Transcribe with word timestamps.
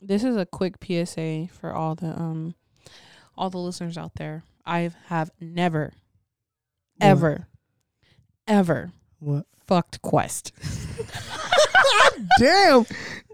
this 0.00 0.24
is 0.24 0.36
a 0.36 0.46
quick 0.46 0.76
PSA 0.84 1.48
for 1.52 1.72
all 1.72 1.94
the 1.94 2.08
um 2.18 2.54
all 3.36 3.50
the 3.50 3.58
listeners 3.58 3.96
out 3.98 4.14
there. 4.16 4.42
I 4.66 4.90
have 5.06 5.30
never, 5.40 5.92
What? 6.96 7.06
ever, 7.06 7.46
ever 8.46 8.92
What? 9.20 9.46
fucked 9.66 10.02
Quest. 10.02 10.52
Damn, 12.38 12.84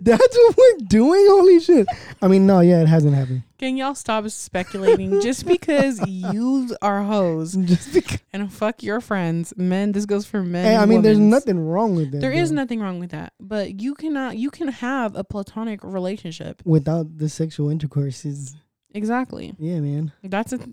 that's 0.01 0.37
what 0.37 0.57
we're 0.57 0.87
doing. 0.87 1.25
Holy 1.29 1.61
shit! 1.61 1.87
I 2.23 2.29
mean, 2.29 2.47
no, 2.47 2.61
yeah, 2.61 2.81
it 2.83 2.89
hasn't 2.89 3.15
happened. 3.15 3.43
Can 3.59 3.77
y'all 3.77 3.95
stop 3.95 4.29
speculating? 4.29 5.21
Just 5.21 5.47
because 5.47 6.01
you 6.07 6.77
are 6.83 7.03
hoes 7.03 7.53
Just 7.65 7.95
because. 7.95 8.19
and 8.33 8.53
fuck 8.53 8.83
your 8.83 9.01
friends, 9.01 9.55
men. 9.57 9.93
This 9.93 10.05
goes 10.07 10.27
for 10.27 10.43
men. 10.43 10.65
Hey, 10.67 10.77
I 10.77 10.85
mean, 10.87 11.03
there's 11.03 11.19
nothing 11.19 11.59
wrong 11.59 11.95
with 11.95 12.11
that. 12.13 12.21
There 12.21 12.33
is 12.33 12.51
though, 12.51 12.57
nothing 12.57 12.81
wrong 12.81 12.99
with 13.01 13.11
that, 13.13 13.33
but 13.41 13.81
you 13.81 13.95
cannot. 13.95 14.37
You 14.37 14.51
can 14.51 14.69
have 14.69 15.17
a 15.17 15.25
platonic 15.25 15.83
relationship. 15.83 16.63
without 16.65 17.17
the 17.19 17.29
sexual 17.29 17.71
intercourse. 17.71 18.25
Is 18.25 18.55
Exactly. 18.97 19.53
yeah, 19.59 19.81
man. 19.81 20.13
That's 20.23 20.53
a 20.53 20.59
that's 20.59 20.69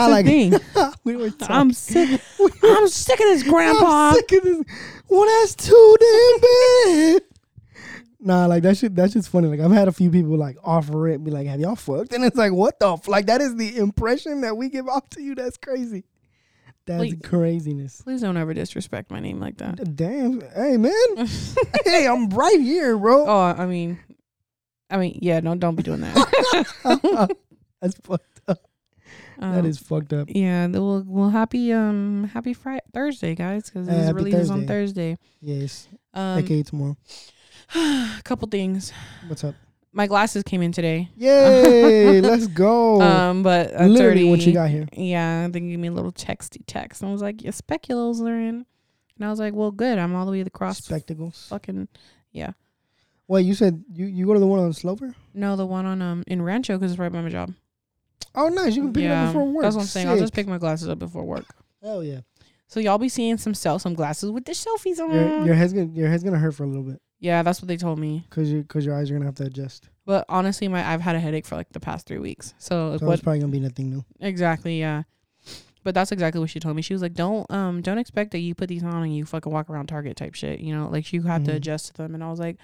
Not 0.00 0.06
the 0.06 0.08
like- 0.10 0.24
thing. 0.26 0.54
we 1.04 1.16
were 1.16 1.28
talking. 1.30 1.54
I'm 1.56 1.72
sick. 1.72 2.20
we 2.38 2.46
were- 2.46 2.50
I'm 2.78 2.88
sick 2.88 3.20
of 3.20 3.26
this, 3.26 3.42
Grandpa. 3.42 4.10
I'm 4.10 4.14
sick 4.14 4.32
of 4.32 4.42
this. 4.44 4.62
Well, 5.10 5.26
that's 5.26 5.54
too 5.54 5.96
damn 6.00 6.40
bad. 6.40 7.22
Nah, 8.20 8.46
like 8.46 8.62
that 8.64 8.76
shit. 8.76 8.94
That 8.96 9.12
shit's 9.12 9.28
funny. 9.28 9.46
Like 9.48 9.60
I've 9.60 9.70
had 9.70 9.86
a 9.88 9.92
few 9.92 10.10
people 10.10 10.36
like 10.36 10.56
offer 10.64 11.06
it, 11.08 11.22
be 11.22 11.30
like, 11.30 11.46
"Have 11.46 11.60
y'all 11.60 11.76
fucked?" 11.76 12.12
And 12.12 12.24
it's 12.24 12.36
like, 12.36 12.52
"What 12.52 12.80
the 12.80 12.94
f-? 12.94 13.06
like?" 13.06 13.26
That 13.26 13.40
is 13.40 13.54
the 13.56 13.76
impression 13.76 14.40
that 14.40 14.56
we 14.56 14.68
give 14.70 14.88
off 14.88 15.08
to 15.10 15.22
you. 15.22 15.34
That's 15.36 15.56
crazy. 15.56 16.04
That's 16.84 17.00
Like- 17.00 17.22
craziness. 17.22 18.00
Please 18.02 18.22
don't 18.22 18.36
ever 18.36 18.54
disrespect 18.54 19.10
my 19.10 19.20
name 19.20 19.38
like 19.38 19.58
that. 19.58 19.94
Damn. 19.94 20.40
Hey, 20.52 20.76
man. 20.78 21.26
hey, 21.84 22.08
I'm 22.08 22.28
right 22.30 22.58
here, 22.60 22.96
bro. 22.98 23.26
Oh, 23.28 23.40
I 23.56 23.66
mean, 23.66 24.00
I 24.90 24.96
mean, 24.96 25.18
yeah. 25.22 25.38
Don't 25.40 25.58
don't 25.60 25.76
be 25.76 25.82
doing 25.84 26.00
that. 26.00 27.36
That's 27.80 27.94
fucked 28.02 28.40
up. 28.48 28.58
Um, 29.38 29.54
that 29.54 29.64
is 29.64 29.78
fucked 29.78 30.12
up. 30.12 30.28
Yeah. 30.30 30.66
Well, 30.66 31.04
well, 31.06 31.30
happy 31.30 31.72
um, 31.72 32.28
happy 32.34 32.52
Friday, 32.54 32.82
Thursday, 32.92 33.36
guys, 33.36 33.66
because 33.70 33.86
Uh, 33.88 33.92
this 33.92 34.06
happy 34.06 34.14
releases 34.16 34.50
on 34.50 34.66
Thursday. 34.66 35.18
Yes. 35.40 35.86
Um, 36.14 36.38
AKA 36.40 36.64
tomorrow. 36.64 36.96
A 37.74 38.20
couple 38.24 38.48
things. 38.48 38.92
What's 39.26 39.44
up? 39.44 39.54
My 39.92 40.06
glasses 40.06 40.42
came 40.42 40.62
in 40.62 40.72
today. 40.72 41.08
Yay! 41.16 42.20
let's 42.22 42.46
go. 42.46 43.00
Um, 43.00 43.42
but 43.42 43.72
Literally 43.72 44.00
already, 44.00 44.30
what 44.30 44.40
you 44.46 44.52
got 44.52 44.68
here. 44.70 44.86
Yeah, 44.92 45.48
they 45.48 45.60
gave 45.60 45.78
me 45.78 45.88
a 45.88 45.92
little 45.92 46.12
texty 46.12 46.62
text, 46.66 47.02
and 47.02 47.08
I 47.08 47.12
was 47.12 47.22
like, 47.22 47.42
"Your 47.42 47.52
speculos 47.52 48.20
are 48.20 48.38
in," 48.38 48.66
and 49.16 49.24
I 49.24 49.30
was 49.30 49.40
like, 49.40 49.54
"Well, 49.54 49.70
good. 49.70 49.98
I'm 49.98 50.14
all 50.14 50.26
the 50.26 50.32
way 50.32 50.40
across." 50.40 50.78
Spectacles. 50.78 51.46
Fucking 51.48 51.88
yeah." 52.32 52.52
Wait, 53.26 53.44
you 53.44 53.54
said 53.54 53.84
you, 53.92 54.06
you 54.06 54.26
go 54.26 54.34
to 54.34 54.40
the 54.40 54.46
one 54.46 54.60
on 54.60 54.72
Slover? 54.72 55.14
no, 55.34 55.56
the 55.56 55.66
one 55.66 55.84
on 55.84 56.00
um 56.00 56.24
in 56.26 56.42
Rancho 56.42 56.76
because 56.78 56.92
it's 56.92 56.98
right 56.98 57.12
by 57.12 57.22
my 57.22 57.28
job. 57.28 57.52
Oh, 58.34 58.48
nice. 58.48 58.76
You 58.76 58.82
can 58.82 58.92
pick 58.92 59.04
it 59.04 59.10
up 59.10 59.28
before 59.28 59.46
work. 59.46 59.62
that's 59.62 59.74
what 59.74 59.82
I'm 59.82 59.88
saying. 59.88 60.08
I'll 60.08 60.18
just 60.18 60.34
pick 60.34 60.46
my 60.46 60.58
glasses 60.58 60.88
up 60.88 60.98
before 60.98 61.24
work. 61.24 61.46
Hell 61.82 62.04
yeah. 62.04 62.20
So 62.66 62.78
y'all 62.78 62.98
be 62.98 63.08
seeing 63.08 63.38
some 63.38 63.54
sell 63.54 63.78
some 63.78 63.94
glasses 63.94 64.30
with 64.30 64.44
the 64.44 64.52
selfies 64.52 65.00
on. 65.00 65.12
Your, 65.12 65.46
your 65.46 65.54
head's 65.54 65.72
gonna 65.72 65.90
your 65.92 66.08
head's 66.08 66.22
gonna 66.22 66.38
hurt 66.38 66.54
for 66.54 66.64
a 66.64 66.66
little 66.66 66.84
bit 66.84 67.00
yeah, 67.20 67.42
that's 67.42 67.60
what 67.60 67.68
they 67.68 67.76
told 67.76 67.98
me. 67.98 68.24
because 68.28 68.50
you 68.50 68.62
because 68.62 68.84
your 68.86 68.94
eyes 68.94 69.10
are 69.10 69.14
gonna 69.14 69.26
have 69.26 69.34
to 69.36 69.44
adjust. 69.44 69.88
But 70.06 70.24
honestly, 70.28 70.68
my 70.68 70.86
I've 70.88 71.00
had 71.00 71.16
a 71.16 71.20
headache 71.20 71.46
for 71.46 71.56
like 71.56 71.70
the 71.72 71.80
past 71.80 72.06
three 72.06 72.18
weeks. 72.18 72.54
So, 72.58 72.96
So 72.98 73.06
what 73.06 73.14
it's 73.14 73.22
probably 73.22 73.40
gonna 73.40 73.52
be 73.52 73.60
nothing 73.60 73.90
new. 73.90 74.04
exactly? 74.20 74.78
Yeah. 74.80 75.02
But 75.84 75.94
that's 75.94 76.12
exactly 76.12 76.40
what 76.40 76.50
she 76.50 76.60
told 76.60 76.76
me. 76.76 76.82
She 76.82 76.92
was 76.92 77.02
like, 77.02 77.14
"Don't 77.14 77.50
um 77.50 77.80
don't 77.82 77.98
expect 77.98 78.32
that 78.32 78.38
you 78.40 78.54
put 78.54 78.68
these 78.68 78.82
on 78.84 79.02
and 79.04 79.14
you 79.14 79.24
fucking 79.24 79.52
walk 79.52 79.70
around 79.70 79.86
Target 79.86 80.16
type 80.16 80.34
shit. 80.34 80.60
You 80.60 80.74
know, 80.74 80.88
like 80.90 81.12
you 81.12 81.22
have 81.22 81.44
to 81.44 81.52
Mhm. 81.52 81.56
adjust 81.56 81.86
to 81.86 81.92
them." 81.94 82.14
And 82.14 82.22
I 82.24 82.30
was 82.30 82.40
like, 82.40 82.56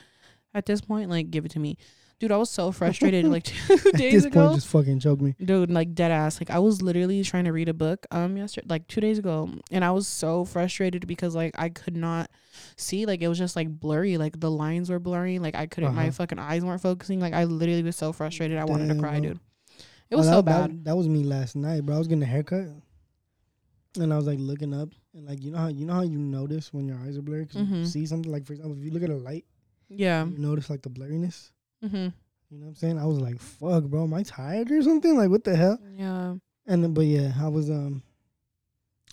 "At 0.53 0.67
this 0.67 0.81
point, 0.81 1.11
like, 1.11 1.31
give 1.31 1.45
it 1.45 1.51
to 1.53 1.59
me, 1.61 1.79
dude." 2.25 2.33
I 2.33 2.37
was 2.37 2.51
so 2.51 2.73
frustrated 2.73 3.27
like 3.27 3.45
two 3.69 3.77
days 3.93 4.23
this 4.23 4.25
ago. 4.25 4.41
point, 4.47 4.55
just 4.55 4.69
fucking 4.69 4.99
choke 5.01 5.21
me. 5.21 5.35
dude 5.45 5.71
like 5.71 5.95
dead 5.95 6.11
ass 6.11 6.41
like 6.41 6.51
i 6.51 6.59
was 6.59 6.81
literally 6.83 7.23
trying 7.23 7.45
to 7.45 7.53
read 7.53 7.69
a 7.69 7.75
book 7.75 8.07
um 8.11 8.37
yesterday 8.37 8.67
like 8.69 8.87
two 8.89 9.01
days 9.01 9.19
ago 9.19 9.49
and 9.71 9.85
i 9.85 9.91
was 9.91 10.07
so 10.09 10.45
frustrated 10.45 11.07
because 11.07 11.35
like 11.35 11.55
i 11.59 11.69
could 11.69 11.97
not 11.97 12.31
see 12.77 13.05
like 13.07 13.21
it 13.23 13.29
was 13.29 13.39
just 13.39 13.57
like 13.57 13.69
blurry 13.69 14.17
like 14.17 14.39
the 14.41 14.51
lines 14.51 14.89
were 14.91 14.99
blurry 14.99 15.39
like 15.39 15.55
i 15.55 15.67
couldn't 15.67 15.95
my 15.95 16.05
Uh-huh. 16.09 16.13
fucking 16.13 16.39
eyes 16.39 16.65
weren't 16.65 16.81
focusing 16.81 17.21
like 17.21 17.35
i 17.35 17.45
literally 17.45 17.83
was 17.83 17.97
so 17.97 18.13
frustrated 18.13 18.57
i 18.59 18.65
wanted 18.65 18.89
to 18.89 18.99
cry 18.99 19.19
bro. 19.21 19.31
dude 19.31 19.41
it 20.11 20.17
was 20.17 20.27
Oh, 20.29 20.33
so 20.33 20.37
that, 20.37 20.45
bad 20.45 20.71
That, 20.71 20.85
that 20.85 20.97
was 20.97 21.09
me 21.09 21.25
last 21.25 21.57
night, 21.57 21.85
bro. 21.87 21.97
I 21.97 21.99
was 21.99 22.07
getting 22.09 22.23
a 22.23 22.27
haircut, 22.27 22.69
and 23.99 24.13
I 24.13 24.17
was 24.17 24.27
like 24.27 24.39
looking 24.39 24.75
up, 24.75 24.91
and 25.15 25.27
like 25.27 25.43
you 25.43 25.51
know 25.51 25.59
how 25.59 25.69
you 25.69 25.87
know 25.87 25.95
how 25.95 26.03
you 26.03 26.19
notice 26.19 26.73
when 26.73 26.87
your 26.87 26.99
eyes 26.99 27.17
are 27.17 27.23
blurry 27.23 27.45
because 27.45 27.63
you 27.63 27.67
Mhm. 27.67 27.87
see 27.87 28.07
something. 28.07 28.31
Like 28.31 28.45
for 28.47 28.53
example, 28.53 28.77
if 28.79 28.85
you 28.85 28.91
look 28.91 29.03
at 29.03 29.11
a 29.11 29.17
light, 29.17 29.45
yeah 29.89 30.25
you 30.27 30.37
notice 30.39 30.69
like 30.71 30.83
the 30.83 30.91
blurriness. 30.91 31.51
mm-hmm. 31.85 32.09
You 32.55 32.61
know 32.61 32.67
what 32.67 32.71
I'm 32.71 32.75
saying? 32.77 32.99
I 33.01 33.05
was 33.07 33.19
like, 33.19 33.41
"Fuck, 33.41 33.85
bro, 33.85 34.05
am 34.05 34.15
I 34.15 34.23
tired 34.23 34.71
or 34.71 34.81
something? 34.81 35.17
Like, 35.17 35.29
what 35.29 35.43
the 35.43 35.57
hell?" 35.57 35.79
yeah 35.97 36.35
And 36.67 36.85
then, 36.85 36.95
but 36.95 37.03
yeah, 37.07 37.33
I 37.41 37.49
was 37.49 37.69
um, 37.69 38.03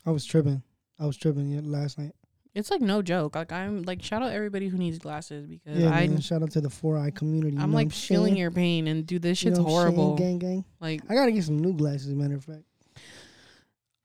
I 0.06 0.12
was 0.12 0.25
tripping. 0.25 0.62
I 1.00 1.07
was 1.07 1.18
tripping 1.18 1.50
yeah, 1.52 1.62
last 1.63 1.97
night. 1.97 2.12
it's 2.53 2.69
like 2.69 2.81
no 2.81 3.02
joke 3.02 3.35
like 3.35 3.52
i'm 3.52 3.81
like 3.84 4.03
shout 4.03 4.22
out 4.22 4.31
everybody 4.31 4.68
who 4.68 4.78
needs 4.78 5.00
glasses 5.00 5.47
because 5.47 5.75
Yeah, 5.79 5.90
I 5.91 6.19
shout 6.19 6.44
out 6.44 6.52
to 6.52 6.62
the 6.62 6.69
four 6.69 6.96
eye 6.97 7.09
community. 7.09 7.57
I'm 7.57 7.72
know 7.72 7.78
like 7.78 7.88
what 7.88 7.96
feeling 7.96 8.35
your 8.38 8.52
pain 8.52 8.88
and 8.88 9.07
dude 9.07 9.24
this 9.24 9.41
You 9.41 9.50
shit's 9.50 9.58
know 9.58 9.63
what 9.66 9.72
I'm 9.72 9.88
saying, 9.88 9.96
horrible 9.96 10.16
Gang, 10.18 10.38
gang. 10.38 10.66
like 10.79 11.02
I 11.09 11.16
gotta 11.16 11.31
get 11.31 11.44
some 11.44 11.58
new 11.58 11.73
glasses. 11.73 12.13
Matter 12.13 12.35
of 12.35 12.44
fact. 12.44 12.63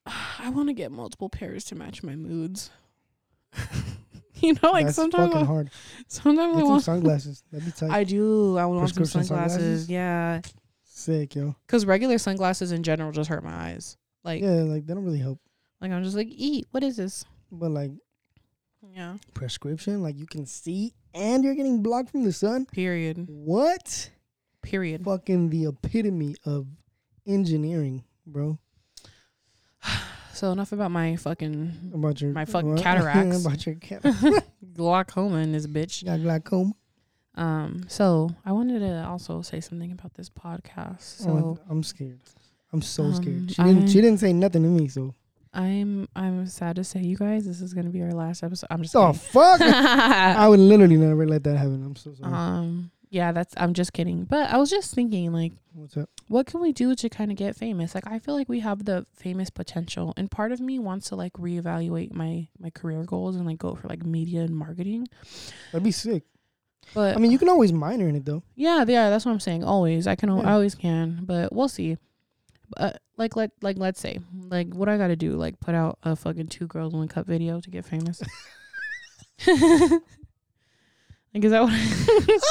I 0.38 0.48
want 0.48 0.68
to 0.68 0.72
get 0.74 0.90
multiple 0.92 1.28
pairs 1.28 1.64
to 1.64 1.74
match 1.74 2.02
my 2.02 2.16
moods. 2.16 2.70
you 4.42 4.54
know, 4.62 4.70
like 4.72 4.86
That's 4.86 4.96
sometimes, 4.96 5.32
fucking 5.32 5.42
I, 5.46 5.50
hard. 5.50 5.70
sometimes 6.08 6.52
I 6.56 6.56
Get 6.56 6.60
some 6.60 6.68
want. 6.70 6.82
sunglasses. 6.84 7.42
That'd 7.50 7.66
be 7.66 7.72
tight. 7.72 7.90
I 7.90 8.04
do. 8.04 8.56
I 8.58 8.64
want 8.66 8.88
some 8.88 8.96
Prescription 8.96 9.24
sunglasses. 9.24 9.56
sunglasses? 9.86 9.90
Yeah, 9.90 10.40
Sick, 10.84 11.34
yo. 11.34 11.54
because 11.66 11.86
regular 11.86 12.18
sunglasses 12.18 12.72
in 12.72 12.82
general 12.82 13.12
just 13.12 13.28
hurt 13.30 13.42
my 13.44 13.54
eyes. 13.54 13.96
Like, 14.24 14.42
Yeah, 14.42 14.62
like 14.62 14.86
they 14.86 14.94
don't 14.94 15.04
really 15.04 15.18
help. 15.18 15.38
like 15.80 15.90
I'm 15.92 16.02
just 16.04 16.16
like, 16.16 16.28
eat. 16.30 16.66
What 16.70 16.82
is 16.82 16.96
this? 16.96 17.24
But 17.52 17.70
like 17.70 17.90
Yeah. 18.94 19.16
prescription, 19.34 20.02
like 20.02 20.16
you 20.18 20.26
can 20.26 20.46
see 20.46 20.94
and 21.14 21.44
you're 21.44 21.54
getting 21.54 21.82
blocked 21.82 22.10
from 22.10 22.24
the 22.24 22.32
sun. 22.32 22.66
Period. 22.66 23.26
What? 23.28 24.10
Period. 24.62 25.04
Fucking 25.04 25.50
the 25.50 25.66
epitome 25.66 26.34
of 26.44 26.66
engineering, 27.26 28.04
bro. 28.26 28.58
So 30.36 30.52
enough 30.52 30.72
about 30.72 30.90
my 30.90 31.16
fucking 31.16 31.92
About 31.94 32.20
your 32.20 32.32
My 32.32 32.44
fucking 32.44 32.70
what? 32.74 32.82
cataracts. 32.82 33.44
about 33.44 33.64
your 33.66 33.74
cat. 33.88 34.02
glaucoma 34.74 35.38
in 35.38 35.52
this 35.52 35.66
bitch. 35.66 36.04
got 36.04 36.20
glaucoma. 36.20 36.72
Um. 37.34 37.84
So 37.88 38.30
I 38.44 38.52
wanted 38.52 38.80
to 38.80 39.04
also 39.06 39.42
say 39.42 39.60
something 39.60 39.92
about 39.92 40.14
this 40.14 40.28
podcast. 40.30 41.00
So. 41.02 41.30
oh, 41.30 41.58
I'm 41.70 41.82
scared. 41.82 42.20
I'm 42.72 42.82
so 42.82 43.04
Um, 43.04 43.14
scared. 43.14 43.50
She 43.50 43.62
didn't. 43.62 43.84
I- 43.84 43.86
She 43.86 44.00
didn't 44.00 44.18
say 44.20 44.32
nothing 44.32 44.62
to 44.62 44.68
me. 44.68 44.88
So. 44.88 45.14
I'm 45.54 46.06
I'm 46.14 46.46
sad 46.46 46.76
to 46.76 46.84
say, 46.84 47.00
you 47.00 47.16
guys, 47.16 47.46
this 47.46 47.62
is 47.62 47.72
gonna 47.72 47.88
be 47.88 48.02
our 48.02 48.12
last 48.12 48.42
episode. 48.42 48.66
I'm 48.70 48.82
just 48.82 48.94
Oh 48.94 49.06
kidding. 49.12 49.20
fuck! 49.20 49.60
I 49.62 50.46
would 50.48 50.60
literally 50.60 50.96
never 50.98 51.26
let 51.26 51.44
that 51.44 51.56
happen. 51.56 51.82
I'm 51.82 51.96
so 51.96 52.12
sorry. 52.12 52.30
um, 52.32 52.90
yeah, 53.10 53.32
that's. 53.32 53.54
I'm 53.56 53.72
just 53.74 53.92
kidding. 53.92 54.24
But 54.24 54.50
I 54.50 54.56
was 54.58 54.70
just 54.70 54.94
thinking, 54.94 55.32
like, 55.32 55.52
What's 55.74 55.96
up? 55.96 56.08
what 56.28 56.46
can 56.46 56.60
we 56.60 56.72
do 56.72 56.94
to 56.94 57.08
kind 57.08 57.30
of 57.30 57.36
get 57.36 57.54
famous? 57.56 57.94
Like, 57.94 58.06
I 58.06 58.18
feel 58.18 58.34
like 58.34 58.48
we 58.48 58.60
have 58.60 58.84
the 58.84 59.06
famous 59.14 59.50
potential, 59.50 60.12
and 60.16 60.30
part 60.30 60.52
of 60.52 60.60
me 60.60 60.78
wants 60.78 61.08
to 61.10 61.16
like 61.16 61.32
reevaluate 61.34 62.12
my 62.12 62.48
my 62.58 62.70
career 62.70 63.04
goals 63.04 63.36
and 63.36 63.46
like 63.46 63.58
go 63.58 63.74
for 63.74 63.88
like 63.88 64.04
media 64.04 64.40
and 64.42 64.56
marketing. 64.56 65.06
That'd 65.72 65.84
be 65.84 65.92
sick. 65.92 66.24
But 66.94 67.16
I 67.16 67.18
mean, 67.20 67.32
you 67.32 67.38
can 67.38 67.48
always 67.48 67.72
minor 67.72 68.08
in 68.08 68.14
it 68.16 68.24
though. 68.24 68.42
yeah, 68.54 68.84
yeah, 68.86 69.10
that's 69.10 69.24
what 69.24 69.32
I'm 69.32 69.40
saying. 69.40 69.64
Always, 69.64 70.06
I 70.06 70.14
can, 70.14 70.28
Yeah. 70.28 70.48
I 70.48 70.52
always 70.52 70.74
can, 70.76 71.20
but 71.24 71.52
we'll 71.52 71.68
see. 71.68 71.96
But 72.76 73.00
like, 73.16 73.34
let 73.36 73.50
like 73.60 73.76
let's 73.76 74.00
say, 74.00 74.18
like, 74.48 74.72
what 74.74 74.88
I 74.88 74.96
got 74.96 75.08
to 75.08 75.16
do, 75.16 75.32
like, 75.36 75.58
put 75.60 75.74
out 75.74 75.98
a 76.02 76.14
fucking 76.16 76.46
two 76.48 76.66
girls 76.66 76.92
one 76.92 77.08
cup 77.08 77.26
video 77.26 77.60
to 77.60 77.70
get 77.70 77.84
famous. 77.84 78.22
like, 81.36 81.44
is 81.44 81.50
that 81.52 81.62
what? 81.62 81.72
is 81.72 82.42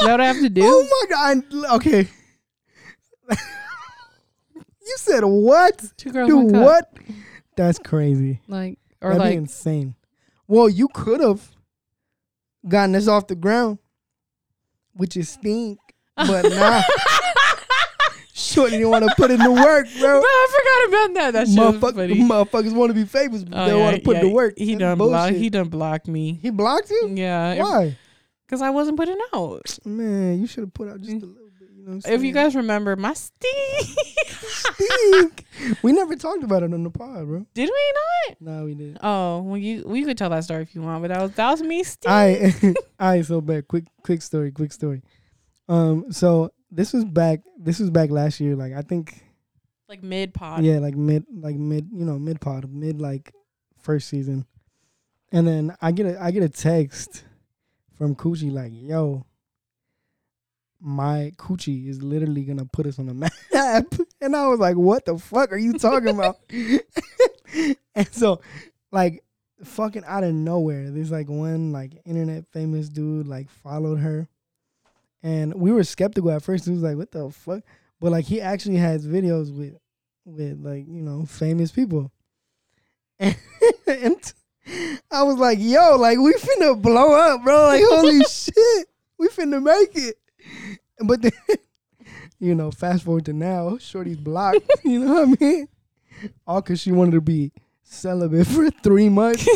that 0.00 0.10
what 0.10 0.20
I 0.20 0.26
have 0.26 0.40
to 0.40 0.48
do? 0.48 0.62
Oh 0.64 1.06
my 1.08 1.16
god! 1.16 1.74
Okay. 1.76 2.08
you 4.54 4.96
said 4.96 5.20
what? 5.24 5.82
two 5.96 6.10
girls 6.10 6.32
one 6.32 6.50
cup. 6.50 6.62
what? 6.62 6.92
That's 7.56 7.78
crazy. 7.78 8.40
Like, 8.48 8.78
or 9.00 9.10
That'd 9.10 9.22
be 9.22 9.28
like, 9.30 9.38
insane. 9.38 9.94
Well, 10.46 10.68
you 10.68 10.88
could 10.88 11.20
have 11.20 11.48
gotten 12.66 12.92
this 12.92 13.08
off 13.08 13.26
the 13.28 13.36
ground, 13.36 13.78
which 14.94 15.16
is 15.16 15.28
stink. 15.28 15.78
But 16.16 16.42
nah, 16.50 16.82
Shorty 18.32 18.72
didn't 18.72 18.90
want 18.90 19.04
to 19.08 19.14
put 19.16 19.30
in 19.30 19.38
the 19.40 19.50
work, 19.52 19.86
bro, 19.98 20.20
bro. 20.20 20.22
I 20.22 20.48
forgot 20.50 20.88
about 20.88 21.14
that. 21.14 21.32
That 21.32 21.48
shit 21.48 21.58
was 21.58 21.74
Motherfuck- 21.76 21.94
funny. 21.96 22.14
motherfuckers 22.20 22.74
want 22.74 22.90
to 22.90 22.94
be 22.94 23.04
famous, 23.04 23.42
but 23.44 23.56
Oh, 23.58 23.66
they 23.66 23.76
yeah, 23.76 23.82
want 23.82 23.96
to 23.96 24.02
put 24.02 24.16
yeah, 24.16 24.22
in 24.22 24.28
the 24.28 24.32
work. 24.34 24.54
He 24.58 24.74
done 24.76 24.98
block. 24.98 25.32
He 25.32 25.50
done 25.50 25.68
blocked 25.68 26.08
me. 26.08 26.38
He 26.42 26.50
blocked 26.50 26.90
you? 26.90 27.12
Yeah, 27.14 27.56
Why? 27.62 27.96
Because 28.46 28.62
I 28.62 28.70
wasn't 28.70 28.96
putting 28.96 29.18
out. 29.34 29.78
Man, 29.84 30.40
you 30.40 30.46
should 30.46 30.60
have 30.64 30.74
put 30.74 30.88
out 30.88 31.00
just 31.00 31.22
a 31.22 31.26
little 31.26 31.50
bit. 31.58 31.68
You 31.76 31.84
know 31.90 32.00
If 32.06 32.22
you 32.22 32.32
guys 32.32 32.54
remember, 32.56 32.96
my 32.96 33.12
stink. 33.14 33.98
stink. 34.38 35.44
we 35.82 35.92
never 35.92 36.16
talked 36.16 36.42
about 36.42 36.62
it 36.62 36.72
on 36.72 36.82
the 36.82 36.90
pod, 36.90 37.26
bro. 37.26 37.46
Did 37.54 37.70
we 37.70 37.92
not? 38.28 38.40
No, 38.40 38.64
we 38.64 38.74
didn't. 38.74 38.98
Oh, 39.02 39.40
well, 39.42 39.56
you 39.56 39.84
we 39.86 40.04
could 40.04 40.16
tell 40.18 40.30
that 40.30 40.44
story 40.44 40.62
if 40.62 40.74
you 40.74 40.82
want, 40.82 41.02
but 41.02 41.08
that 41.08 41.20
was 41.22 41.30
that 41.32 41.50
was 41.50 41.62
me. 41.62 41.82
Steve. 41.84 42.10
I, 42.10 42.74
I 42.98 43.20
so 43.22 43.40
bad. 43.40 43.68
Quick, 43.68 43.84
quick 44.02 44.22
story. 44.22 44.50
Quick 44.52 44.72
story. 44.72 45.02
Um, 45.68 46.10
so 46.10 46.52
this 46.70 46.92
was 46.92 47.04
back. 47.04 47.40
This 47.58 47.78
was 47.80 47.90
back 47.90 48.10
last 48.10 48.40
year. 48.40 48.56
Like 48.56 48.72
I 48.72 48.82
think, 48.82 49.22
Like 49.88 50.02
mid 50.02 50.34
pod. 50.34 50.64
yeah, 50.64 50.78
like 50.78 50.94
mid, 50.96 51.24
like 51.32 51.56
mid, 51.56 51.88
you 51.92 52.04
know, 52.04 52.18
mid 52.18 52.40
pod, 52.40 52.70
mid 52.70 53.00
like 53.00 53.32
first 53.78 54.08
season, 54.08 54.46
and 55.32 55.46
then 55.46 55.76
I 55.82 55.92
get 55.92 56.06
a 56.06 56.22
I 56.22 56.30
get 56.30 56.42
a 56.42 56.48
text 56.48 57.24
from 57.96 58.14
Coochie 58.14 58.52
like, 58.52 58.72
"Yo, 58.72 59.24
my 60.80 61.32
Coochie 61.36 61.88
is 61.88 62.02
literally 62.02 62.44
gonna 62.44 62.66
put 62.66 62.86
us 62.86 62.98
on 62.98 63.06
the 63.06 63.14
map," 63.52 63.86
and 64.20 64.36
I 64.36 64.48
was 64.48 64.60
like, 64.60 64.76
"What 64.76 65.04
the 65.04 65.18
fuck 65.18 65.52
are 65.52 65.58
you 65.58 65.74
talking 65.74 66.08
about?" 66.08 66.38
and 67.94 68.08
so, 68.12 68.40
like, 68.92 69.22
fucking 69.62 70.04
out 70.06 70.24
of 70.24 70.34
nowhere, 70.34 70.90
there's 70.90 71.10
like 71.10 71.28
one 71.28 71.72
like 71.72 72.00
internet 72.04 72.46
famous 72.52 72.88
dude 72.88 73.26
like 73.26 73.48
followed 73.50 74.00
her, 74.00 74.28
and 75.22 75.54
we 75.54 75.72
were 75.72 75.84
skeptical 75.84 76.30
at 76.30 76.42
first. 76.42 76.66
It 76.66 76.72
was 76.72 76.82
like, 76.82 76.96
"What 76.96 77.12
the 77.12 77.30
fuck?" 77.30 77.62
But 78.00 78.12
like, 78.12 78.26
he 78.26 78.40
actually 78.40 78.76
has 78.76 79.06
videos 79.06 79.56
with 79.56 79.76
with 80.24 80.58
like 80.60 80.86
you 80.86 81.02
know 81.02 81.24
famous 81.26 81.70
people, 81.70 82.10
and, 83.18 83.36
and 83.86 84.34
I 85.10 85.22
was 85.22 85.36
like, 85.36 85.58
"Yo, 85.60 85.96
like 85.96 86.18
we 86.18 86.32
finna 86.34 86.80
blow 86.80 87.12
up, 87.14 87.44
bro! 87.44 87.66
Like 87.66 87.82
holy 87.88 88.20
shit, 88.24 88.88
we 89.18 89.28
finna 89.28 89.62
make 89.62 89.94
it." 89.94 90.16
But 91.00 91.22
then, 91.22 91.32
you 92.38 92.54
know, 92.54 92.70
fast 92.70 93.04
forward 93.04 93.26
to 93.26 93.32
now, 93.32 93.78
Shorty's 93.78 94.16
blocked. 94.16 94.70
you 94.84 95.00
know 95.00 95.26
what 95.26 95.38
I 95.40 95.44
mean? 95.44 95.68
All 96.46 96.62
because 96.62 96.80
she 96.80 96.92
wanted 96.92 97.12
to 97.12 97.20
be 97.20 97.52
celibate 97.82 98.46
for 98.46 98.70
three 98.70 99.08
months. 99.08 99.46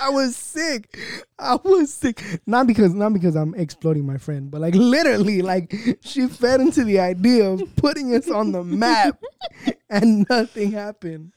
I 0.00 0.10
was 0.10 0.36
sick. 0.36 0.98
I 1.38 1.56
was 1.64 1.92
sick. 1.92 2.22
Not 2.46 2.66
because 2.66 2.92
not 2.92 3.12
because 3.12 3.34
I'm 3.34 3.54
exploiting 3.54 4.04
my 4.04 4.18
friend, 4.18 4.50
but 4.50 4.60
like 4.60 4.74
literally, 4.74 5.42
like 5.42 5.74
she 6.02 6.26
fed 6.28 6.60
into 6.60 6.84
the 6.84 7.00
idea 7.00 7.48
of 7.48 7.76
putting 7.76 8.14
us 8.14 8.30
on 8.30 8.52
the 8.52 8.62
map, 8.62 9.22
and 9.88 10.26
nothing 10.28 10.72
happened. 10.72 11.32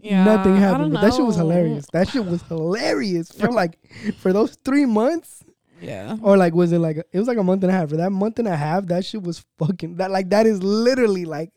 Yeah, 0.00 0.24
nothing 0.24 0.56
happened. 0.56 0.92
But 0.92 1.00
that 1.02 1.14
shit 1.14 1.24
was 1.24 1.36
hilarious. 1.36 1.86
That 1.92 2.08
shit 2.08 2.24
was 2.24 2.42
hilarious 2.42 3.30
for 3.32 3.48
like 3.50 3.78
for 4.18 4.32
those 4.32 4.56
three 4.64 4.86
months, 4.86 5.42
Yeah. 5.80 6.16
or 6.22 6.36
like 6.36 6.54
was 6.54 6.72
it 6.72 6.78
like 6.78 6.96
it 6.98 7.18
was 7.18 7.28
like 7.28 7.38
a 7.38 7.42
month 7.44 7.62
and 7.64 7.70
a 7.70 7.74
half? 7.74 7.90
For 7.90 7.96
that 7.96 8.10
month 8.10 8.38
and 8.38 8.48
a 8.48 8.56
half, 8.56 8.86
that 8.86 9.04
shit 9.04 9.22
was 9.22 9.44
fucking 9.58 9.96
that 9.96 10.10
like 10.10 10.30
that 10.30 10.46
is 10.46 10.62
literally 10.62 11.24
like. 11.24 11.50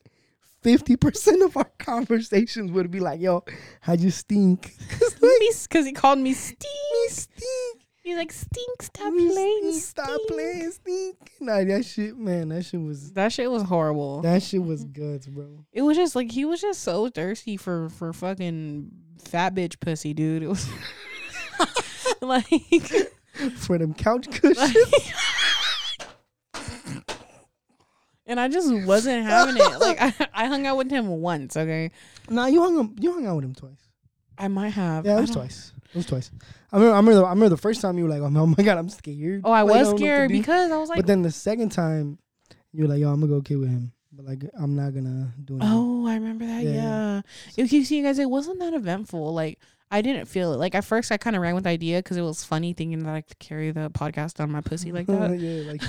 Fifty 0.64 0.96
percent 0.96 1.42
of 1.42 1.58
our 1.58 1.72
conversations 1.80 2.72
would 2.72 2.92
be 2.92 3.00
like, 3.00 3.20
"Yo, 3.20 3.44
how 3.80 3.94
you 3.94 4.12
stink?" 4.12 4.76
It's 4.92 5.20
like, 5.20 5.70
Because 5.70 5.88
he 5.88 5.92
called 5.92 6.20
me 6.20 6.34
stink. 6.34 6.62
"Me 6.62 7.08
stink." 7.10 7.81
He's 8.12 8.18
like, 8.18 8.32
stink, 8.34 8.82
stop 8.82 9.14
mm, 9.14 9.32
playing. 9.34 9.60
stink, 9.72 9.84
Stop 9.84 10.08
stink." 10.10 10.28
playing 10.30 10.72
stink. 10.72 11.32
Nah, 11.40 11.64
that 11.64 11.86
shit, 11.86 12.18
man, 12.18 12.50
that 12.50 12.66
shit 12.66 12.82
was 12.82 13.14
That 13.14 13.32
shit 13.32 13.50
was 13.50 13.64
horrible. 13.64 14.22
that 14.22 14.44
shit 14.44 14.62
was 14.62 14.84
guts, 14.84 15.28
bro. 15.28 15.66
it 15.72 15.82
was 15.82 15.96
just 15.96 16.16
like 16.16 16.30
he 16.32 16.44
was 16.46 16.60
just 16.60 16.82
so 16.82 17.08
thirsty 17.10 17.56
for 17.58 17.88
for 17.90 18.12
fucking 18.12 18.92
fat 19.26 19.56
bitch 19.56 19.80
pussy, 19.80 20.14
dude. 20.14 20.44
It 20.44 20.48
was 20.50 20.68
like, 22.22 22.46
For 23.56 23.78
them 23.78 23.94
couch 23.94 24.30
cushions. 24.30 24.58
like- 24.58 25.14
and 28.26 28.40
I 28.40 28.48
just 28.50 28.72
wasn't 28.86 29.24
having 29.26 29.56
it. 29.58 29.80
Like 29.80 30.02
I, 30.02 30.14
I 30.34 30.46
hung 30.48 30.66
out 30.66 30.78
with 30.78 30.92
him 30.92 31.08
once. 31.08 31.56
Okay, 31.58 31.92
nah, 32.30 32.48
you 32.48 32.62
hung 32.62 32.78
up, 32.80 32.88
you 33.00 33.14
hung 33.14 33.26
out 33.26 33.36
with 33.38 33.46
him 33.46 33.56
twice. 33.56 33.90
I 34.38 34.48
might 34.48 34.70
have. 34.70 35.06
Yeah, 35.06 35.14
I 35.16 35.18
it 35.18 35.22
was 35.22 35.30
don't- 35.32 35.44
twice. 35.44 35.74
It 35.92 35.96
was 35.98 36.06
twice. 36.06 36.32
I 36.72 36.78
remember, 36.78 36.94
I 36.94 36.98
remember, 36.98 37.16
the, 37.20 37.26
I 37.26 37.30
remember 37.30 37.50
the 37.50 37.58
first 37.62 37.82
time 37.82 37.98
you 37.98 38.06
were 38.06 38.10
like, 38.10 38.22
"Oh 38.22 38.46
my 38.58 38.64
god, 38.64 38.78
I'm 38.78 38.90
scared." 38.90 39.42
Oh, 39.44 39.52
I 39.52 39.62
Like, 39.62 39.72
was 39.76 39.76
don't 39.76 39.84
know 39.84 39.92
what 39.92 39.98
to 39.98 40.04
scared 40.04 40.30
because 40.32 40.72
I 40.72 40.78
was 40.78 40.90
like, 40.90 40.98
but 40.98 41.08
then 41.08 41.22
the 41.22 41.32
second 41.32 41.70
time, 41.72 42.18
you 42.72 42.84
were 42.84 42.90
like, 42.90 43.00
"Yo, 43.00 43.10
I'm 43.12 43.20
gonna 43.20 43.32
go 43.34 43.42
kid 43.42 43.58
with 43.58 43.70
him," 43.70 43.92
but 44.14 44.26
like, 44.26 44.44
I'm 44.58 44.76
not 44.76 44.94
gonna 44.94 45.34
do 45.44 45.56
anything. 45.56 45.70
Oh, 45.74 46.08
I 46.08 46.14
remember 46.16 46.46
that. 46.46 46.64
Yeah, 46.64 46.72
Yeah. 46.72 47.16
yeah. 47.16 47.22
If 47.64 47.74
you 47.74 47.84
see, 47.84 47.98
you 47.98 48.04
guys, 48.04 48.20
it 48.20 48.30
wasn't 48.30 48.60
that 48.60 48.74
eventful. 48.74 49.34
Like 49.34 49.60
I 49.94 50.02
didn't 50.02 50.28
feel 50.28 50.54
it. 50.54 50.58
Like 50.58 50.74
at 50.74 50.86
first, 50.86 51.12
I 51.12 51.18
kind 51.18 51.36
of 51.36 51.42
ran 51.42 51.54
with 51.54 51.66
the 51.66 51.70
idea 51.72 51.98
because 52.00 52.16
it 52.16 52.22
was 52.22 52.46
funny 52.46 52.72
thinking 52.72 53.00
that 53.04 53.14
I 53.14 53.20
could 53.20 53.40
carry 53.40 53.72
the 53.72 53.90
podcast 53.90 54.40
on 54.40 54.50
my 54.50 54.62
pussy 54.62 54.94
like 54.94 55.06
that. 55.08 55.38
yeah, 55.38 55.70
like 55.70 55.82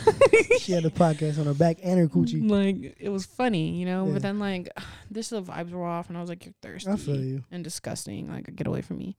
she 0.60 0.72
had 0.72 0.82
the 0.82 0.90
podcast 1.04 1.38
on 1.38 1.46
her 1.46 1.54
back 1.54 1.78
and 1.84 2.00
her 2.00 2.08
coochie. 2.08 2.50
Like 2.50 2.96
it 2.98 3.10
was 3.10 3.24
funny, 3.24 3.76
you 3.78 3.86
know. 3.86 4.06
Yeah. 4.08 4.14
But 4.14 4.22
then 4.22 4.40
like, 4.40 4.68
this 5.12 5.28
the 5.28 5.40
vibes 5.40 5.70
were 5.70 5.84
off, 5.86 6.08
and 6.08 6.18
I 6.18 6.20
was 6.20 6.28
like, 6.28 6.44
"You're 6.44 6.54
thirsty 6.60 6.90
I 6.90 6.96
feel 6.96 7.22
you. 7.22 7.44
and 7.52 7.62
disgusting. 7.62 8.28
Like 8.28 8.52
get 8.56 8.66
away 8.66 8.80
from 8.80 8.98
me." 8.98 9.16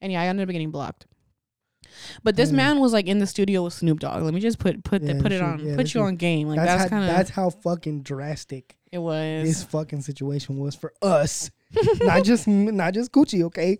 And 0.00 0.12
yeah, 0.12 0.22
I 0.22 0.26
ended 0.26 0.48
up 0.48 0.52
getting 0.52 0.70
blocked. 0.70 1.06
But 2.22 2.36
this 2.36 2.50
Yeah. 2.50 2.56
man 2.56 2.80
was 2.80 2.92
like 2.92 3.06
in 3.06 3.18
the 3.18 3.26
studio 3.26 3.64
with 3.64 3.72
Snoop 3.72 4.00
Dogg. 4.00 4.22
Let 4.22 4.34
me 4.34 4.40
just 4.40 4.58
put 4.58 4.82
put 4.84 5.04
the, 5.06 5.14
put 5.14 5.32
it 5.32 5.40
on, 5.40 5.60
yeah, 5.64 5.76
put 5.76 5.94
you 5.94 6.02
on 6.02 6.16
game. 6.16 6.48
Like 6.48 6.58
that's 6.58 6.82
that's, 6.82 6.90
kind 6.90 7.04
of 7.08 7.16
that's 7.16 7.30
how 7.30 7.50
fucking 7.50 8.02
drastic 8.02 8.76
it 8.92 8.98
was. 8.98 9.44
this 9.46 9.64
fucking 9.64 10.02
situation 10.02 10.58
was 10.58 10.74
for 10.74 10.92
us. 11.02 11.50
not 12.00 12.24
just 12.24 12.46
not 12.46 12.94
just 12.94 13.12
Gucci, 13.12 13.42
okay? 13.44 13.78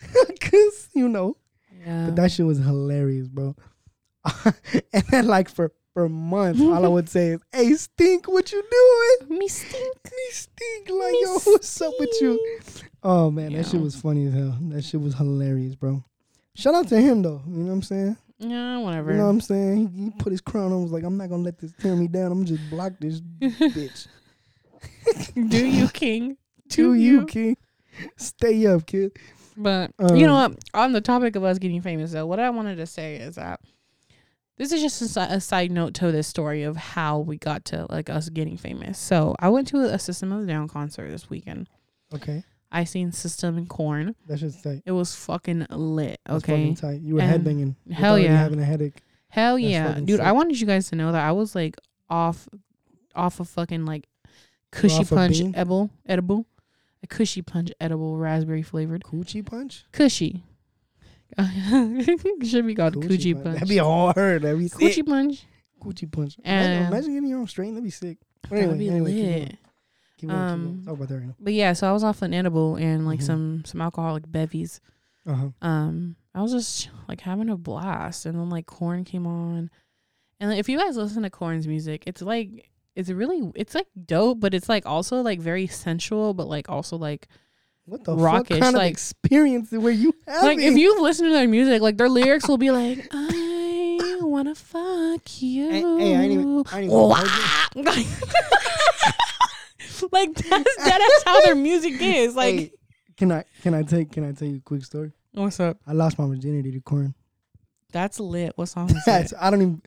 Cause 0.40 0.88
you 0.94 1.08
know, 1.08 1.36
yeah. 1.84 2.06
but 2.06 2.16
that 2.16 2.32
shit 2.32 2.46
was 2.46 2.58
hilarious, 2.58 3.28
bro. 3.28 3.56
and 4.92 5.04
then 5.10 5.26
like 5.26 5.48
for 5.48 5.72
for 5.96 6.10
months, 6.10 6.60
all 6.60 6.84
I 6.84 6.88
would 6.96 7.08
say 7.08 7.28
is, 7.28 7.40
"Hey, 7.50 7.72
stink, 7.72 8.28
what 8.28 8.52
you 8.52 8.62
doing? 8.70 9.38
me 9.38 9.48
stink. 9.48 9.96
Me 10.04 10.26
stink, 10.30 10.90
like 10.90 11.12
Me 11.12 11.22
yo, 11.22 11.38
what's 11.44 11.80
up 11.80 11.94
with 11.98 12.14
you?" 12.20 12.60
Oh 13.02 13.30
man, 13.30 13.54
that 13.54 13.64
shit 13.64 13.80
was 13.80 13.96
funny 13.96 14.26
as 14.26 14.34
hell. 14.34 14.58
That 14.68 14.84
shit 14.84 15.00
was 15.00 15.14
hilarious, 15.14 15.74
bro. 15.74 16.04
Shout 16.54 16.74
out 16.74 16.88
to 16.88 17.00
him 17.00 17.22
though. 17.22 17.40
You 17.46 17.54
know 17.54 17.66
what 17.68 17.72
I'm 17.72 17.82
saying? 17.82 18.16
Yeah, 18.38 18.76
whatever. 18.80 19.12
You 19.12 19.16
know 19.16 19.24
what 19.24 19.30
I'm 19.30 19.40
saying? 19.40 19.88
He, 19.88 20.04
he 20.04 20.10
put 20.10 20.32
his 20.32 20.42
crown 20.42 20.70
on. 20.70 20.82
Was 20.82 20.92
like, 20.92 21.04
I'm 21.04 21.16
not 21.16 21.30
gonna 21.30 21.42
let 21.42 21.58
this 21.58 21.72
tear 21.80 21.96
me 21.96 22.08
down. 22.08 22.30
I'm 22.30 22.44
just 22.44 22.68
block 22.68 22.92
this 23.00 23.22
bitch. 23.22 24.06
Do 25.48 25.66
you, 25.66 25.88
King? 25.88 26.36
To 26.72 26.92
you, 26.92 27.24
King. 27.24 27.56
Stay 28.18 28.66
up, 28.66 28.84
kid. 28.84 29.12
But 29.56 29.92
Um, 29.98 30.14
you 30.16 30.26
know 30.26 30.34
what? 30.34 30.58
On 30.74 30.92
the 30.92 31.00
topic 31.00 31.36
of 31.36 31.44
us 31.44 31.58
getting 31.58 31.80
famous, 31.80 32.12
though, 32.12 32.26
what 32.26 32.38
I 32.38 32.50
wanted 32.50 32.76
to 32.76 32.86
say 32.86 33.16
is 33.16 33.36
that 33.36 33.60
this 34.56 34.72
is 34.72 34.80
just 34.80 35.16
a, 35.16 35.34
a 35.34 35.40
side 35.40 35.70
note 35.70 35.94
to 35.94 36.10
this 36.12 36.26
story 36.26 36.62
of 36.62 36.76
how 36.76 37.18
we 37.20 37.36
got 37.38 37.64
to 37.66 37.86
like 37.90 38.08
us 38.10 38.28
getting 38.28 38.56
famous. 38.56 38.98
So 38.98 39.34
I 39.38 39.48
went 39.48 39.68
to 39.68 39.78
a 39.80 39.98
System 39.98 40.32
of 40.32 40.44
a 40.44 40.46
Down 40.46 40.68
concert 40.68 41.10
this 41.10 41.28
weekend. 41.30 41.68
Okay, 42.14 42.42
I 42.72 42.84
seen 42.84 43.12
System 43.12 43.56
and 43.58 43.68
Korn. 43.68 44.14
that 44.28 44.38
shit's 44.38 44.62
tight. 44.62 44.82
It 44.86 44.92
was 44.92 45.14
fucking 45.14 45.66
lit. 45.70 46.20
That's 46.26 46.44
Okay, 46.44 46.52
fucking 46.52 46.74
tight. 46.76 47.00
You 47.00 47.14
were 47.16 47.20
And 47.20 47.44
headbanging. 47.44 47.92
Hell 47.92 48.18
yeah. 48.18 48.36
having 48.38 48.60
a 48.60 48.64
headache. 48.64 49.02
hell 49.28 49.56
That's 49.56 49.68
yeah, 49.68 49.94
dude! 50.00 50.18
sick. 50.18 50.20
I 50.20 50.32
wanted 50.32 50.60
you 50.60 50.66
guys 50.66 50.88
to 50.90 50.96
know 50.96 51.12
that 51.12 51.22
I 51.26 51.32
was 51.32 51.54
like 51.54 51.76
off, 52.08 52.48
off 53.14 53.40
of 53.40 53.48
fucking 53.48 53.84
like 53.84 54.06
cushy 54.72 55.04
punch 55.04 55.40
edible, 55.54 55.90
edible, 56.06 56.46
a 57.02 57.06
cushy 57.06 57.42
punch 57.42 57.70
edible 57.80 58.16
raspberry 58.16 58.62
flavored 58.62 59.02
Coochie 59.04 59.44
punch. 59.44 59.84
cushy. 59.92 60.44
Should 62.44 62.66
be 62.66 62.74
called 62.74 62.94
coochie, 62.96 63.34
punch. 63.42 63.54
That'd 63.54 63.68
be 63.68 63.78
hard. 63.78 64.42
That'd 64.42 64.58
be 64.58 64.68
sick. 64.68 64.80
Coochie 64.80 65.06
punch. 65.06 65.44
Coochie 65.82 66.10
punch. 66.10 66.36
And- 66.44 66.66
imagine, 66.72 66.86
imagine 66.92 67.14
getting 67.14 67.28
your 67.30 67.38
own 67.40 67.46
strain. 67.48 67.74
That'd 67.74 67.84
be 67.84 67.90
sick. 67.90 68.18
But 68.42 68.50
That'd 68.50 68.64
anyway, 68.70 68.78
be 68.78 68.88
anyway, 68.90 69.10
keep 69.12 69.24
lit. 69.24 69.34
going. 69.48 69.58
Keep 70.18 70.28
going, 70.30 70.40
Um. 70.40 70.82
Talk 70.84 70.94
about 70.94 71.08
that 71.08 71.14
right 71.16 71.26
now. 71.26 71.34
But 71.38 71.52
yeah, 71.52 71.72
so 71.72 71.88
I 71.88 71.92
was 71.92 72.04
off 72.04 72.22
an 72.22 72.32
edible 72.32 72.76
and 72.76 73.06
like 73.06 73.20
Mhm. 73.20 73.26
some 73.26 73.62
some 73.66 73.80
alcoholic 73.82 74.30
bevies. 74.30 74.80
Uh 75.26 75.34
huh. 75.34 75.48
Um, 75.60 76.16
I 76.34 76.42
was 76.42 76.52
just 76.52 76.88
like 77.08 77.20
having 77.20 77.50
a 77.50 77.56
blast, 77.56 78.24
and 78.26 78.38
then 78.38 78.48
like 78.48 78.66
Korn 78.66 79.04
came 79.04 79.26
on, 79.26 79.70
and 80.40 80.50
like, 80.50 80.58
if 80.58 80.68
you 80.68 80.78
guys 80.78 80.96
listen 80.96 81.22
to 81.24 81.30
Korn's 81.30 81.66
music, 81.66 82.04
it's 82.06 82.22
like 82.22 82.70
it's 82.94 83.10
really 83.10 83.50
it's 83.56 83.74
like 83.74 83.88
dope, 84.06 84.40
but 84.40 84.54
it's 84.54 84.68
like 84.68 84.86
also 84.86 85.20
like 85.22 85.40
very 85.40 85.66
sensual, 85.66 86.32
but 86.34 86.46
like 86.48 86.68
also 86.70 86.96
like 86.96 87.26
What 87.86 88.02
the 88.04 88.16
Rockish, 88.16 88.56
fuck 88.58 88.64
kind 88.64 88.76
like- 88.76 88.86
of 88.86 88.90
experience 88.92 89.70
were 89.70 89.90
you 89.90 90.12
having? 90.26 90.42
like 90.44 90.58
if 90.58 90.76
you 90.76 91.00
listen 91.02 91.26
to 91.26 91.32
their 91.32 91.46
music, 91.48 91.80
like 91.82 91.96
their 91.96 92.08
lyrics 92.08 92.48
will 92.48 92.58
be 92.58 92.70
like 92.72 93.06
I 93.12 94.18
wanna 94.22 94.54
fuck 94.56 95.40
you. 95.40 95.70
Hey, 95.70 95.80
hey, 95.82 96.16
I 96.16 96.22
ain't 96.22 96.32
even. 96.32 96.64
I 96.72 96.80
ain't 96.80 96.92
even 96.92 97.86
like 100.12 100.34
that's 100.34 100.76
that 100.84 101.00
is 101.00 101.22
how 101.24 101.40
their 101.42 101.54
music 101.54 101.94
is. 102.00 102.34
Like 102.34 102.54
Hey, 102.56 102.72
can 103.16 103.32
I 103.32 103.44
can 103.62 103.74
I 103.74 103.82
take 103.82 104.12
can 104.12 104.24
I 104.24 104.32
tell 104.32 104.48
you 104.48 104.56
a 104.56 104.60
quick 104.60 104.84
story? 104.84 105.12
what's 105.32 105.60
up? 105.60 105.78
I 105.86 105.92
lost 105.92 106.18
my 106.18 106.26
virginity 106.26 106.72
to 106.72 106.80
Korn. 106.80 107.14
That's 107.92 108.20
lit. 108.20 108.52
What 108.56 108.66
song 108.68 108.90
is 108.90 109.02
that? 109.06 109.32
I 109.40 109.50
don't 109.50 109.62
even 109.62 109.82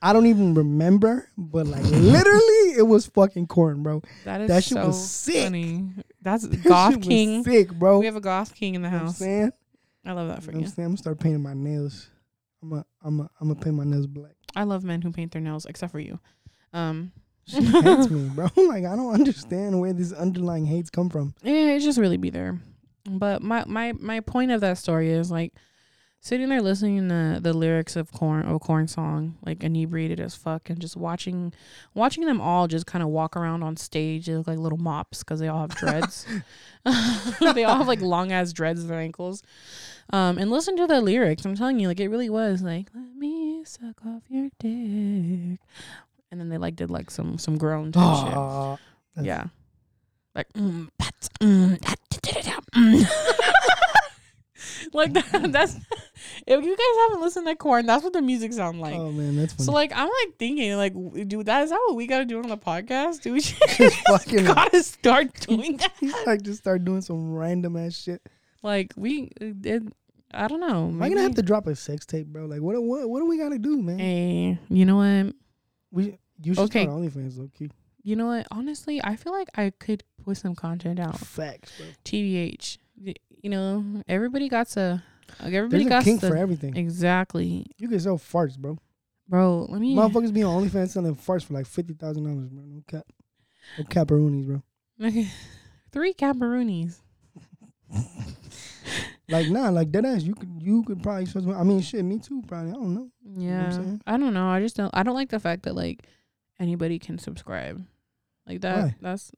I 0.00 0.12
don't 0.12 0.26
even 0.26 0.54
remember, 0.54 1.28
but 1.36 1.66
like 1.66 1.82
literally 1.84 2.76
it 2.76 2.86
was 2.86 3.06
fucking 3.06 3.46
Korn, 3.48 3.82
bro. 3.82 4.02
That 4.24 4.42
is 4.42 4.48
that 4.48 4.64
shit 4.64 4.74
so 4.78 4.86
was 4.86 5.10
sick. 5.10 5.44
funny. 5.44 5.88
That's 6.22 6.44
That 6.48 6.64
Goth 6.64 6.90
shit 6.92 6.98
was 7.00 7.08
King. 7.08 7.44
sick, 7.44 7.72
bro. 7.72 7.98
We 7.98 8.06
have 8.06 8.16
a 8.16 8.20
Goth 8.20 8.54
King 8.54 8.74
in 8.76 8.82
the 8.82 8.88
you 8.88 8.92
know 8.94 8.98
house. 9.00 9.16
saying? 9.18 9.52
I 10.06 10.12
love 10.12 10.28
that 10.28 10.42
for 10.42 10.52
You 10.52 10.58
know 10.58 10.60
you. 10.60 10.66
I'm? 10.66 10.72
I'm 10.84 10.84
gonna 10.90 10.96
start 10.98 11.18
painting 11.18 11.42
my 11.42 11.54
nails. 11.54 12.08
I'm 12.62 12.72
a 12.72 12.84
I'm 13.02 13.20
a 13.20 13.30
I'm 13.40 13.48
gonna 13.48 13.60
paint 13.60 13.76
my 13.76 13.84
nails 13.84 14.06
black. 14.06 14.32
I 14.56 14.62
love 14.64 14.84
men 14.84 15.02
who 15.02 15.10
paint 15.12 15.32
their 15.32 15.42
nails, 15.42 15.66
except 15.66 15.92
for 15.92 16.00
you. 16.00 16.18
Um, 16.72 17.12
She 17.44 17.60
hates 17.62 18.08
me, 18.10 18.28
bro. 18.30 18.48
Like 18.56 18.84
I 18.84 18.94
don't 18.96 19.12
understand 19.14 19.80
where 19.80 19.92
these 19.92 20.12
underlying 20.12 20.64
hates 20.66 20.90
come 20.90 21.08
from. 21.10 21.34
yeah, 21.42 21.70
it 21.72 21.80
just 21.80 21.98
really 21.98 22.16
be 22.18 22.30
there. 22.30 22.60
But 23.10 23.42
my 23.42 23.64
my 23.66 23.92
my 23.94 24.20
point 24.20 24.50
of 24.52 24.60
that 24.60 24.78
story 24.78 25.10
is 25.10 25.30
like 25.30 25.54
sitting 26.20 26.48
there 26.48 26.60
listening 26.60 27.08
to 27.08 27.38
the 27.40 27.52
lyrics 27.52 27.96
of 27.96 28.12
Korn 28.12 28.46
of 28.46 28.54
a 28.54 28.58
Korn 28.58 28.88
song 28.88 29.36
like 29.44 29.62
inebriated 29.62 30.20
as 30.20 30.34
fuck 30.34 30.68
and 30.68 30.78
just 30.80 30.96
watching 30.96 31.52
watching 31.94 32.24
them 32.24 32.40
all 32.40 32.66
just 32.66 32.86
kind 32.86 33.02
of 33.02 33.08
walk 33.08 33.36
around 33.36 33.62
on 33.62 33.76
stage 33.76 34.26
they 34.26 34.34
look 34.34 34.46
like 34.46 34.58
little 34.58 34.78
mops 34.78 35.20
because 35.20 35.40
they 35.40 35.48
all 35.48 35.60
have 35.60 35.74
dreads. 35.76 36.26
They 37.54 37.64
all 37.64 37.76
have 37.76 37.88
like 37.88 38.00
long 38.00 38.32
ass 38.32 38.52
dreads 38.52 38.82
in 38.82 38.88
their 38.88 39.00
ankles. 39.00 39.42
Um 40.12 40.38
and 40.38 40.50
listen 40.50 40.76
to 40.76 40.86
the 40.86 41.00
lyrics. 41.00 41.44
I'm 41.44 41.56
telling 41.56 41.78
you 41.78 41.88
like 41.88 42.00
it 42.00 42.08
really 42.08 42.30
was 42.30 42.62
like 42.62 42.88
let 42.94 43.14
me 43.14 43.62
suck 43.64 44.04
off 44.06 44.22
your 44.28 44.50
dick. 44.58 45.60
And 46.30 46.40
then 46.40 46.48
they 46.48 46.58
like 46.58 46.76
did 46.76 46.90
like 46.90 47.10
some 47.10 47.38
some 47.38 47.58
groan 47.58 47.92
type 47.92 48.78
shit. 49.18 49.24
Yeah. 49.24 49.44
Like 50.34 50.52
mm, 50.52 50.88
that's, 50.98 51.28
mm, 51.40 51.80
that, 51.80 51.98
da, 52.10 52.32
da, 52.32 52.40
da, 52.42 52.60
mm. 52.76 53.04
like 54.92 55.12
that, 55.12 55.24
that's 55.52 55.76
if 56.46 56.64
you 56.64 56.76
guys 56.76 57.08
haven't 57.08 57.20
listened 57.20 57.46
to 57.46 57.54
Korn 57.56 57.86
that's 57.86 58.02
what 58.04 58.12
the 58.12 58.22
music 58.22 58.52
sound 58.52 58.80
like 58.80 58.94
oh 58.94 59.12
man, 59.12 59.36
that's 59.36 59.52
funny. 59.54 59.64
so 59.66 59.72
like 59.72 59.92
i'm 59.94 60.08
like 60.08 60.36
thinking 60.38 60.76
like 60.76 60.92
do 61.28 61.42
that 61.44 61.64
is 61.64 61.70
that 61.70 61.80
what 61.86 61.96
we 61.96 62.06
gotta 62.06 62.24
do 62.24 62.38
on 62.42 62.48
the 62.48 62.56
podcast 62.56 63.20
do 63.22 63.32
we 63.32 63.40
Just 63.40 63.96
fucking- 64.08 64.44
gotta 64.54 64.82
start 64.82 65.32
doing 65.40 65.76
that 65.78 65.92
He's 66.00 66.14
like 66.26 66.42
just 66.42 66.60
start 66.60 66.84
doing 66.84 67.00
some 67.02 67.34
random 67.34 67.76
ass 67.76 67.94
shit. 67.96 68.20
like 68.62 68.92
we 68.96 69.30
uh, 69.40 69.46
it, 69.64 69.82
i 70.32 70.46
don't 70.48 70.60
know 70.60 70.88
Am 70.88 71.02
I 71.02 71.08
gonna 71.08 71.22
have 71.22 71.34
to 71.36 71.42
drop 71.42 71.66
a 71.66 71.74
sex 71.76 72.04
tape, 72.06 72.26
bro? 72.26 72.46
Like 72.46 72.60
what? 72.60 72.82
What? 72.82 73.08
What 73.08 73.20
do 73.20 73.26
we 73.26 73.38
gotta 73.38 73.58
do, 73.58 73.80
man? 73.80 73.98
hey 73.98 74.58
you 74.68 74.84
know 74.84 74.96
what 74.96 75.34
We 75.90 76.18
you 76.42 76.54
should 76.54 76.64
Okay. 76.64 76.84
start 76.84 76.98
OnlyFans, 77.00 77.38
low 77.38 77.50
key. 77.56 77.70
you 78.02 78.14
know 78.16 78.26
what 78.26 78.46
honestly 78.50 79.00
i 79.02 79.16
feel 79.16 79.32
like 79.32 79.48
i 79.56 79.70
could 79.78 80.04
put 80.24 80.36
some 80.36 80.54
content 80.54 80.98
out 81.00 81.18
Facts, 81.18 81.72
bro. 81.78 81.86
tbh 82.04 82.78
you 83.42 83.50
know 83.50 84.02
everybody 84.08 84.48
got 84.48 84.68
to 84.68 85.02
like 85.42 85.52
everybody 85.52 85.84
There's 85.84 85.86
a 85.86 85.90
got 85.90 86.04
kink 86.04 86.20
to 86.20 86.28
for 86.28 86.36
everything. 86.36 86.76
exactly 86.76 87.66
You 87.78 87.88
can 87.88 88.00
sell 88.00 88.18
farts, 88.18 88.56
bro. 88.58 88.78
bro 89.28 89.66
let 89.68 89.80
me 89.80 89.94
Motherfuckers 89.94 90.32
be 90.32 90.42
on 90.42 90.64
OnlyFans 90.64 90.90
selling 90.90 91.14
farts 91.16 91.44
for 91.44 91.54
like 91.54 91.66
fifty 91.66 91.94
thousand 91.94 92.24
dollars, 92.24 92.48
bro. 92.48 92.64
No 92.64 92.82
cap. 92.86 93.04
No 93.78 93.84
caparoonies, 93.84 94.46
bro. 94.46 94.62
three 95.92 96.14
caparoonies 96.14 97.00
Like 99.30 99.48
nah, 99.48 99.68
like 99.68 99.90
dead 99.90 100.06
ass. 100.06 100.22
You 100.22 100.34
could 100.34 100.48
you 100.62 100.82
could 100.84 101.02
probably 101.02 101.26
sell. 101.26 101.52
I 101.54 101.62
mean, 101.62 101.82
shit, 101.82 102.02
me 102.02 102.18
too. 102.18 102.42
Probably. 102.46 102.70
I 102.70 102.74
don't 102.74 102.94
know. 102.94 103.10
Yeah, 103.36 103.70
saying? 103.70 104.00
I 104.06 104.16
don't 104.16 104.32
know. 104.32 104.48
I 104.48 104.60
just 104.60 104.76
don't. 104.76 104.90
I 104.94 105.02
don't 105.02 105.14
like 105.14 105.28
the 105.28 105.38
fact 105.38 105.64
that 105.64 105.74
like 105.74 106.06
anybody 106.58 106.98
can 106.98 107.18
subscribe, 107.18 107.84
like 108.46 108.62
that. 108.62 108.84
Why? 108.84 108.94
That's 109.02 109.30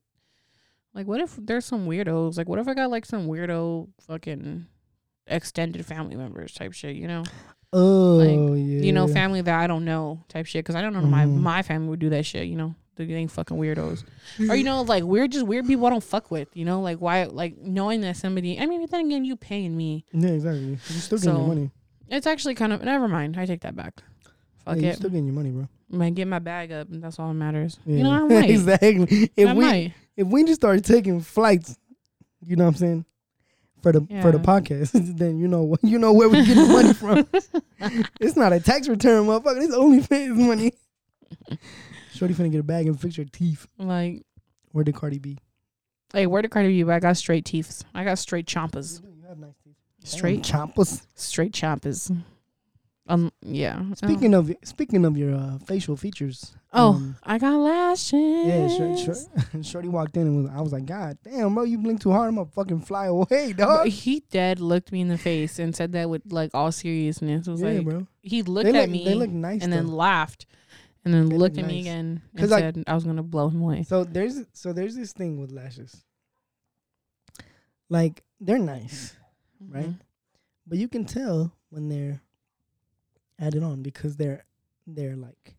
like, 0.93 1.07
what 1.07 1.21
if 1.21 1.35
there's 1.37 1.65
some 1.65 1.87
weirdos? 1.87 2.37
Like, 2.37 2.49
what 2.49 2.59
if 2.59 2.67
I 2.67 2.73
got 2.73 2.89
like 2.91 3.05
some 3.05 3.27
weirdo 3.27 3.89
fucking 4.07 4.65
extended 5.27 5.85
family 5.85 6.15
members 6.15 6.53
type 6.53 6.73
shit? 6.73 6.95
You 6.95 7.07
know, 7.07 7.23
Oh 7.73 8.21
yeah. 8.21 8.81
you 8.81 8.91
know, 8.91 9.07
family 9.07 9.41
that 9.41 9.59
I 9.59 9.67
don't 9.67 9.85
know 9.85 10.23
type 10.27 10.45
shit. 10.45 10.63
Because 10.65 10.75
I 10.75 10.81
don't 10.81 10.93
know 10.93 11.01
my 11.01 11.25
Mhm. 11.25 11.37
my 11.39 11.61
family 11.61 11.87
would 11.89 11.99
do 11.99 12.09
that 12.09 12.25
shit. 12.25 12.47
You 12.47 12.55
know, 12.57 12.75
they 12.97 13.05
ain't 13.05 13.31
fucking 13.31 13.55
weirdos. 13.57 14.03
or 14.49 14.55
you 14.55 14.63
know, 14.65 14.81
like 14.81 15.03
we're 15.03 15.27
just 15.27 15.45
weird 15.47 15.65
people 15.65 15.85
I 15.85 15.89
don't 15.91 16.03
fuck 16.03 16.29
with. 16.31 16.49
You 16.55 16.65
know, 16.65 16.81
like 16.81 16.97
why? 16.99 17.23
Like 17.25 17.57
knowing 17.57 18.01
that 18.01 18.17
somebody. 18.17 18.59
I 18.59 18.65
mean, 18.65 18.81
but 18.81 18.91
then 18.91 19.05
again, 19.05 19.23
you 19.25 19.35
paying 19.37 19.75
me. 19.77 20.03
Yeah, 20.11 20.29
exactly. 20.31 20.71
You 20.71 20.77
still 20.77 21.17
getting 21.17 21.33
So, 21.33 21.47
money. 21.47 21.71
It's 22.09 22.27
actually 22.27 22.55
kind 22.55 22.73
of. 22.73 22.83
Never 22.83 23.07
mind. 23.07 23.37
I 23.39 23.45
take 23.45 23.61
that 23.61 23.75
back. 23.75 24.03
Fuck 24.65 24.75
Yeah, 24.77 24.81
you 24.81 24.87
it. 24.89 24.95
still 24.97 25.09
getting 25.09 25.25
your 25.25 25.33
money, 25.35 25.49
bro. 25.49 25.67
I 25.93 25.95
might 25.95 26.15
get 26.15 26.27
my 26.27 26.39
bag 26.39 26.71
up, 26.71 26.89
and 26.89 27.03
that's 27.03 27.19
all 27.19 27.27
that 27.29 27.33
matters. 27.33 27.77
Yeah. 27.85 27.97
You 27.97 28.03
know, 28.03 28.11
I 28.11 28.19
might. 28.27 28.49
exactly. 28.49 29.31
If 29.35 29.47
I 29.49 29.53
we 29.53 29.65
might. 29.65 29.93
if 30.15 30.27
we 30.27 30.43
just 30.43 30.61
start 30.61 30.83
taking 30.83 31.21
flights, 31.21 31.77
you 32.45 32.55
know 32.55 32.63
what 32.65 32.69
I'm 32.71 32.75
saying, 32.75 33.05
for 33.81 33.91
the 33.91 34.01
for 34.21 34.31
the 34.31 34.39
podcast, 34.39 34.91
then 35.17 35.37
you 35.39 35.47
know 35.47 35.75
you 35.81 35.97
know 35.99 36.13
where 36.13 36.29
we 36.29 36.45
get 36.45 36.55
the 36.55 36.65
money 36.67 36.93
from. 36.93 37.27
it's 38.21 38.35
not 38.35 38.53
a 38.53 38.59
tax 38.59 38.87
return, 38.87 39.25
motherfucker. 39.25 39.63
It's 39.63 39.75
OnlyFans 39.75 40.35
money. 40.37 40.73
Shorty 42.13 42.33
finna 42.33 42.51
get 42.51 42.59
a 42.59 42.63
bag 42.63 42.87
and 42.87 42.99
fix 42.99 43.15
her 43.15 43.25
teeth. 43.25 43.67
Like, 43.77 44.23
Where 44.71 44.83
did 44.83 44.95
Cardi 44.95 45.17
B? 45.19 45.37
hey, 46.13 46.27
where 46.27 46.41
did 46.41 46.51
Cardi 46.51 46.67
B? 46.69 46.83
But 46.83 46.93
I 46.93 46.99
got 46.99 47.17
straight 47.17 47.45
teeth. 47.45 47.83
I 47.95 48.03
got 48.03 48.19
straight 48.19 48.45
chompas. 48.45 49.01
You 49.01 49.27
have 49.27 49.37
nice 49.39 49.55
teeth. 49.63 49.75
Straight, 50.03 50.41
chompas. 50.41 51.05
straight 51.15 51.53
chompas. 51.53 52.15
Um, 53.07 53.31
yeah. 53.41 53.81
Oh. 53.81 53.93
Speaking 53.95 54.33
of 54.33 54.51
speaking 54.63 55.03
of 55.05 55.17
your 55.17 55.35
uh, 55.35 55.57
facial 55.65 55.97
features. 55.97 56.53
Oh, 56.71 56.93
um, 56.93 57.15
I 57.23 57.37
got 57.39 57.57
lashes. 57.57 58.13
yeah, 58.13 58.67
Shorty, 58.69 59.03
Shorty, 59.03 59.63
Shorty 59.63 59.87
walked 59.89 60.15
in 60.15 60.27
and 60.27 60.43
was, 60.43 60.51
I 60.55 60.61
was 60.61 60.71
like, 60.71 60.85
God 60.85 61.17
damn, 61.23 61.53
bro, 61.53 61.63
you 61.63 61.77
blink 61.79 61.99
too 62.01 62.11
hard, 62.11 62.29
I'm 62.29 62.35
gonna 62.35 62.45
fucking 62.47 62.81
fly 62.81 63.07
away, 63.07 63.53
But 63.57 63.57
dog. 63.57 63.87
he 63.87 64.21
dead 64.31 64.59
looked 64.61 64.91
me 64.93 65.01
in 65.01 65.09
the 65.09 65.17
face 65.17 65.59
and 65.59 65.75
said 65.75 65.91
that 65.93 66.09
with 66.09 66.21
like 66.31 66.51
all 66.53 66.71
seriousness. 66.71 67.47
It 67.47 67.51
was 67.51 67.61
Yeah, 67.61 67.69
like 67.71 67.83
bro. 67.85 68.07
he 68.21 68.43
looked 68.43 68.71
They 68.71 68.77
at 68.77 68.81
look, 68.83 68.89
me 68.91 69.03
they 69.03 69.15
look 69.15 69.29
nice. 69.31 69.63
and 69.63 69.73
then 69.73 69.87
laughed, 69.89 70.45
and 71.03 71.13
then 71.13 71.27
They 71.27 71.35
looked 71.37 71.55
look 71.57 71.63
at 71.65 71.69
me 71.69 71.79
again 71.81 72.21
and 72.35 72.49
like- 72.49 72.61
said 72.61 72.83
I 72.87 72.93
was 72.93 73.03
gonna 73.03 73.23
blow 73.23 73.49
him 73.49 73.61
away. 73.63 73.83
So 73.83 74.03
there's 74.05 74.39
so 74.53 74.71
there's 74.71 74.95
this 74.95 75.11
thing 75.11 75.41
with 75.41 75.51
lashes. 75.51 76.05
Like 77.89 78.23
they're 78.39 78.59
nice, 78.59 79.15
right? 79.67 79.89
Mhm. 79.89 79.99
but 80.65 80.77
you 80.77 80.87
can 80.87 81.03
tell 81.03 81.51
when 81.69 81.89
they're 81.89 82.21
added 83.39 83.63
on 83.63 83.81
because 83.81 84.15
they're 84.17 84.45
they're 84.87 85.15
like 85.15 85.55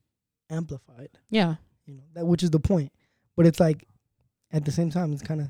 amplified, 0.51 1.11
Yeah. 1.31 1.55
you 1.87 1.95
know, 1.95 2.03
that 2.15 2.27
which 2.27 2.43
is 2.43 2.51
the 2.51 2.61
point. 2.61 2.93
But 3.37 3.47
it's 3.47 3.61
like 3.61 3.87
at 4.53 4.65
the 4.65 4.73
same 4.73 4.91
time 4.91 5.13
it's 5.13 5.23
kind 5.23 5.41
of 5.41 5.49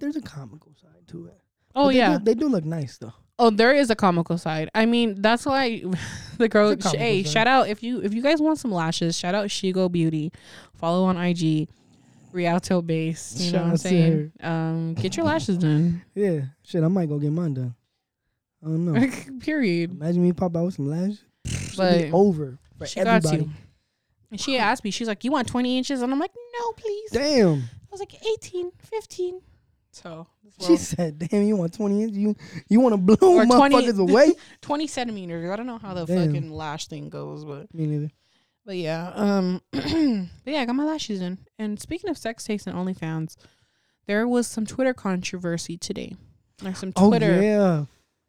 there's 0.00 0.16
a 0.16 0.20
comical 0.22 0.72
side 0.80 1.06
to 1.08 1.26
it. 1.26 1.38
Oh 1.74 1.88
they 1.88 1.96
yeah. 1.96 2.18
do, 2.18 2.24
they 2.24 2.34
do 2.34 2.48
look 2.48 2.64
nice 2.64 2.98
though. 2.98 3.12
Oh, 3.38 3.50
there 3.50 3.74
is 3.74 3.90
a 3.90 3.96
comical 3.96 4.38
side. 4.38 4.70
I 4.74 4.86
mean, 4.86 5.20
that's 5.20 5.44
why 5.46 5.82
the 6.38 6.48
girl. 6.48 6.76
Hey, 6.92 7.22
side. 7.24 7.32
shout 7.32 7.46
out 7.48 7.68
if 7.68 7.82
you 7.82 8.00
if 8.02 8.14
you 8.14 8.22
guys 8.22 8.40
want 8.40 8.58
some 8.58 8.70
lashes. 8.70 9.18
Shout 9.18 9.34
out 9.34 9.46
Shigo 9.48 9.90
Beauty. 9.90 10.30
Follow 10.74 11.04
on 11.04 11.16
IG. 11.16 11.68
Rialto 12.32 12.80
based. 12.80 13.40
You 13.40 13.44
Shout 13.46 13.52
know 13.54 13.62
what 13.62 13.70
I'm 13.72 13.76
saying? 13.78 14.32
Um, 14.40 14.94
get 14.94 15.16
your 15.16 15.26
lashes 15.26 15.58
done. 15.58 16.02
Yeah, 16.14 16.42
shit, 16.62 16.82
I 16.82 16.88
might 16.88 17.08
go 17.08 17.18
get 17.18 17.32
mine 17.32 17.54
done. 17.54 17.74
I 18.62 18.66
don't 18.68 18.84
know. 18.84 19.38
Period. 19.40 19.90
Imagine 19.90 20.22
me 20.22 20.32
pop 20.32 20.56
out 20.56 20.64
with 20.66 20.74
some 20.74 20.88
lashes. 20.88 21.24
But 21.76 22.12
over 22.12 22.58
for 22.78 22.86
she 22.86 23.00
got 23.00 23.24
everybody. 23.24 23.44
you. 23.44 23.50
And 24.30 24.40
she 24.40 24.56
asked 24.58 24.82
me, 24.84 24.90
she's 24.90 25.08
like, 25.08 25.24
"You 25.24 25.32
want 25.32 25.48
20 25.48 25.76
inches?" 25.78 26.02
And 26.02 26.12
I'm 26.12 26.18
like, 26.18 26.32
"No, 26.58 26.72
please." 26.72 27.10
Damn. 27.10 27.58
I 27.58 27.90
was 27.90 28.00
like, 28.00 28.14
18, 28.38 28.70
15. 28.78 29.40
So 29.92 30.26
She 30.58 30.78
said, 30.78 31.18
"Damn, 31.18 31.42
you 31.42 31.54
want 31.56 31.74
twenty 31.74 32.02
inches? 32.02 32.16
You 32.16 32.34
you 32.68 32.80
want 32.80 32.94
to 32.94 32.96
blow 32.96 33.36
Or 33.36 33.44
20 33.68 33.88
away?" 33.88 34.32
20 34.62 34.86
centimeters. 34.86 35.50
I 35.50 35.56
don't 35.56 35.66
know 35.66 35.78
how 35.78 35.92
the 35.92 36.06
Damn. 36.06 36.28
fucking 36.32 36.50
lash 36.50 36.86
thing 36.86 37.10
goes, 37.10 37.44
but 37.44 37.72
Me 37.74 37.86
neither. 37.86 38.10
But 38.64 38.76
yeah, 38.76 39.10
um, 39.14 39.60
but 39.72 39.82
yeah, 40.46 40.60
I 40.60 40.64
got 40.64 40.76
my 40.76 40.84
lashes 40.84 41.20
in. 41.20 41.38
And 41.58 41.80
speaking 41.80 42.08
of 42.08 42.16
sex 42.16 42.44
tapes 42.44 42.66
and 42.66 42.76
OnlyFans, 42.76 43.36
there 44.06 44.26
was 44.26 44.46
some 44.46 44.64
Twitter 44.66 44.94
controversy 44.94 45.76
today. 45.76 46.14
Like 46.62 46.76
some 46.76 46.92
Twitter, 46.92 47.38
Oh 47.38 47.40
yeah. 47.40 47.84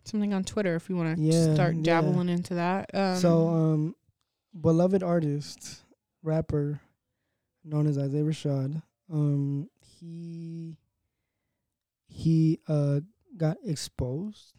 Something 0.05 0.33
on 0.33 0.43
Twitter. 0.43 0.75
If 0.75 0.89
you 0.89 0.95
want 0.95 1.17
to 1.17 1.22
Yeah, 1.24 1.53
start 1.53 1.75
yeah. 1.75 2.01
into 2.01 2.55
that. 2.55 2.89
Um, 2.93 3.17
so 3.17 3.48
um, 3.50 3.95
beloved 4.60 5.03
artist, 5.03 5.83
rapper, 6.22 6.79
known 7.63 7.88
as 7.88 7.98
Isaiah 7.98 8.24
Rashad. 8.24 8.81
Um, 9.12 9.69
he 9.79 10.77
he 12.07 12.60
uh 12.67 13.00
got 13.38 13.57
exposed. 13.65 14.53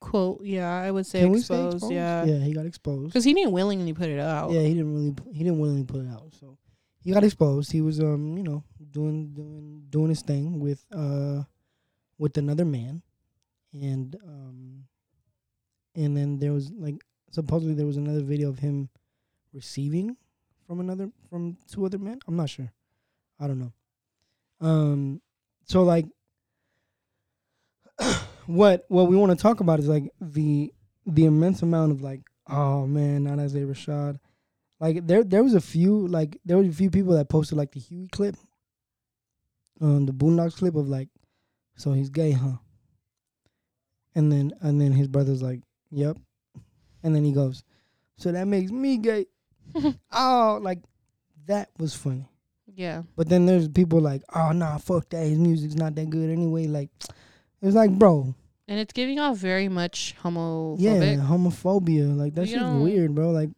quote, 0.00 0.42
yeah, 0.44 0.68
I 0.80 0.90
would 0.90 1.06
say 1.06 1.20
Can 1.20 1.30
we 1.30 1.38
exposed, 1.38 1.90
yeah, 1.92 2.24
Yeah, 2.24 2.38
he 2.44 2.52
got 2.52 2.66
exposed. 2.66 3.08
because 3.12 3.24
he 3.24 3.32
didn't 3.34 3.52
willingly 3.52 3.92
put 3.92 4.08
it 4.08 4.18
out. 4.18 4.50
Yeah, 4.50 4.60
he 4.62 4.74
didn't 4.74 4.92
really 4.94 5.14
he 5.32 5.44
didn't 5.44 5.58
willingly 5.60 5.84
put 5.84 6.00
it 6.02 6.08
out. 6.08 6.34
So 6.38 6.58
he 7.00 7.12
got 7.12 7.24
exposed. 7.24 7.72
He 7.72 7.80
was 7.80 8.00
um, 8.00 8.36
you 8.36 8.42
know, 8.44 8.64
doing 8.90 9.32
doing 9.32 9.82
doing 9.90 10.08
his 10.10 10.22
thing 10.22 10.60
with 10.60 10.84
uh 10.92 11.42
with 12.18 12.36
another 12.36 12.64
man. 12.64 13.02
And 13.72 14.16
um 14.26 14.84
and 15.94 16.16
then 16.16 16.38
there 16.38 16.52
was 16.52 16.70
like 16.72 17.02
supposedly 17.30 17.74
there 17.74 17.86
was 17.86 17.96
another 17.96 18.22
video 18.22 18.48
of 18.48 18.58
him 18.58 18.88
receiving 19.52 20.16
from 20.66 20.80
another 20.80 21.10
from 21.28 21.56
two 21.70 21.84
other 21.84 21.98
men. 21.98 22.18
I'm 22.26 22.36
not 22.36 22.50
sure. 22.50 22.72
I 23.40 23.46
don't 23.46 23.60
know. 23.60 23.72
Um 24.60 25.20
so 25.64 25.82
like 25.82 26.06
what 28.46 28.84
what 28.88 29.08
we 29.08 29.16
want 29.16 29.36
to 29.36 29.42
talk 29.42 29.60
about 29.60 29.80
is 29.80 29.88
like 29.88 30.10
the 30.20 30.72
the 31.06 31.24
immense 31.24 31.62
amount 31.62 31.92
of 31.92 32.02
like 32.02 32.20
oh 32.48 32.86
man 32.86 33.24
not 33.24 33.38
Isaiah 33.38 33.66
Rashad 33.66 34.18
like 34.80 35.06
there 35.06 35.24
there 35.24 35.42
was 35.42 35.54
a 35.54 35.60
few 35.60 36.06
like 36.08 36.38
there 36.44 36.58
was 36.58 36.68
a 36.68 36.72
few 36.72 36.90
people 36.90 37.14
that 37.14 37.28
posted 37.28 37.58
like 37.58 37.72
the 37.72 37.80
Huey 37.80 38.08
clip 38.08 38.36
um 39.80 40.06
the 40.06 40.12
Boondocks 40.12 40.56
clip 40.56 40.74
of 40.74 40.88
like 40.88 41.08
so 41.76 41.92
he's 41.92 42.10
gay 42.10 42.32
huh 42.32 42.56
and 44.14 44.30
then 44.30 44.52
and 44.60 44.80
then 44.80 44.92
his 44.92 45.08
brother's 45.08 45.42
like 45.42 45.60
yep 45.90 46.16
and 47.02 47.14
then 47.14 47.24
he 47.24 47.32
goes 47.32 47.64
so 48.16 48.32
that 48.32 48.46
makes 48.46 48.70
me 48.70 48.96
gay 48.98 49.26
oh 50.12 50.58
like 50.62 50.78
that 51.46 51.70
was 51.78 51.94
funny 51.94 52.28
yeah, 52.74 53.02
but 53.16 53.28
then 53.28 53.44
there's 53.46 53.68
people 53.68 54.00
like, 54.00 54.22
oh 54.34 54.52
nah, 54.52 54.78
fuck 54.78 55.08
that. 55.10 55.26
His 55.26 55.38
music's 55.38 55.74
not 55.74 55.94
that 55.96 56.08
good 56.08 56.30
anyway. 56.30 56.66
Like, 56.66 56.88
it's 57.60 57.74
like, 57.76 57.90
bro, 57.90 58.34
and 58.68 58.80
it's 58.80 58.92
giving 58.92 59.18
off 59.18 59.36
very 59.36 59.68
much 59.68 60.14
homo 60.18 60.76
Yeah, 60.78 60.92
homophobia. 60.92 62.16
Like 62.16 62.34
that's 62.34 62.50
just 62.50 62.64
weird, 62.76 63.14
bro. 63.14 63.30
Like 63.30 63.50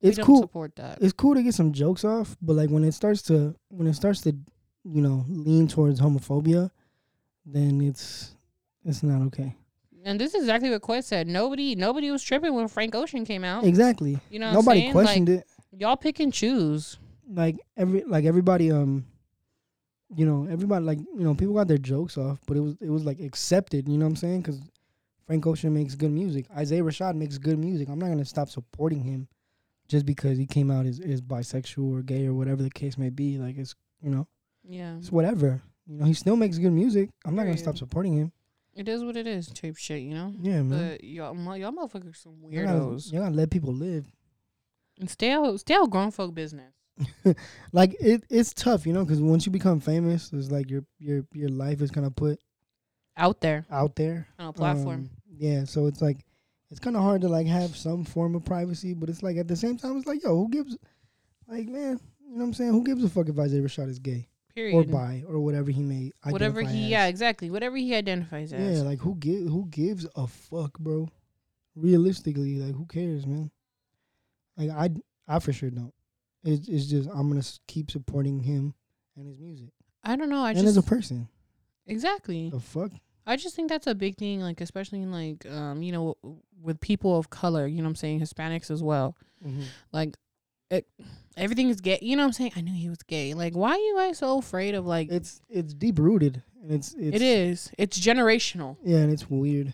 We 0.00 0.08
it's 0.08 0.16
don't 0.16 0.26
cool. 0.26 0.40
Support 0.42 0.76
that. 0.76 0.98
It's 1.02 1.12
cool 1.12 1.34
to 1.34 1.42
get 1.42 1.54
some 1.54 1.72
jokes 1.72 2.04
off, 2.04 2.36
but 2.40 2.56
like 2.56 2.70
when 2.70 2.84
it 2.84 2.92
starts 2.92 3.22
to 3.22 3.54
when 3.68 3.86
it 3.86 3.94
starts 3.94 4.22
to, 4.22 4.30
you 4.84 5.02
know, 5.02 5.24
lean 5.28 5.68
towards 5.68 6.00
homophobia, 6.00 6.70
then 7.44 7.80
it's 7.82 8.34
it's 8.84 9.02
not 9.02 9.20
okay. 9.26 9.54
And 10.04 10.20
this 10.20 10.34
is 10.34 10.42
exactly 10.42 10.70
what 10.70 10.82
Quest 10.82 11.08
said. 11.08 11.26
Nobody, 11.26 11.74
nobody 11.74 12.10
was 12.10 12.22
tripping 12.22 12.54
when 12.54 12.68
Frank 12.68 12.94
Ocean 12.94 13.24
came 13.24 13.44
out. 13.44 13.64
Exactly. 13.64 14.18
You 14.30 14.38
know, 14.38 14.48
what 14.48 14.54
Nobody 14.54 14.92
questioned 14.92 15.28
like, 15.28 15.38
it. 15.38 15.46
Y'all 15.78 15.96
pick 15.96 16.20
and 16.20 16.32
choose. 16.32 16.98
Like 17.32 17.56
every 17.76 18.02
like 18.04 18.24
everybody 18.24 18.72
um 18.72 19.04
you 20.16 20.26
know, 20.26 20.48
everybody 20.50 20.84
like, 20.84 20.98
you 20.98 21.22
know, 21.22 21.34
people 21.34 21.54
got 21.54 21.68
their 21.68 21.78
jokes 21.78 22.18
off, 22.18 22.40
but 22.46 22.56
it 22.56 22.60
was 22.60 22.76
it 22.80 22.90
was 22.90 23.04
like 23.04 23.20
accepted, 23.20 23.88
you 23.88 23.96
know 23.96 24.04
what 24.06 24.10
I'm 24.10 24.16
saying? 24.16 24.42
Cuz 24.42 24.60
Frank 25.30 25.46
Ocean 25.46 25.72
makes 25.72 25.94
good 25.94 26.10
music. 26.10 26.46
Isaiah 26.56 26.82
Rashad 26.82 27.14
makes 27.14 27.38
good 27.38 27.56
music. 27.56 27.88
I'm 27.88 28.00
not 28.00 28.06
going 28.06 28.18
to 28.18 28.24
stop 28.24 28.48
supporting 28.48 29.00
him 29.04 29.28
just 29.86 30.04
because 30.04 30.36
he 30.36 30.44
came 30.44 30.72
out 30.72 30.86
as, 30.86 30.98
as 30.98 31.20
bisexual 31.20 31.98
or 31.98 32.02
gay 32.02 32.26
or 32.26 32.34
whatever 32.34 32.64
the 32.64 32.70
case 32.70 32.98
may 32.98 33.10
be. 33.10 33.38
Like 33.38 33.56
it's, 33.56 33.76
you 34.02 34.10
know, 34.10 34.26
Yeah, 34.68 34.96
it's 34.96 35.12
whatever. 35.12 35.62
You 35.86 35.98
know, 35.98 36.04
he 36.04 36.14
still 36.14 36.34
makes 36.34 36.58
good 36.58 36.72
music. 36.72 37.10
I'm 37.24 37.36
not 37.36 37.44
going 37.44 37.54
to 37.54 37.62
stop 37.62 37.78
supporting 37.78 38.14
him. 38.14 38.32
It 38.80 38.88
is 38.88 39.04
what 39.04 39.14
it 39.14 39.26
is. 39.26 39.46
Type 39.48 39.76
shit, 39.76 40.00
you 40.00 40.14
know. 40.14 40.32
Yeah, 40.40 40.62
man. 40.62 40.92
But 40.92 41.04
y'all, 41.04 41.56
y'all 41.56 41.70
motherfuckers 41.70 42.16
some 42.16 42.36
weirdos. 42.42 43.12
Y'all 43.12 43.22
gotta 43.24 43.34
let 43.34 43.50
people 43.50 43.74
live. 43.74 44.06
And 44.98 45.08
stay 45.08 45.32
out, 45.32 45.60
stay 45.60 45.74
out 45.74 45.90
grown 45.90 46.10
folk 46.10 46.34
business. 46.34 46.72
Like 47.72 47.94
it, 48.00 48.24
it's 48.28 48.52
tough, 48.52 48.86
you 48.86 48.92
know, 48.92 49.04
because 49.04 49.20
once 49.20 49.46
you 49.46 49.52
become 49.52 49.80
famous, 49.80 50.32
it's 50.32 50.50
like 50.50 50.70
your 50.70 50.82
your 50.98 51.24
your 51.32 51.50
life 51.50 51.82
is 51.82 51.90
kind 51.90 52.06
of 52.06 52.16
put 52.16 52.40
Out 53.16 53.40
there 53.40 53.64
out 53.70 53.96
there 53.96 54.26
on 54.38 54.48
a 54.48 54.52
platform. 54.52 54.94
Um, 54.94 55.10
yeah, 55.30 55.64
so 55.64 55.86
it's 55.86 56.02
like 56.02 56.24
it's 56.70 56.80
kind 56.80 56.96
of 56.96 57.02
hard 57.02 57.20
to 57.20 57.28
like 57.28 57.46
have 57.46 57.76
some 57.76 58.04
form 58.04 58.34
of 58.34 58.44
privacy, 58.44 58.94
but 58.94 59.08
it's 59.08 59.22
like 59.22 59.36
at 59.36 59.48
the 59.48 59.56
same 59.56 59.76
time, 59.76 59.96
it's 59.98 60.06
like 60.06 60.22
yo, 60.22 60.36
who 60.36 60.48
gives? 60.48 60.76
Like 61.46 61.68
man, 61.68 62.00
you 62.20 62.30
know 62.32 62.38
what 62.38 62.44
I'm 62.44 62.54
saying? 62.54 62.72
Who 62.72 62.84
gives 62.84 63.04
a 63.04 63.08
fuck 63.08 63.28
if 63.28 63.38
Isaiah 63.38 63.62
Rashad 63.62 63.88
is 63.88 63.98
gay 63.98 64.28
period. 64.54 64.74
or 64.74 64.84
bi 64.84 65.24
or 65.28 65.40
whatever 65.40 65.70
he 65.70 65.82
may 65.82 66.12
Whatever 66.24 66.62
he, 66.62 66.84
as. 66.84 66.90
yeah, 66.90 67.06
exactly. 67.06 67.50
Whatever 67.50 67.76
he 67.76 67.94
identifies 67.94 68.52
as. 68.52 68.78
Yeah, 68.78 68.84
like 68.84 68.98
who 69.00 69.14
give 69.16 69.46
who 69.48 69.66
gives 69.70 70.06
a 70.14 70.26
fuck, 70.26 70.78
bro? 70.78 71.08
Realistically, 71.74 72.56
like 72.56 72.74
who 72.74 72.86
cares, 72.86 73.26
man? 73.26 73.50
Like 74.56 74.70
I 74.70 74.90
I 75.28 75.38
for 75.38 75.52
sure 75.52 75.70
don't. 75.70 75.94
It's 76.44 76.68
it's 76.68 76.86
just 76.86 77.08
I'm 77.10 77.28
gonna 77.28 77.44
keep 77.66 77.90
supporting 77.90 78.40
him 78.40 78.74
and 79.16 79.26
his 79.26 79.38
music 79.38 79.68
I 80.02 80.16
don't 80.16 80.30
know. 80.30 80.42
I 80.42 80.50
and 80.50 80.58
just 80.58 80.68
as 80.68 80.76
a 80.76 80.82
person. 80.82 81.28
exactly. 81.86 82.50
The 82.50 82.60
fuck? 82.60 82.92
I 83.26 83.36
just 83.36 83.54
think 83.54 83.68
that's 83.68 83.86
a 83.86 83.94
big 83.94 84.16
thing, 84.16 84.40
like 84.40 84.60
especially 84.60 85.02
in 85.02 85.12
like 85.12 85.46
um, 85.46 85.82
you 85.82 85.92
know, 85.92 86.16
with 86.60 86.80
people 86.80 87.16
of 87.16 87.30
color. 87.30 87.66
You 87.66 87.76
know, 87.78 87.84
what 87.84 87.90
I'm 87.90 87.96
saying 87.96 88.20
Hispanics 88.20 88.70
as 88.70 88.82
well. 88.82 89.16
Like, 89.92 90.16
it, 90.70 90.86
everything 91.36 91.68
is 91.68 91.80
gay. 91.80 91.98
You 92.00 92.16
know, 92.16 92.22
what 92.22 92.28
I'm 92.28 92.32
saying 92.32 92.52
I 92.56 92.60
knew 92.60 92.72
he 92.74 92.88
was 92.88 93.02
gay. 93.02 93.34
Like, 93.34 93.54
why 93.54 93.70
are 93.72 93.78
you 93.78 93.96
guys 93.96 94.18
so 94.18 94.38
afraid 94.38 94.74
of 94.74 94.86
like? 94.86 95.10
It's 95.10 95.40
it's 95.48 95.74
deep 95.74 95.98
rooted 95.98 96.42
and 96.62 96.72
it's 96.72 96.94
it's 96.94 97.16
it 97.16 97.22
is. 97.22 97.70
It's 97.78 97.98
generational. 97.98 98.76
yeah, 98.84 98.98
and 98.98 99.12
it's 99.12 99.28
weird. 99.28 99.72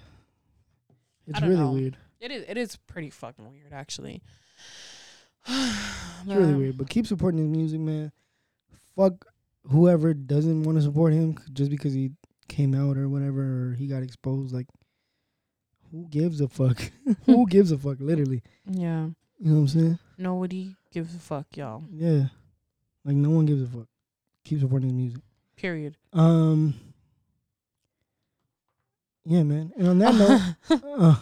It's 1.26 1.40
really 1.42 1.54
know. 1.56 1.72
weird. 1.72 1.96
It 2.20 2.30
is. 2.30 2.44
It 2.48 2.56
is 2.56 2.76
pretty 2.76 3.10
fucking 3.10 3.48
weird, 3.50 3.72
actually. 3.72 4.22
It's 5.48 6.34
really 6.34 6.54
weird. 6.54 6.78
But 6.78 6.88
keep 6.88 7.06
supporting 7.06 7.38
his 7.38 7.48
music, 7.48 7.78
man. 7.78 8.10
Fuck 8.96 9.26
whoever 9.70 10.12
doesn't 10.14 10.64
want 10.64 10.76
to 10.78 10.82
support 10.82 11.12
him 11.12 11.38
just 11.52 11.70
because 11.70 11.92
he 11.92 12.10
came 12.48 12.74
out 12.74 12.96
or 12.96 13.08
whatever 13.08 13.42
or 13.70 13.74
he 13.74 13.86
got 13.86 14.02
exposed. 14.02 14.52
Like, 14.52 14.66
who 15.92 16.06
gives 16.08 16.40
a 16.40 16.48
fuck? 16.48 16.90
who 17.26 17.46
gives 17.48 17.70
a 17.70 17.78
fuck? 17.78 17.98
Literally, 18.00 18.42
Yeah. 18.68 19.06
you 19.38 19.50
know 19.50 19.54
what 19.54 19.60
I'm 19.60 19.68
saying? 19.68 19.98
Nobody 20.18 20.74
gives 20.92 21.14
a 21.14 21.18
fuck, 21.18 21.46
y'all. 21.56 21.84
Yeah, 21.92 22.24
like 23.04 23.16
no 23.16 23.30
one 23.30 23.46
gives 23.46 23.62
a 23.62 23.66
fuck. 23.66 23.86
Keep 24.44 24.60
supporting 24.60 24.88
his 24.90 24.96
music. 24.96 25.20
Period. 25.56 25.96
Um, 26.12 26.74
yeah, 29.24 29.42
man. 29.42 29.72
And 29.76 29.88
on 29.88 29.98
that 29.98 30.14
note, 30.70 30.82
uh, 30.98 31.16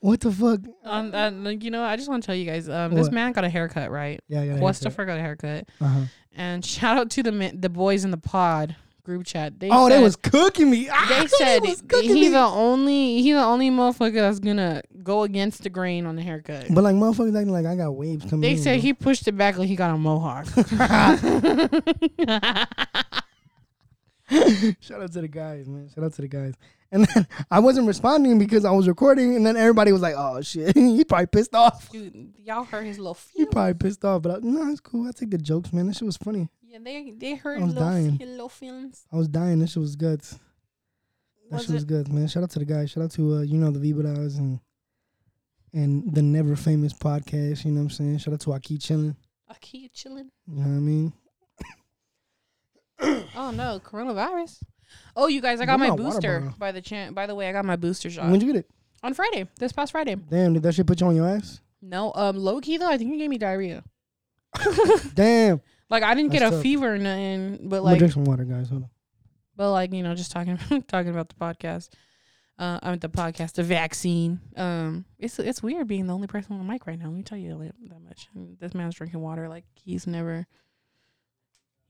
what 0.00 0.20
the 0.20 0.32
fuck? 0.32 0.60
um, 0.84 1.14
uh, 1.14 1.30
like, 1.30 1.62
you 1.64 1.70
know, 1.70 1.82
I 1.82 1.96
just 1.96 2.08
want 2.08 2.22
to 2.22 2.26
tell 2.26 2.34
you 2.34 2.46
guys, 2.46 2.68
um, 2.68 2.94
this 2.94 3.10
man 3.10 3.32
got 3.32 3.44
a 3.44 3.48
haircut, 3.50 3.90
right? 3.90 4.20
Yeah, 4.28 4.42
yeah. 4.42 4.54
a 4.54 4.58
got 5.04 5.18
a 5.18 5.20
haircut, 5.20 5.68
Uh-huh. 5.80 6.00
and 6.34 6.64
shout 6.64 6.96
out 6.96 7.10
to 7.10 7.22
the 7.22 7.32
the 7.58 7.68
boys 7.68 8.04
in 8.04 8.10
the 8.10 8.16
pod 8.16 8.76
group 9.10 9.26
chat. 9.26 9.58
They 9.58 9.68
Oh, 9.70 9.88
said, 9.88 9.98
they 9.98 10.02
was 10.02 10.14
cooking 10.16 10.70
me. 10.70 10.88
Ah, 10.90 11.06
They 11.08 11.26
said 11.26 11.60
was 11.62 11.82
cooking 11.82 12.14
he 12.14 12.22
me. 12.22 12.28
the 12.28 12.38
only 12.38 13.20
he 13.22 13.32
the 13.32 13.42
only 13.42 13.70
motherfucker 13.70 14.14
that's 14.14 14.38
gonna 14.38 14.82
go 15.02 15.24
against 15.24 15.62
the 15.64 15.70
grain 15.70 16.06
on 16.06 16.14
the 16.16 16.22
haircut. 16.22 16.66
But 16.70 16.84
like 16.84 16.94
motherfuckers 16.94 17.36
acting 17.36 17.52
like 17.52 17.66
I 17.66 17.74
got 17.76 17.90
waves 17.90 18.24
coming. 18.24 18.40
They 18.42 18.52
in, 18.52 18.58
said 18.58 18.74
bro. 18.74 18.80
he 18.82 18.92
pushed 18.94 19.26
it 19.26 19.32
back 19.32 19.58
like 19.58 19.68
he 19.68 19.74
got 19.76 19.90
a 19.94 19.98
mohawk. 19.98 20.46
Shout 24.80 25.02
out 25.02 25.12
to 25.12 25.20
the 25.22 25.28
guys, 25.28 25.66
man. 25.68 25.88
Shout 25.92 26.04
out 26.04 26.12
to 26.14 26.22
the 26.22 26.28
guys. 26.28 26.54
And 26.92 27.04
then 27.06 27.26
I 27.50 27.58
wasn't 27.60 27.86
responding 27.86 28.38
because 28.38 28.64
I 28.64 28.70
was 28.72 28.86
recording, 28.88 29.36
and 29.36 29.44
then 29.46 29.56
everybody 29.56 29.92
was 29.92 30.02
like, 30.02 30.14
"Oh 30.16 30.40
shit, 30.40 30.74
he 30.76 31.04
probably 31.04 31.26
pissed 31.26 31.54
off. 31.54 31.88
Dude, 31.90 32.32
y'all 32.44 32.64
heard 32.64 32.84
his 32.84 32.98
little 32.98 33.16
He 33.34 33.44
probably 33.46 33.74
pissed 33.74 34.04
off." 34.04 34.22
But 34.22 34.36
I, 34.36 34.38
no, 34.42 34.70
it's 34.70 34.80
cool. 34.80 35.06
I 35.08 35.12
take 35.12 35.30
the 35.30 35.38
jokes, 35.38 35.72
man. 35.72 35.86
This 35.86 35.98
shit 35.98 36.06
was 36.06 36.16
funny. 36.16 36.48
Yeah, 36.70 36.78
they 36.82 37.10
they 37.16 37.34
heard 37.34 37.60
I 37.60 37.64
was 37.64 37.74
dying. 37.74 38.16
feelings. 38.48 39.04
I 39.12 39.16
was 39.16 39.26
dying. 39.28 39.58
This 39.58 39.72
shit 39.72 39.80
was 39.80 39.96
good. 39.96 40.20
That 40.20 41.56
Was 41.56 41.64
shit 41.64 41.74
was 41.74 41.84
good, 41.84 42.12
man. 42.12 42.28
Shout 42.28 42.44
out 42.44 42.50
to 42.50 42.60
the 42.60 42.64
guys. 42.64 42.90
Shout 42.90 43.02
out 43.02 43.10
to 43.12 43.38
uh, 43.38 43.40
you 43.40 43.58
know 43.58 43.72
the 43.72 43.80
Vibadas 43.92 44.38
and 44.38 44.60
and 45.72 46.14
the 46.14 46.22
Never 46.22 46.54
Famous 46.54 46.92
podcast. 46.92 47.64
You 47.64 47.72
know 47.72 47.80
what 47.80 47.84
I'm 47.86 47.90
saying? 47.90 48.18
Shout 48.18 48.34
out 48.34 48.40
to 48.40 48.52
Aki 48.52 48.78
chilling. 48.78 49.16
I 49.48 49.54
keep 49.60 49.92
chilling. 49.92 50.30
You 50.46 50.62
know 50.62 50.68
what 50.68 50.76
I 50.76 50.80
mean? 50.80 51.12
Oh 53.34 53.50
no, 53.50 53.80
coronavirus. 53.82 54.62
Oh, 55.16 55.26
you 55.26 55.40
guys, 55.40 55.60
I 55.60 55.64
got 55.66 55.78
my 55.78 55.88
my 55.90 55.96
booster. 55.96 56.52
By 56.58 56.70
the 56.70 56.82
chan 56.82 57.14
by 57.14 57.26
the 57.26 57.34
way, 57.34 57.48
I 57.48 57.52
got 57.52 57.64
my 57.64 57.76
booster 57.76 58.10
shot 58.10 58.28
When'd 58.28 58.42
you 58.42 58.52
get 58.52 58.60
it? 58.60 58.70
on 59.02 59.14
Friday. 59.14 59.48
This 59.58 59.72
past 59.72 59.92
Friday. 59.92 60.16
Damn, 60.16 60.52
did 60.52 60.62
that 60.64 60.74
shit 60.74 60.86
put 60.86 61.00
you 61.00 61.06
on 61.06 61.16
your 61.16 61.26
ass? 61.26 61.60
No, 61.80 62.12
um, 62.14 62.36
low 62.36 62.60
key 62.60 62.76
though, 62.76 62.88
I 62.90 62.98
think 62.98 63.10
you 63.10 63.18
gave 63.18 63.30
me 63.30 63.38
diarrhea. 63.38 63.82
Damn. 65.14 65.62
Like 65.90 66.02
I 66.02 66.14
didn't 66.14 66.30
get 66.32 66.42
a 66.42 66.50
tough. 66.50 66.62
fever 66.62 66.94
or 66.94 66.98
nothing, 66.98 67.58
but 67.68 67.76
I'm 67.78 67.82
gonna 67.82 67.82
like, 67.82 67.98
drink 67.98 68.14
some 68.14 68.24
water, 68.24 68.44
guys. 68.44 68.68
Hold 68.70 68.84
on. 68.84 68.90
but 69.56 69.72
like 69.72 69.92
you 69.92 70.02
know, 70.02 70.14
just 70.14 70.30
talking 70.32 70.56
talking 70.88 71.10
about 71.10 71.28
the 71.28 71.34
podcast. 71.34 71.90
Uh, 72.58 72.78
I 72.82 72.90
mean 72.90 72.98
the 73.00 73.08
podcast, 73.08 73.54
the 73.54 73.62
vaccine. 73.62 74.40
Um, 74.56 75.04
it's 75.18 75.38
it's 75.38 75.62
weird 75.62 75.88
being 75.88 76.06
the 76.06 76.14
only 76.14 76.26
person 76.26 76.52
on 76.52 76.58
the 76.64 76.70
mic 76.70 76.86
right 76.86 76.98
now. 76.98 77.06
Let 77.06 77.14
me 77.14 77.22
tell 77.22 77.38
you 77.38 77.58
that 77.58 77.74
that 77.88 78.00
much. 78.02 78.28
And 78.34 78.58
this 78.58 78.74
man's 78.74 78.94
drinking 78.94 79.20
water 79.20 79.48
like 79.48 79.64
he's 79.74 80.06
never. 80.06 80.46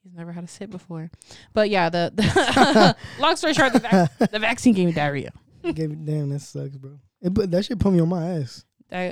He's 0.02 0.14
never 0.14 0.32
had 0.32 0.44
a 0.44 0.48
sip 0.48 0.70
before, 0.70 1.10
but 1.52 1.68
yeah. 1.68 1.90
The, 1.90 2.10
the 2.14 2.96
long 3.20 3.36
story 3.36 3.52
short, 3.52 3.74
the, 3.74 3.80
vac- 3.80 4.30
the 4.30 4.38
vaccine 4.38 4.72
gave 4.72 4.86
me 4.86 4.92
diarrhea. 4.92 5.30
Gave 5.62 5.90
it, 5.92 6.06
damn, 6.06 6.30
that 6.30 6.40
sucks, 6.40 6.74
bro. 6.78 6.98
It 7.20 7.34
put 7.34 7.50
that 7.50 7.66
shit 7.66 7.78
put 7.78 7.92
me 7.92 8.00
on 8.00 8.08
my 8.08 8.36
ass. 8.38 8.64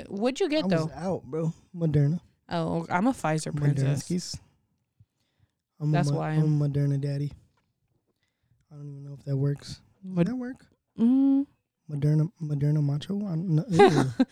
What'd 0.07 0.39
you 0.39 0.47
I 0.47 0.49
get 0.49 0.63
was 0.65 0.71
though? 0.87 0.91
out, 0.95 1.23
bro. 1.25 1.53
Moderna. 1.75 2.19
Oh, 2.49 2.87
I'm 2.89 3.05
a 3.05 3.11
Pfizer 3.13 3.55
princess. 3.55 4.03
Modernskis. 4.09 4.39
I'm 5.79 5.91
That's 5.91 6.09
a, 6.11 6.13
why. 6.13 6.31
I'm 6.31 6.61
a 6.61 6.67
Moderna 6.69 6.99
daddy. 6.99 7.31
I 8.71 8.75
don't 8.75 8.89
even 8.89 9.03
know 9.03 9.13
if 9.17 9.23
that 9.25 9.35
works. 9.37 9.81
Does 10.03 10.15
Mod- 10.15 10.27
that 10.27 10.35
work? 10.35 10.65
Mm, 10.99 11.45
Moderna, 11.91 12.29
Moderna 12.41 12.83
macho. 12.83 13.15
I 13.25 13.29
don't. 13.35 13.65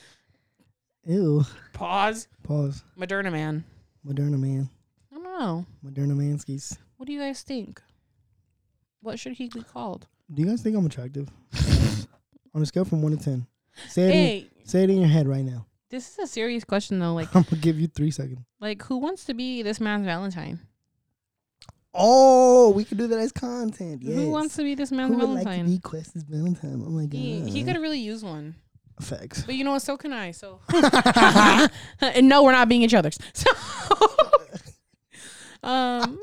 Ew. 1.05 1.13
Ew. 1.15 1.45
pause. 1.73 2.27
Pause. 2.43 2.83
Moderna 2.99 3.31
man. 3.31 3.63
Moderna 4.05 4.37
man. 4.39 4.69
I 5.11 5.15
don't 5.15 5.23
know. 5.23 5.65
Moderna 5.85 6.13
manskis. 6.13 6.77
What 6.97 7.07
do 7.07 7.13
you 7.13 7.19
guys 7.19 7.41
think? 7.41 7.81
What 9.01 9.19
should 9.19 9.33
he 9.33 9.47
be 9.49 9.61
called? 9.63 10.07
Do 10.33 10.41
you 10.41 10.47
guys 10.49 10.61
think 10.61 10.75
I'm 10.75 10.85
attractive? 10.85 11.29
on 12.53 12.61
a 12.61 12.65
scale 12.65 12.85
from 12.85 13.01
one 13.01 13.15
to 13.15 13.23
ten, 13.23 13.45
say 13.87 14.09
it. 14.09 14.43
In, 14.43 14.49
say 14.65 14.83
it 14.83 14.89
in 14.89 14.97
your 14.97 15.07
head 15.07 15.27
right 15.27 15.45
now. 15.45 15.65
this 15.89 16.09
is 16.11 16.17
a 16.19 16.27
serious 16.27 16.63
question 16.63 16.99
though. 16.99 17.13
Like, 17.13 17.29
I'm 17.35 17.43
gonna 17.43 17.61
give 17.61 17.79
you 17.79 17.87
three 17.87 18.11
seconds. 18.11 18.39
like 18.59 18.83
who 18.83 18.97
wants 18.97 19.23
to 19.25 19.33
be 19.33 19.61
this 19.61 19.79
man's 19.79 20.05
Valentine? 20.05 20.59
Oh, 21.97 22.69
we 22.71 22.83
could 22.83 22.97
do 22.97 23.07
that 23.07 23.19
as 23.19 23.31
content. 23.31 24.01
Yes. 24.03 24.15
Who 24.15 24.29
wants 24.29 24.55
to 24.57 24.63
be 24.63 24.75
this 24.75 24.91
man's 24.91 25.11
Who 25.13 25.17
would 25.17 25.29
like 25.29 25.39
to 25.39 25.43
Valentine? 25.45 25.65
be 25.75 25.79
Quest's 25.79 26.23
Valentine? 26.23 26.83
Oh 26.85 26.89
my 26.89 27.05
god. 27.05 27.13
he 27.17 27.49
he 27.49 27.63
could 27.63 27.77
really 27.77 27.99
use 27.99 28.23
one, 28.23 28.55
Facts. 29.01 29.43
but 29.43 29.55
you 29.55 29.63
know 29.63 29.71
what? 29.71 29.81
So 29.81 29.97
can 29.97 30.13
I. 30.13 30.31
So, 30.31 30.59
and 32.01 32.29
no, 32.29 32.43
we're 32.43 32.51
not 32.51 32.69
being 32.69 32.83
each 32.83 32.93
other's. 32.93 33.17
So, 33.33 33.51
um, 35.63 36.19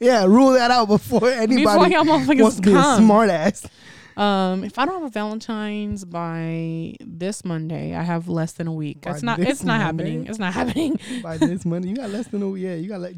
yeah, 0.00 0.24
rule 0.24 0.52
that 0.52 0.70
out 0.70 0.86
before 0.88 1.28
anybody 1.28 1.64
before 1.64 1.88
y'all 1.88 2.04
wants 2.04 2.26
to 2.56 2.62
be 2.62 2.72
a 2.72 2.96
smart 2.96 3.28
ass. 3.30 3.66
Um, 4.16 4.64
if 4.64 4.78
I 4.78 4.86
don't 4.86 4.94
have 4.94 5.02
a 5.04 5.10
Valentine's 5.10 6.04
by 6.04 6.94
this 7.00 7.44
Monday, 7.44 7.94
I 7.94 8.02
have 8.02 8.28
less 8.28 8.52
than 8.52 8.66
a 8.66 8.72
week. 8.72 9.02
By 9.02 9.10
it's 9.10 9.22
not. 9.22 9.38
It's 9.40 9.62
not 9.62 9.78
Monday? 9.80 9.84
happening. 10.04 10.26
It's 10.26 10.38
not 10.38 10.52
happening. 10.60 10.98
By 11.22 11.36
this 11.36 11.64
money, 11.66 11.88
you 11.90 11.96
got 11.96 12.10
less 12.10 12.26
than 12.28 12.42
a 12.42 12.48
week. 12.48 12.62
yeah. 12.62 12.74
You 12.76 12.88
got 12.88 13.00
like, 13.00 13.16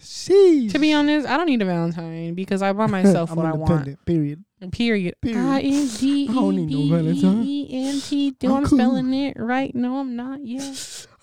sheesh. 0.00 0.72
to 0.72 0.78
be 0.78 0.92
honest, 0.92 1.26
I 1.26 1.36
don't 1.36 1.46
need 1.46 1.60
a 1.60 1.66
Valentine 1.66 2.34
because 2.34 2.62
I 2.62 2.72
buy 2.72 2.86
myself 2.98 3.30
I'm 3.30 3.36
what 3.36 3.46
I 3.46 3.52
want. 3.52 4.04
Period. 4.06 4.44
Period. 4.72 5.14
Period. 5.20 5.38
I 5.46 5.60
N 5.60 5.86
D 5.98 6.28
I 6.30 6.32
don't 6.32 6.56
need 6.56 6.70
no 6.70 6.78
E 6.78 6.90
Valentine. 6.90 7.42
B 7.42 7.66
E 7.70 7.88
N 7.88 8.00
T. 8.00 8.30
Do 8.32 8.48
I'm 8.48 8.56
I'm 8.56 8.64
cool. 8.64 8.78
spelling 8.78 9.12
it 9.14 9.36
right? 9.38 9.74
No, 9.74 9.98
I'm 9.98 10.16
not. 10.16 10.44
Yeah. 10.44 10.72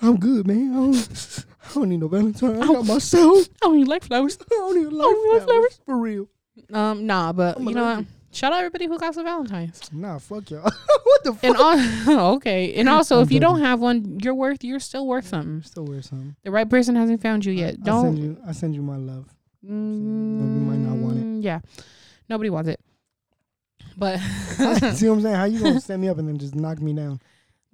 I'm 0.01 0.17
good, 0.17 0.45
man. 0.47 0.71
I 0.71 0.75
don't, 0.75 1.45
I 1.69 1.73
don't 1.73 1.89
need 1.89 1.99
no 1.99 2.07
Valentine. 2.07 2.61
I 2.61 2.65
Oh. 2.67 2.73
got 2.75 2.85
myself. 2.85 3.47
I 3.61 3.65
don't 3.65 3.77
need 3.77 3.87
like 3.87 4.03
flowers. 4.03 4.37
I 4.39 4.45
don't 4.49 4.75
need 4.75 4.85
a 4.85 4.87
I 4.87 4.91
don't 5.01 5.23
need 5.25 5.33
life 5.33 5.43
flowers. 5.45 5.45
flowers. 5.45 5.81
For 5.85 5.97
real. 5.97 6.27
Um, 6.71 7.05
nah, 7.07 7.33
but 7.33 7.57
I'm 7.57 7.67
you 7.67 7.75
know 7.75 7.95
what? 7.97 8.05
Shout 8.35 8.51
out 8.51 8.57
everybody 8.57 8.85
who 8.87 8.99
got 8.99 9.13
some 9.13 9.23
Valentines. 9.23 9.89
Nah, 9.93 10.17
fuck 10.17 10.51
y'all. 10.51 10.63
what 11.03 11.23
the 11.23 11.33
fuck? 11.33 11.43
And 11.45 11.55
all, 11.55 12.33
okay, 12.35 12.73
and 12.73 12.89
also 12.89 13.17
I'm 13.17 13.23
if 13.23 13.31
you 13.31 13.39
don't 13.39 13.61
have 13.61 13.79
one, 13.79 14.19
you're 14.21 14.35
worth. 14.35 14.61
You're 14.61 14.81
still 14.81 15.07
worth 15.07 15.25
something. 15.25 15.61
Still 15.63 15.85
worth 15.85 16.03
something. 16.03 16.35
The 16.43 16.51
right 16.51 16.69
person 16.69 16.97
hasn't 16.97 17.21
found 17.21 17.45
you 17.45 17.53
yet. 17.53 17.75
I, 17.85 17.89
I 17.89 18.01
send 18.01 18.15
don't. 18.15 18.17
you. 18.17 18.37
I 18.45 18.51
send 18.51 18.75
you 18.75 18.81
my 18.81 18.97
love. 18.97 19.29
Mm, 19.65 20.67
might 20.67 20.79
not 20.79 20.97
want 20.97 21.17
it. 21.17 21.45
Yeah, 21.45 21.61
nobody 22.27 22.49
wants 22.49 22.69
it. 22.69 22.81
But 23.97 24.19
See 24.19 25.07
what 25.07 25.15
I'm 25.15 25.21
saying? 25.21 25.35
How 25.35 25.45
you 25.45 25.61
gonna 25.63 25.79
set 25.79 25.97
me 25.97 26.09
up 26.09 26.17
and 26.17 26.27
then 26.27 26.37
just 26.37 26.55
knock 26.55 26.81
me 26.81 26.91
down? 26.91 27.21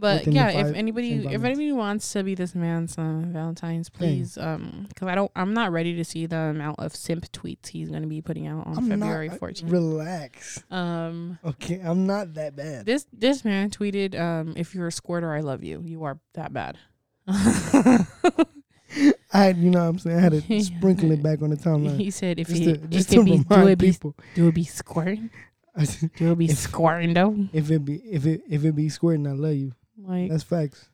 But 0.01 0.27
yeah, 0.27 0.49
if 0.49 0.75
anybody 0.75 1.25
if 1.27 1.43
anybody 1.43 1.71
wants 1.71 2.11
to 2.13 2.23
be 2.23 2.35
this 2.35 2.53
man's 2.55 2.97
uh, 2.97 3.21
Valentine's, 3.27 3.87
please, 3.89 4.37
um, 4.37 4.87
because 4.89 5.07
I 5.07 5.15
don't, 5.15 5.31
I'm 5.35 5.53
not 5.53 5.71
ready 5.71 5.95
to 5.95 6.03
see 6.03 6.25
the 6.25 6.35
amount 6.51 6.79
of 6.79 6.93
simp 6.95 7.31
tweets 7.31 7.67
he's 7.69 7.89
gonna 7.89 8.07
be 8.07 8.19
putting 8.21 8.47
out 8.47 8.67
on 8.67 8.77
I'm 8.77 8.89
February 8.89 9.29
not. 9.29 9.39
14th. 9.39 9.71
Relax. 9.71 10.63
um, 10.69 11.39
Okay, 11.45 11.79
I'm 11.81 12.05
not 12.05 12.33
that 12.33 12.55
bad. 12.57 12.85
this 12.85 13.05
this 13.13 13.45
man 13.45 13.69
tweeted, 13.69 14.19
um, 14.19 14.53
if 14.57 14.75
you're 14.75 14.87
a 14.87 14.91
squirter, 14.91 15.31
I 15.33 15.39
love 15.39 15.63
you. 15.63 15.81
You 15.85 16.03
are 16.03 16.19
that 16.33 16.51
bad. 16.51 16.77
I 19.33 19.45
had, 19.45 19.57
you 19.57 19.69
know 19.69 19.79
what 19.83 19.85
I'm 19.89 19.99
saying? 19.99 20.17
I 20.17 20.21
had 20.21 20.31
to 20.33 20.61
sprinkle 20.63 21.11
it 21.11 21.23
back 21.23 21.41
on 21.41 21.49
the 21.51 21.55
timeline. 21.55 21.95
he 21.97 22.11
said, 22.11 22.39
if 22.39 22.47
Just 22.49 22.59
he, 22.59 22.65
to, 22.73 22.77
just 22.87 23.09
to 23.11 23.23
be, 23.23 23.37
do 23.37 23.67
it 23.67 23.77
be, 23.77 23.91
people. 23.93 24.15
do 24.35 24.47
it 24.49 24.55
be 24.55 24.65
squirting? 24.65 25.29
Said, 25.85 26.11
Do 26.17 26.33
it 26.33 26.37
be 26.37 26.45
If- 26.47 26.57
squirting 26.57 27.13
though? 27.13 27.33
if 27.53 27.71
it 27.71 27.85
be 27.85 27.95
if 28.03 28.25
it 28.25 28.41
if 28.49 28.65
it 28.65 28.75
be 28.75 28.89
squirting, 28.89 29.25
I 29.25 29.31
love 29.31 29.53
you. 29.53 29.71
Like, 30.03 30.29
That's 30.29 30.43
facts. 30.43 30.89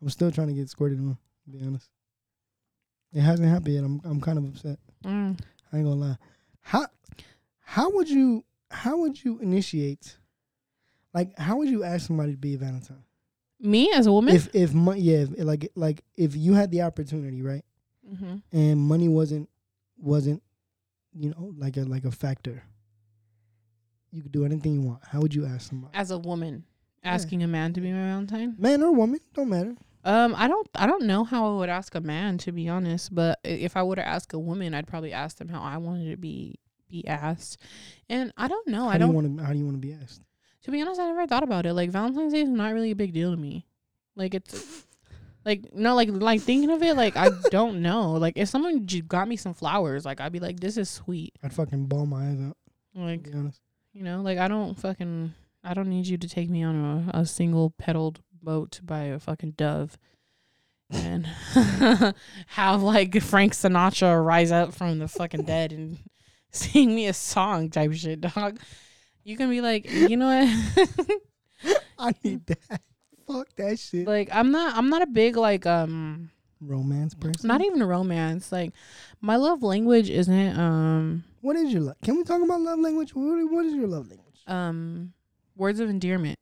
I'm 0.00 0.08
still 0.08 0.30
trying 0.32 0.48
to 0.48 0.54
get 0.54 0.68
squirted 0.68 0.98
on. 0.98 1.16
To 1.44 1.50
be 1.50 1.64
honest, 1.64 1.88
it 3.12 3.20
hasn't 3.20 3.48
happened 3.48 3.74
yet. 3.74 3.84
I'm 3.84 4.00
I'm 4.04 4.20
kind 4.20 4.38
of 4.38 4.44
upset. 4.44 4.78
mm, 5.04 5.38
I 5.72 5.76
ain't 5.76 5.84
gonna 5.86 5.94
lie. 6.00 6.16
How 6.60 6.86
how 7.60 7.90
would 7.90 8.08
you 8.08 8.44
how 8.70 8.98
would 8.98 9.22
you 9.24 9.38
initiate? 9.38 10.16
Like 11.14 11.36
how 11.38 11.56
would 11.58 11.68
you 11.68 11.84
ask 11.84 12.06
somebody 12.06 12.32
to 12.32 12.38
be 12.38 12.54
a 12.54 12.58
Valentine? 12.58 13.04
me 13.60 13.92
as 13.92 14.06
a 14.06 14.12
woman, 14.12 14.34
If 14.34 14.52
if 14.54 14.74
money 14.74 15.00
yeah 15.02 15.18
if, 15.18 15.30
like 15.38 15.70
like 15.76 16.02
if 16.16 16.34
you 16.34 16.54
had 16.54 16.70
the 16.72 16.82
opportunity 16.82 17.42
right 17.42 17.64
hmm 18.18 18.36
and 18.50 18.80
money 18.80 19.08
wasn't 19.08 19.48
wasn't 19.96 20.42
you 21.12 21.30
know 21.30 21.52
like 21.56 21.76
a 21.76 21.82
like 21.82 22.04
a 22.04 22.10
factor. 22.10 22.64
You 24.10 24.22
could 24.22 24.32
do 24.32 24.44
anything 24.44 24.74
you 24.74 24.82
want. 24.82 25.00
How 25.06 25.20
would 25.20 25.34
you 25.34 25.46
ask 25.46 25.68
somebody? 25.70 25.94
as 25.94 26.10
a 26.10 26.18
woman, 26.18 26.64
Yeah. 27.04 27.14
asking 27.14 27.42
a 27.42 27.48
man 27.48 27.72
to 27.74 27.80
be 27.80 27.90
my 27.92 27.98
Valentine. 28.02 28.54
Man 28.58 28.82
or 28.82 28.92
woman, 28.92 29.20
don't 29.34 29.48
matter. 29.48 29.74
Um, 30.04 30.34
I 30.36 30.48
don't, 30.48 30.68
I 30.74 30.86
don't 30.86 31.04
know 31.04 31.22
how 31.24 31.54
I 31.54 31.58
would 31.58 31.68
ask 31.68 31.94
a 31.94 32.00
man 32.00 32.36
to 32.38 32.52
be 32.52 32.68
honest, 32.68 33.14
but 33.14 33.38
if 33.44 33.76
I 33.76 33.82
were 33.84 33.94
to 33.96 34.06
ask 34.06 34.32
a 34.32 34.38
woman, 34.38 34.74
I'd 34.74 34.86
probably 34.88 35.12
ask 35.12 35.36
them 35.38 35.48
how 35.48 35.62
I 35.62 35.76
wanted 35.78 36.10
to 36.10 36.16
be 36.16 36.58
be 36.88 37.06
asked. 37.06 37.58
And 38.10 38.32
I 38.36 38.48
don't 38.48 38.66
know. 38.68 38.82
how 38.84 38.88
I 38.90 38.92
do 38.94 39.06
don't. 39.06 39.14
want 39.14 39.38
to 39.38 39.44
how 39.44 39.52
do 39.52 39.58
you 39.58 39.64
want 39.64 39.76
to 39.80 39.86
be 39.86 39.94
asked? 39.94 40.22
To 40.64 40.70
be 40.70 40.80
honest, 40.82 41.00
I 41.00 41.06
never 41.06 41.26
thought 41.26 41.42
about 41.42 41.66
it. 41.66 41.72
Like 41.74 41.90
Valentine's 41.90 42.32
Day 42.32 42.42
is 42.42 42.48
not 42.48 42.72
really 42.74 42.90
a 42.90 42.96
big 42.96 43.12
deal 43.12 43.30
to 43.30 43.36
me. 43.36 43.66
Like 44.16 44.34
it's. 44.34 44.84
Like 45.44 45.72
no, 45.74 45.96
like 45.96 46.08
like 46.12 46.40
thinking 46.40 46.70
of 46.70 46.82
it, 46.84 46.94
like 46.96 47.16
I 47.16 47.30
don't 47.50 47.82
know. 47.82 48.12
Like 48.12 48.36
if 48.36 48.48
someone 48.48 48.86
j- 48.86 49.00
got 49.00 49.26
me 49.26 49.36
some 49.36 49.54
flowers, 49.54 50.04
like 50.04 50.20
I'd 50.20 50.30
be 50.30 50.38
like, 50.38 50.60
"This 50.60 50.76
is 50.76 50.88
sweet." 50.88 51.34
I'd 51.42 51.52
fucking 51.52 51.86
ball 51.86 52.06
my 52.06 52.28
eyes 52.30 52.38
out. 52.40 52.56
To 52.94 53.00
Like 53.02 53.24
be 53.24 53.32
honest. 53.36 53.60
You 53.92 54.04
know, 54.04 54.20
like 54.20 54.38
I 54.38 54.46
don't 54.46 54.78
fucking 54.78 55.34
I 55.64 55.74
don't 55.74 55.88
need 55.88 56.06
you 56.06 56.18
to 56.18 56.28
take 56.28 56.50
me 56.50 56.62
on 56.62 57.10
a, 57.14 57.18
a 57.20 57.26
single 57.26 57.70
pedaled 57.70 58.20
boat 58.42 58.80
by 58.82 59.04
a 59.04 59.18
fucking 59.20 59.52
dove 59.52 59.96
and 60.90 61.26
have 62.48 62.82
like 62.82 63.20
Frank 63.22 63.52
Sinatra 63.54 64.24
rise 64.24 64.52
up 64.52 64.74
from 64.74 64.98
the 64.98 65.08
fucking 65.08 65.44
dead 65.44 65.72
and 65.72 65.98
sing 66.50 66.94
me 66.94 67.06
a 67.06 67.12
song 67.12 67.70
type 67.70 67.92
shit, 67.94 68.20
dog. 68.20 68.58
You 69.24 69.36
can 69.36 69.48
be 69.48 69.60
like, 69.60 69.90
you 69.90 70.16
know 70.16 70.26
what? 70.26 71.78
I 71.98 72.12
need 72.24 72.44
that. 72.46 72.80
Fuck 73.26 73.48
that 73.56 73.78
shit. 73.78 74.06
like 74.06 74.28
I'm 74.32 74.50
not 74.50 74.76
I'm 74.76 74.88
not 74.90 75.02
a 75.02 75.06
big 75.06 75.36
like 75.36 75.64
um 75.64 76.30
Romance 76.60 77.14
person. 77.14 77.48
not 77.48 77.62
even 77.64 77.80
a 77.82 77.86
romance. 77.86 78.50
Like 78.52 78.72
my 79.20 79.36
love 79.36 79.62
language 79.62 80.10
isn't 80.10 80.58
um 80.58 81.24
What 81.40 81.56
is 81.56 81.72
your 81.72 81.82
love? 81.82 81.96
Can 82.02 82.16
we 82.16 82.24
talk 82.24 82.42
about 82.42 82.60
love 82.60 82.80
language? 82.80 83.14
What, 83.14 83.50
what 83.50 83.64
is 83.64 83.74
your 83.74 83.86
love 83.86 84.08
language? 84.08 84.42
um 84.48 85.12
words 85.56 85.80
of 85.80 85.88
endearment. 85.90 86.38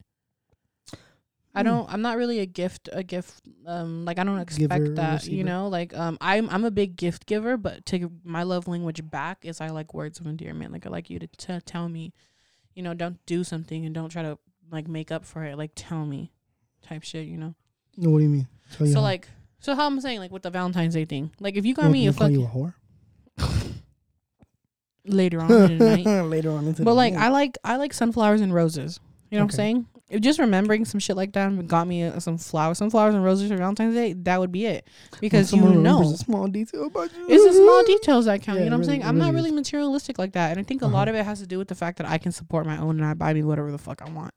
I 1.53 1.63
Hmm. 1.63 1.67
don't 1.67 1.93
I'm 1.93 2.01
not 2.03 2.17
really 2.17 2.39
a 2.39 2.47
gift 2.47 2.89
a 2.93 3.03
gift 3.03 3.43
um 3.67 4.05
like 4.05 4.19
I 4.21 4.25
don't 4.25 4.39
expect 4.39 4.85
Giver 4.85 4.95
that, 4.95 5.27
you 5.27 5.43
know? 5.43 5.67
Like 5.69 5.93
um 5.97 6.17
I'm 6.21 6.49
I'm 6.49 6.65
a 6.65 6.71
big 6.71 6.97
gift 6.97 7.27
giver, 7.27 7.57
but 7.57 7.85
to 7.87 7.99
give 7.99 8.11
my 8.25 8.45
love 8.45 8.69
language 8.69 9.09
back 9.11 9.45
is 9.45 9.61
I 9.61 9.69
like 9.71 9.93
words 9.93 10.21
of 10.21 10.27
endearment. 10.27 10.73
Like 10.73 10.87
I 10.87 10.91
like 10.91 11.11
you 11.11 11.19
to 11.19 11.27
t- 11.27 11.61
tell 11.65 11.89
me, 11.89 12.13
you 12.75 12.83
know, 12.85 12.95
don't 12.95 13.19
do 13.27 13.43
something 13.43 13.85
and 13.85 13.93
don't 13.95 14.11
try 14.11 14.23
to 14.23 14.39
like 14.71 14.87
make 14.87 15.11
up 15.11 15.25
for 15.25 15.43
it. 15.45 15.59
Like 15.59 15.73
tell 15.75 16.07
me 16.07 16.31
type 16.83 17.03
shit, 17.03 17.27
you 17.27 17.37
know. 17.37 17.55
No, 17.97 18.11
what 18.11 18.19
do 18.19 18.25
you 18.25 18.31
mean? 18.31 18.47
Tell 18.77 18.87
So 18.87 19.01
like 19.01 19.29
so 19.59 19.75
how 19.75 19.87
I'm 19.87 20.01
saying 20.01 20.21
like 20.21 20.31
with 20.31 20.43
the 20.43 20.51
Valentine's 20.51 20.95
Day 20.95 21.05
thing. 21.05 21.33
Like 21.41 21.57
if 21.57 21.67
you 21.67 21.75
got 21.75 21.87
what, 21.87 21.93
me 21.93 22.05
you 22.05 22.11
a 22.11 22.13
call 22.13 22.31
you 22.31 22.47
fucking 22.47 22.63
a 22.63 22.65
whore? 22.67 22.75
Later 25.05 25.41
on 25.41 25.51
in 25.51 25.79
the 25.79 25.97
night. 26.05 26.23
Later 26.25 26.51
on 26.51 26.67
into 26.67 26.83
But 26.85 26.91
the 26.93 26.95
like 26.97 27.15
night. 27.15 27.23
I 27.23 27.29
like 27.29 27.59
I 27.65 27.77
like 27.77 27.93
sunflowers 27.93 28.41
and 28.41 28.53
roses. 28.55 29.01
You 29.31 29.39
know 29.39 29.45
what 29.45 29.53
I'm 29.53 29.57
saying? 29.57 29.87
If 30.09 30.21
just 30.23 30.41
remembering 30.41 30.85
some 30.85 30.99
shit 30.99 31.15
like 31.17 31.33
that 31.35 31.69
got 31.69 31.87
me 31.87 32.11
some 32.19 32.37
flowers, 32.37 32.79
some 32.79 32.91
flowers 32.91 33.15
and 33.15 33.23
roses 33.23 33.49
for 33.49 33.57
Valentine's 33.57 33.95
Day, 33.95 34.13
that 34.15 34.41
would 34.41 34.51
be 34.51 34.67
it. 34.67 34.89
Because 35.21 35.53
you 35.53 35.63
know, 35.63 36.03
a 36.03 36.17
small 36.17 36.49
detail 36.49 36.87
about 36.87 37.13
you. 37.17 37.27
it's 37.29 37.45
the 37.45 37.53
small 37.53 37.85
details 37.85 38.25
that 38.25 38.43
count. 38.43 38.59
Yeah, 38.59 38.65
you 38.65 38.71
know 38.71 38.77
what 38.77 38.81
I'm 38.83 38.87
saying? 38.87 39.05
I'm 39.05 39.19
not 39.19 39.27
really 39.33 39.51
really 39.51 39.53
materialistic 39.53 40.19
like 40.19 40.33
that, 40.33 40.51
and 40.51 40.59
I 40.59 40.65
think 40.65 40.83
a 40.83 40.87
Uh-huh. 40.87 40.95
lot 40.95 41.09
of 41.09 41.15
it 41.15 41.25
has 41.25 41.39
to 41.41 41.47
do 41.47 41.59
with 41.59 41.69
the 41.69 41.77
fact 41.77 41.99
that 41.99 42.09
I 42.09 42.19
can 42.19 42.33
support 42.33 42.67
my 42.67 42.77
own 42.79 42.99
and 42.99 43.05
I 43.07 43.15
buy 43.15 43.33
me 43.33 43.45
whatever 43.45 43.71
the 43.71 43.79
fuck 43.79 44.03
I 44.03 44.11
want. 44.11 44.33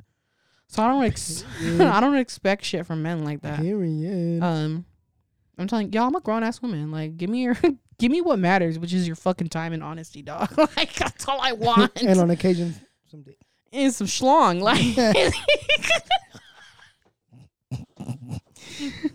So 0.68 0.84
I 0.84 0.88
don't 0.90 1.04
ex- 1.06 1.44
I 1.80 2.00
don't 2.00 2.18
expect 2.18 2.66
shit 2.66 2.86
from 2.86 3.02
men 3.02 3.24
like 3.26 3.42
that. 3.42 3.60
Period. 3.60 4.44
Um, 4.44 4.86
I'm 5.58 5.68
telling 5.68 5.94
y'all, 5.94 6.08
I'm 6.08 6.16
a 6.16 6.22
grown 6.22 6.44
ass 6.44 6.62
woman. 6.62 6.92
Like, 6.92 7.16
give 7.18 7.30
me 7.30 7.44
your, 7.44 7.56
give 8.00 8.12
me 8.12 8.22
what 8.22 8.40
matters, 8.40 8.80
which 8.80 8.94
is 8.94 9.06
your 9.08 9.16
fucking 9.16 9.50
time 9.50 9.74
and 9.74 9.84
honesty, 9.84 10.22
dog. 10.22 10.56
like 10.78 10.94
that's 10.96 11.28
all 11.28 11.40
I 11.42 11.52
want. 11.54 12.02
and 12.02 12.20
on 12.20 12.32
occasion, 12.32 12.74
some 13.10 13.22
dick. 13.22 13.38
and 13.72 13.94
some 13.94 14.08
schlong. 14.08 14.62
Like, 14.62 15.34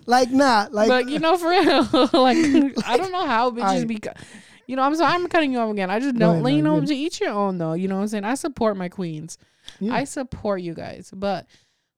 Like 0.07 0.31
not 0.31 0.72
like. 0.72 0.88
but 0.88 1.09
you 1.09 1.18
know, 1.18 1.37
for 1.37 1.51
real, 1.51 1.83
like 2.22 2.37
I 2.87 2.96
don't 2.96 3.12
know 3.12 3.27
how 3.27 3.51
bitches 3.51 3.83
I- 3.83 3.85
be. 3.85 4.01
You 4.66 4.77
know, 4.77 4.83
I'm 4.83 4.94
sorry, 4.94 5.14
I'm 5.14 5.27
cutting 5.29 5.53
you 5.53 5.59
off 5.59 5.70
again. 5.70 5.90
I 5.90 5.98
just 5.98 6.16
don't, 6.16 6.31
ahead, 6.35 6.44
like, 6.44 6.55
you 6.55 6.61
know, 6.62 6.79
good. 6.81 6.88
to 6.88 6.94
each 6.94 7.20
your 7.22 7.31
own 7.31 7.57
though. 7.59 7.72
You 7.72 7.88
know 7.88 7.96
what 7.96 8.03
I'm 8.03 8.09
saying? 8.09 8.24
I 8.24 8.35
support 8.35 8.77
my 8.77 8.88
queens. 8.90 9.38
yeah. 9.81 9.94
I 9.94 10.05
support 10.05 10.61
you 10.61 10.74
guys, 10.74 11.11
but 11.14 11.46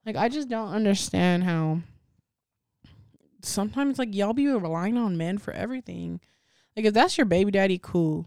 like 0.07 0.17
I 0.17 0.29
just 0.29 0.49
don't 0.49 0.69
understand 0.73 1.43
how 1.45 1.81
sometimes 3.43 3.99
like 3.99 4.15
y'all 4.15 4.33
be 4.33 4.47
relying 4.47 4.97
on 4.97 5.17
men 5.17 5.39
for 5.39 5.53
everything. 5.53 6.21
Like 6.77 6.87
if 6.87 6.95
that's 6.95 7.19
your 7.19 7.25
baby 7.25 7.51
daddy, 7.51 7.79
cool. 7.83 8.27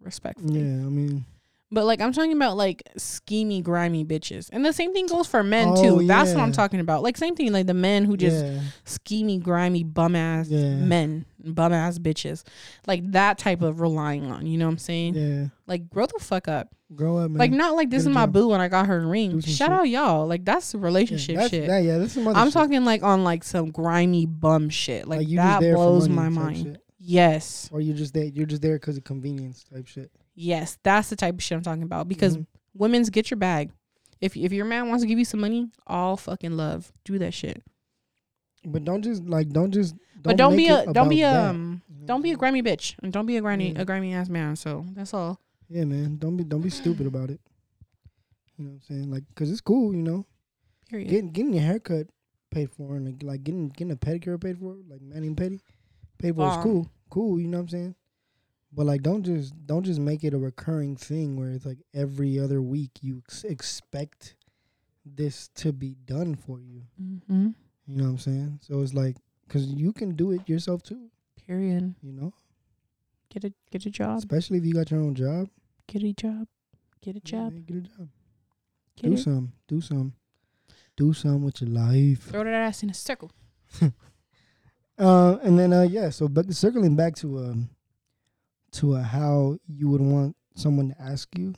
Respectfully. 0.00 0.60
yeah, 0.60 0.86
I 0.86 0.88
mean, 0.88 1.26
But 1.72 1.84
like 1.84 2.00
I'm 2.00 2.12
talking 2.12 2.32
about 2.32 2.56
like 2.56 2.82
schemy, 2.98 3.62
grimy 3.62 4.04
bitches. 4.04 4.50
And 4.52 4.64
the 4.64 4.72
same 4.72 4.92
thing 4.92 5.06
goes 5.06 5.28
for 5.28 5.42
men 5.44 5.68
Oh, 5.76 5.82
too. 6.00 6.06
That's 6.06 6.32
what 6.34 6.40
I'm 6.42 6.50
talking 6.50 6.80
about. 6.80 7.02
Like 7.04 7.16
same 7.16 7.36
thing, 7.36 7.52
like 7.52 7.66
the 7.66 7.74
men 7.74 8.04
who 8.04 8.16
just 8.16 8.44
yeah, 8.44 8.60
schemy, 8.84 9.40
grimy, 9.40 9.84
bum 9.84 10.16
ass 10.16 10.48
Yeah. 10.48 10.74
men, 10.74 11.26
bum 11.38 11.72
ass 11.72 11.98
bitches. 12.00 12.42
Like 12.88 13.08
that 13.12 13.38
type 13.38 13.62
of 13.62 13.80
relying 13.80 14.32
on, 14.32 14.46
you 14.46 14.58
know 14.58 14.66
what 14.66 14.72
I'm 14.72 14.78
saying? 14.78 15.14
yeah. 15.14 15.46
Like 15.68 15.88
grow 15.88 16.06
the 16.06 16.18
fuck 16.18 16.48
up. 16.48 16.74
Grow 16.92 17.18
up, 17.18 17.30
man. 17.30 17.38
Like 17.38 17.52
not 17.52 17.76
like 17.76 17.88
this 17.88 18.02
Get 18.02 18.10
is 18.10 18.14
my 18.16 18.22
job. 18.22 18.32
boo 18.32 18.48
when 18.48 18.60
I 18.60 18.66
got 18.66 18.86
her 18.86 19.06
ring. 19.06 19.40
Shout 19.40 19.68
shit. 19.68 19.70
out 19.70 19.88
y'all. 19.88 20.26
Like 20.26 20.44
that's 20.44 20.74
Yeah, 20.74 20.80
relationship 20.82 21.36
that's, 21.36 21.50
shit. 21.50 21.68
That, 21.68 21.84
yeah, 21.84 21.98
that's 21.98 22.14
some 22.14 22.26
other 22.26 22.36
I'm 22.36 22.48
shit. 22.48 22.54
talking 22.54 22.84
like 22.84 23.04
on 23.04 23.22
like 23.22 23.44
some 23.44 23.70
grimy 23.70 24.26
bum 24.26 24.70
shit. 24.70 25.06
Like, 25.06 25.20
just 25.28 25.36
that 25.36 25.60
blows 25.60 26.08
my 26.08 26.28
mind. 26.28 26.56
shit. 26.56 26.82
Yes. 26.98 27.68
Or 27.72 27.80
you 27.80 27.94
just 27.94 28.12
there. 28.12 28.24
You're 28.24 28.46
just 28.46 28.60
there 28.60 28.74
because 28.74 28.96
of 28.96 29.04
convenience 29.04 29.64
type 29.72 29.86
shit. 29.86 30.10
Yes. 30.40 30.78
That's 30.82 31.10
the 31.10 31.16
type 31.16 31.34
of 31.34 31.42
shit 31.42 31.56
I'm 31.56 31.62
talking 31.62 31.82
about. 31.82 32.08
Because 32.08 32.36
Mhm. 32.38 32.46
women's 32.74 33.10
get 33.10 33.30
your 33.30 33.38
bag. 33.38 33.70
If 34.20 34.36
if 34.36 34.52
your 34.52 34.64
man 34.64 34.88
wants 34.88 35.02
to 35.02 35.08
give 35.08 35.18
you 35.18 35.24
some 35.24 35.40
money, 35.40 35.70
all 35.86 36.16
fucking 36.16 36.56
love. 36.56 36.92
Do 37.04 37.18
that 37.18 37.32
shit. 37.34 37.62
But 38.64 38.84
don't 38.84 39.02
just 39.02 39.24
like 39.24 39.48
don't 39.50 39.70
just. 39.72 39.94
Don't 39.94 40.22
but 40.22 40.36
don't 40.36 40.56
be 40.56 40.68
a 40.68 40.92
don't 40.92 41.08
be 41.08 41.22
that, 41.22 41.48
um 41.50 41.82
don't 42.04 42.22
be 42.22 42.30
a 42.30 42.32
I'm 42.34 42.38
grimy 42.38 42.62
bitch 42.62 42.96
and 43.02 43.12
don't 43.12 43.26
be 43.26 43.36
a 43.36 43.40
grimy 43.40 43.74
a 43.74 43.84
grimy 43.84 44.12
ass 44.14 44.28
man. 44.28 44.56
So 44.56 44.84
that's 44.92 45.14
all. 45.14 45.40
Yeah, 45.68 45.84
man. 45.84 46.18
Don't 46.18 46.36
be 46.36 46.44
don't 46.44 46.60
be 46.62 46.70
stupid 46.70 47.06
about 47.06 47.30
it. 47.30 47.40
You 48.58 48.64
know 48.64 48.70
what 48.72 48.74
I'm 48.74 48.80
saying? 48.82 49.10
Like, 49.10 49.24
cause 49.34 49.50
it's 49.50 49.62
cool. 49.62 49.94
You 49.94 50.02
know, 50.02 50.26
Period. 50.90 51.08
getting 51.08 51.30
getting 51.32 51.52
your 51.54 51.62
haircut 51.62 52.08
paid 52.50 52.70
for 52.70 52.96
and 52.96 53.22
like, 53.22 53.44
getting 53.44 53.68
getting 53.68 53.92
a 53.92 53.96
pedicure 53.96 54.38
paid 54.38 54.58
for, 54.58 54.76
like 54.88 55.00
mani 55.00 55.28
and 55.28 55.36
pedi, 55.36 55.60
paid 56.18 56.34
for 56.34 56.48
is 56.48 56.54
Bomb. 56.56 56.62
cool. 56.62 56.90
Cool. 57.08 57.40
You 57.40 57.48
know 57.48 57.56
what 57.58 57.62
I'm 57.62 57.68
saying? 57.68 57.94
But 58.72 58.86
like, 58.86 59.02
don't 59.02 59.22
just 59.24 59.54
don't 59.66 59.82
just 59.84 59.98
make 60.00 60.22
it 60.24 60.34
a 60.34 60.38
recurring 60.38 60.96
thing 60.96 61.36
where 61.36 61.50
it's 61.50 61.66
like 61.66 61.78
every 61.94 62.38
other 62.38 62.62
week 62.62 62.92
you 63.00 63.22
ex- 63.26 63.44
expect 63.44 64.36
this 65.04 65.48
to 65.56 65.72
be 65.72 65.96
done 66.04 66.36
for 66.36 66.60
you. 66.60 66.82
mm-hmm. 67.00 67.48
You 67.86 67.96
know 67.96 68.04
what 68.04 68.10
I'm 68.10 68.18
saying? 68.18 68.60
So 68.62 68.80
it's 68.82 68.94
like, 68.94 69.16
cause 69.48 69.66
you 69.66 69.92
can 69.92 70.14
do 70.14 70.30
it 70.30 70.48
yourself 70.48 70.82
too. 70.84 71.10
Period. 71.46 71.94
You 72.02 72.12
know, 72.12 72.32
Get 73.30 73.42
a 73.44 73.52
get 73.72 73.86
a 73.86 73.90
job. 73.90 74.18
especially 74.18 74.58
if 74.58 74.64
you 74.64 74.72
got 74.74 74.90
your 74.92 75.00
own 75.00 75.14
job. 75.16 75.48
Get 75.88 76.04
a 76.04 76.12
job. 76.12 76.46
Get 77.00 77.16
a 77.16 77.20
job. 77.20 77.52
man, 77.52 77.64
get 77.66 77.76
a 77.78 77.80
job. 77.80 78.08
Get 78.96 79.06
do 79.08 79.12
it. 79.14 79.18
some. 79.18 79.52
Do 79.66 79.80
some. 79.80 80.12
Do 80.96 81.12
some 81.12 81.42
with 81.42 81.60
your 81.62 81.70
life. 81.70 82.24
Throw 82.30 82.44
that 82.44 82.52
ass 82.54 82.82
in 82.84 82.90
a 82.90 82.94
circle. 82.94 83.32
Uh, 84.98 85.38
and 85.42 85.58
then 85.58 85.72
uh, 85.72 85.80
yeah. 85.80 86.10
So, 86.10 86.28
but 86.28 86.52
circling 86.52 86.94
back 86.94 87.14
to 87.16 87.38
um, 87.38 87.70
to 88.72 88.94
uh, 88.94 89.02
how 89.02 89.58
you 89.66 89.88
would 89.88 90.00
want 90.00 90.36
someone 90.54 90.90
to 90.90 91.00
ask 91.02 91.28
you. 91.36 91.54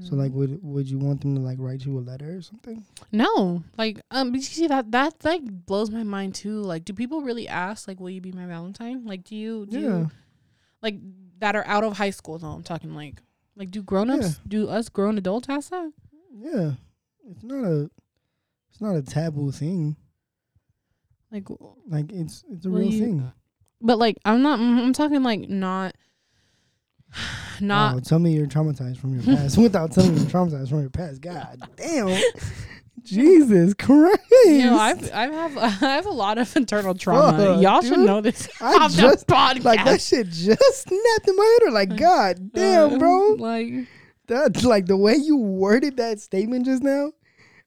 So, 0.00 0.16
like, 0.16 0.30
Mm-hmm. 0.32 0.38
would 0.38 0.62
would 0.64 0.90
you 0.90 0.98
want 0.98 1.20
them 1.20 1.36
to 1.36 1.40
like 1.40 1.58
write 1.60 1.86
you 1.86 1.96
a 1.98 2.00
letter 2.00 2.36
or 2.36 2.42
something? 2.42 2.84
No, 3.12 3.62
like 3.76 4.00
um, 4.10 4.32
but 4.32 4.38
you 4.38 4.42
see 4.42 4.66
that 4.66 4.90
that 4.90 5.24
like 5.24 5.42
blows 5.44 5.88
my 5.92 6.02
mind 6.02 6.34
too. 6.34 6.60
Like, 6.62 6.84
do 6.84 6.92
people 6.92 7.22
really 7.22 7.46
ask 7.46 7.86
like, 7.86 8.00
"Will 8.00 8.10
you 8.10 8.20
be 8.20 8.32
my 8.32 8.46
Valentine?" 8.46 9.04
Like, 9.04 9.22
do 9.22 9.36
you 9.36 9.66
do 9.66 9.78
Yeah. 9.78 9.88
you, 9.88 10.10
like 10.82 10.96
that 11.38 11.54
are 11.54 11.64
out 11.64 11.84
of 11.84 11.96
high 11.96 12.10
school 12.10 12.38
though? 12.38 12.48
I'm 12.50 12.64
talking 12.64 12.92
like 12.96 13.22
like 13.54 13.70
do 13.70 13.80
grown 13.84 14.10
ups 14.10 14.26
Yeah. 14.26 14.34
do 14.48 14.68
us 14.68 14.88
grown 14.88 15.16
adults 15.16 15.48
ask 15.48 15.70
that? 15.70 15.92
Yeah. 16.34 16.72
It's 17.30 17.44
not 17.44 17.64
a. 17.64 17.88
It's 18.70 18.80
not 18.80 18.96
a 18.96 19.02
taboo 19.02 19.52
thing. 19.52 19.94
Like, 21.30 21.46
Like 21.86 22.10
it's 22.12 22.42
it's 22.50 22.64
a 22.66 22.70
real 22.70 22.90
you- 22.90 22.98
thing. 23.00 23.32
but 23.80 23.98
like 23.98 24.16
I'm 24.24 24.42
not. 24.42 24.58
I'm 24.58 24.92
talking 24.92 25.22
like 25.22 25.48
not. 25.48 25.94
Not 27.60 27.94
Wow, 27.94 28.00
tell 28.00 28.18
me 28.18 28.32
you're 28.34 28.46
traumatized 28.46 28.98
from 28.98 29.14
your 29.14 29.22
past 29.36 29.58
without 29.58 29.92
telling 29.92 30.14
me 30.14 30.20
you're 30.20 30.30
traumatized 30.30 30.68
from 30.68 30.80
your 30.80 30.90
past. 30.90 31.20
God 31.20 31.60
damn. 31.76 32.20
Jesus 33.04 33.72
Christ. 33.74 34.20
you 34.44 34.64
know 34.64 34.78
I've 34.78 35.10
I 35.12 35.26
have 35.28 35.56
I 35.58 35.68
have 35.68 36.04
a 36.06 36.10
lot 36.10 36.36
of 36.38 36.54
internal 36.56 36.94
trauma. 36.94 37.38
Fuck, 37.38 37.62
Y'all 37.62 37.80
should 37.80 38.00
know 38.00 38.20
this. 38.20 38.48
I 38.60 38.88
just- 38.88 39.26
podcast. 39.26 39.64
like 39.64 39.84
that 39.84 40.00
shit 40.00 40.28
just 40.28 40.82
snapped 40.88 41.28
in 41.28 41.36
my 41.36 41.58
head. 41.64 41.72
Like, 41.72 41.96
God 41.96 42.52
damn, 42.52 42.94
Uh, 42.94 42.98
bro. 42.98 43.28
Like 43.38 43.86
That 44.26 44.62
like 44.62 44.86
the 44.86 44.96
way 44.96 45.14
you 45.16 45.36
worded 45.38 45.96
that 45.96 46.20
statement 46.20 46.66
just 46.66 46.82
now 46.82 47.12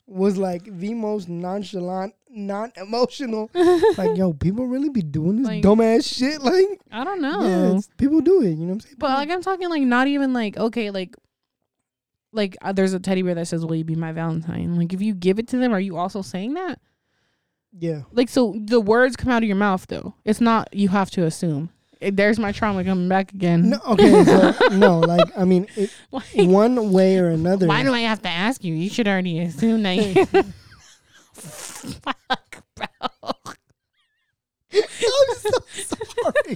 was 0.05 0.37
like 0.37 0.63
the 0.65 0.93
most 0.93 1.27
nonchalant, 1.29 2.13
non 2.31 2.71
emotional. 2.77 3.49
like, 3.97 4.17
yo, 4.17 4.33
people 4.33 4.65
really 4.67 4.89
be 4.89 5.01
doing 5.01 5.37
this 5.37 5.47
Like- 5.47 5.63
dumbass 5.63 6.05
shit. 6.05 6.41
Like, 6.51 6.79
I 6.91 7.03
don't 7.03 7.21
know. 7.21 7.43
yeah, 7.75 7.79
people 7.97 8.21
do 8.21 8.41
it. 8.41 8.49
You 8.51 8.55
know 8.57 8.65
what 8.65 8.71
I'm 8.73 8.79
saying? 8.81 8.95
But 8.97 9.09
like 9.11 9.29
I'm 9.29 9.41
talking 9.41 9.69
like 9.69 9.83
not 9.83 10.07
even 10.07 10.33
like 10.33 10.57
okay 10.57 10.89
like 10.91 11.15
like 12.33 12.55
uh, 12.61 12.71
there's 12.71 12.93
a 12.93 12.99
teddy 12.99 13.21
bear 13.21 13.35
that 13.35 13.47
says 13.47 13.65
will 13.65 13.75
you 13.75 13.83
be 13.83 13.95
my 13.95 14.11
valentine 14.11 14.77
like 14.77 14.93
if 14.93 15.01
you 15.01 15.13
give 15.13 15.37
it 15.39 15.49
to 15.49 15.57
them 15.57 15.73
are 15.73 15.79
you 15.79 15.97
also 15.97 16.21
saying 16.21 16.53
that 16.53 16.79
yeah, 17.77 18.01
like 18.11 18.29
so 18.29 18.53
the 18.57 18.79
words 18.81 19.15
come 19.15 19.31
out 19.31 19.43
of 19.43 19.47
your 19.47 19.55
mouth 19.57 19.85
though 19.87 20.13
it's 20.25 20.41
not 20.41 20.73
you 20.73 20.89
have 20.89 21.09
to 21.11 21.23
assume 21.25 21.69
Eh, 22.01 22.09
there's 22.11 22.39
my 22.39 22.51
trauma 22.51 22.83
coming 22.83 23.07
back 23.07 23.31
again 23.33 23.69
no, 23.69 23.79
okay, 23.89 24.23
so 24.25 24.51
no, 24.71 24.99
like, 25.01 25.27
I 25.37 25.45
mean, 25.45 25.67
it, 25.75 25.93
like, 26.11 26.25
one 26.35 26.91
way 26.91 27.17
or 27.19 27.27
another. 27.29 27.67
why 27.67 27.83
do 27.83 27.93
I 27.93 27.99
have 28.01 28.21
to 28.23 28.29
ask 28.29 28.63
you 28.63 28.73
you 28.73 28.89
should 28.89 29.07
already 29.07 29.39
assume 29.39 29.83
that 29.83 30.45
fuck 31.41 32.63
bro 32.75 32.85
I'm 34.73 34.77
so 35.37 35.51
sorry. 36.23 36.55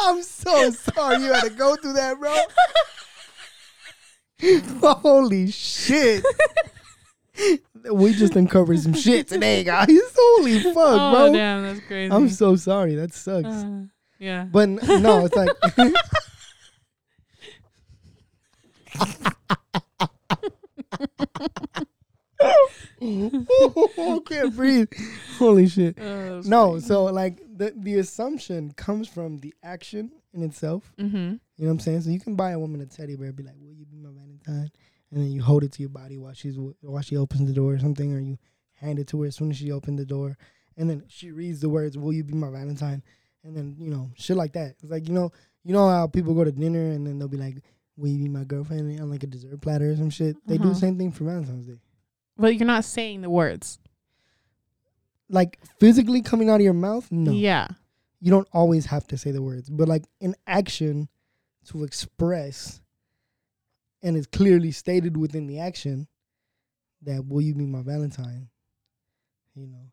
I'm 0.00 0.22
so 0.22 0.70
sorry 0.70 1.22
you 1.22 1.32
had 1.32 1.44
to 1.44 1.50
go 1.50 1.74
through 1.76 1.94
that, 1.94 2.18
bro. 2.20 2.34
Holy 5.00 5.50
shit. 5.50 6.22
we 7.90 8.12
just 8.12 8.36
uncovered 8.36 8.78
some 8.80 8.92
shit 8.92 9.28
today, 9.28 9.64
guys. 9.64 9.88
Holy 10.16 10.60
fuck, 10.60 10.76
oh 10.76 11.12
bro. 11.12 11.32
damn 11.32 11.62
that's 11.62 11.80
crazy 11.86 12.12
I'm 12.12 12.28
so 12.28 12.56
sorry. 12.56 12.94
That 12.96 13.14
sucks. 13.14 13.46
Uh, 13.46 13.84
yeah 14.18 14.44
but 14.50 14.68
n- 14.68 15.02
no, 15.02 15.26
it's 15.26 15.36
like 15.36 15.48
I 23.02 24.18
can't 24.24 24.54
breathe. 24.54 24.88
Holy 25.38 25.66
shit. 25.68 25.98
Uh, 26.00 26.42
No, 26.44 26.78
so 26.78 27.04
like 27.04 27.40
the 27.56 27.72
the 27.76 27.96
assumption 27.98 28.72
comes 28.72 29.08
from 29.08 29.38
the 29.38 29.54
action 29.62 30.12
in 30.32 30.42
itself. 30.42 30.92
mm-hmm 30.98 31.16
You 31.16 31.38
know 31.58 31.66
what 31.66 31.70
I'm 31.70 31.78
saying? 31.80 32.02
So 32.02 32.10
you 32.10 32.20
can 32.20 32.34
buy 32.36 32.50
a 32.52 32.58
woman 32.58 32.80
a 32.80 32.86
teddy 32.86 33.16
bear, 33.16 33.32
be 33.32 33.42
like, 33.42 33.56
"Will 33.60 33.72
you 33.74 33.86
be 33.86 33.96
my 33.96 34.10
Valentine?" 34.10 34.70
And 35.10 35.22
then 35.22 35.30
you 35.30 35.42
hold 35.42 35.62
it 35.64 35.72
to 35.72 35.82
your 35.82 35.88
body 35.90 36.18
while 36.18 36.32
she's 36.34 36.56
while 36.80 37.02
she 37.02 37.16
opens 37.16 37.46
the 37.48 37.54
door 37.54 37.74
or 37.74 37.78
something, 37.78 38.12
or 38.12 38.18
you 38.20 38.38
hand 38.74 38.98
it 38.98 39.06
to 39.08 39.20
her 39.22 39.28
as 39.28 39.36
soon 39.36 39.50
as 39.50 39.56
she 39.56 39.70
opened 39.72 39.98
the 39.98 40.04
door, 40.06 40.36
and 40.76 40.88
then 40.90 41.04
she 41.08 41.30
reads 41.30 41.60
the 41.60 41.68
words, 41.68 41.96
"Will 41.96 42.12
you 42.12 42.24
be 42.24 42.34
my 42.34 42.50
Valentine?" 42.50 43.02
And 43.44 43.56
then 43.56 43.76
you 43.78 43.90
know 43.90 44.10
shit 44.16 44.36
like 44.36 44.52
that. 44.54 44.76
It's 44.82 44.90
like 44.90 45.06
you 45.08 45.14
know 45.14 45.30
you 45.64 45.72
know 45.72 45.88
how 45.88 46.06
people 46.06 46.34
go 46.34 46.44
to 46.44 46.52
dinner 46.52 46.90
and 46.92 47.06
then 47.06 47.18
they'll 47.18 47.28
be 47.28 47.36
like, 47.36 47.62
"Will 47.96 48.08
you 48.10 48.18
be 48.24 48.28
my 48.28 48.44
girlfriend?" 48.44 49.00
on 49.00 49.08
like 49.10 49.22
a 49.22 49.26
dessert 49.28 49.60
platter 49.60 49.90
or 49.92 49.96
some 49.96 50.10
shit. 50.10 50.36
They 50.46 50.56
do 50.58 50.64
Uh-huh. 50.64 50.72
the 50.74 50.80
same 50.80 50.98
thing 50.98 51.12
for 51.12 51.24
Valentine's 51.24 51.66
Day. 51.66 51.78
But 52.36 52.56
you're 52.56 52.66
not 52.66 52.84
saying 52.84 53.22
the 53.22 53.30
words 53.30 53.78
Like 55.28 55.58
physically 55.80 56.22
coming 56.22 56.50
out 56.50 56.56
of 56.56 56.62
your 56.62 56.72
mouth, 56.72 57.10
no. 57.10 57.32
yeah 57.32 57.68
you 58.20 58.30
don't 58.30 58.48
always 58.52 58.86
have 58.86 59.06
to 59.08 59.18
say 59.18 59.30
the 59.30 59.42
words, 59.42 59.68
but 59.68 59.88
like 59.88 60.04
in 60.20 60.34
action 60.46 61.08
to 61.66 61.84
express, 61.84 62.80
and 64.02 64.16
it's 64.16 64.26
clearly 64.26 64.70
stated 64.72 65.16
within 65.16 65.46
the 65.46 65.60
action 65.60 66.08
that 67.02 67.26
will 67.26 67.42
you 67.42 67.54
be 67.54 67.66
my 67.66 67.82
Valentine? 67.82 68.48
You 69.54 69.66
know, 69.66 69.90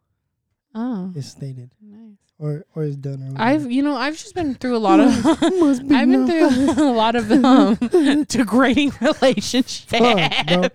oh 0.76 1.12
it's 1.16 1.28
stated 1.28 1.72
nice 1.82 2.24
or 2.44 2.66
or 2.76 2.84
it's 2.84 2.98
done. 2.98 3.22
Or. 3.24 3.42
I've 3.42 3.72
you 3.72 3.82
know 3.82 3.96
I've 3.96 4.18
just 4.18 4.36
been 4.36 4.56
through 4.56 4.76
a 4.76 4.80
lot 4.80 5.00
of 5.00 5.08
I've 5.26 6.10
been 6.10 6.28
through 6.28 6.84
a 6.84 6.92
lot 6.92 7.16
of 7.16 7.32
um 7.32 7.76
degrading 8.28 8.92
relationships. 9.00 9.86
Fuck, 9.88 10.48
bro. 10.48 10.68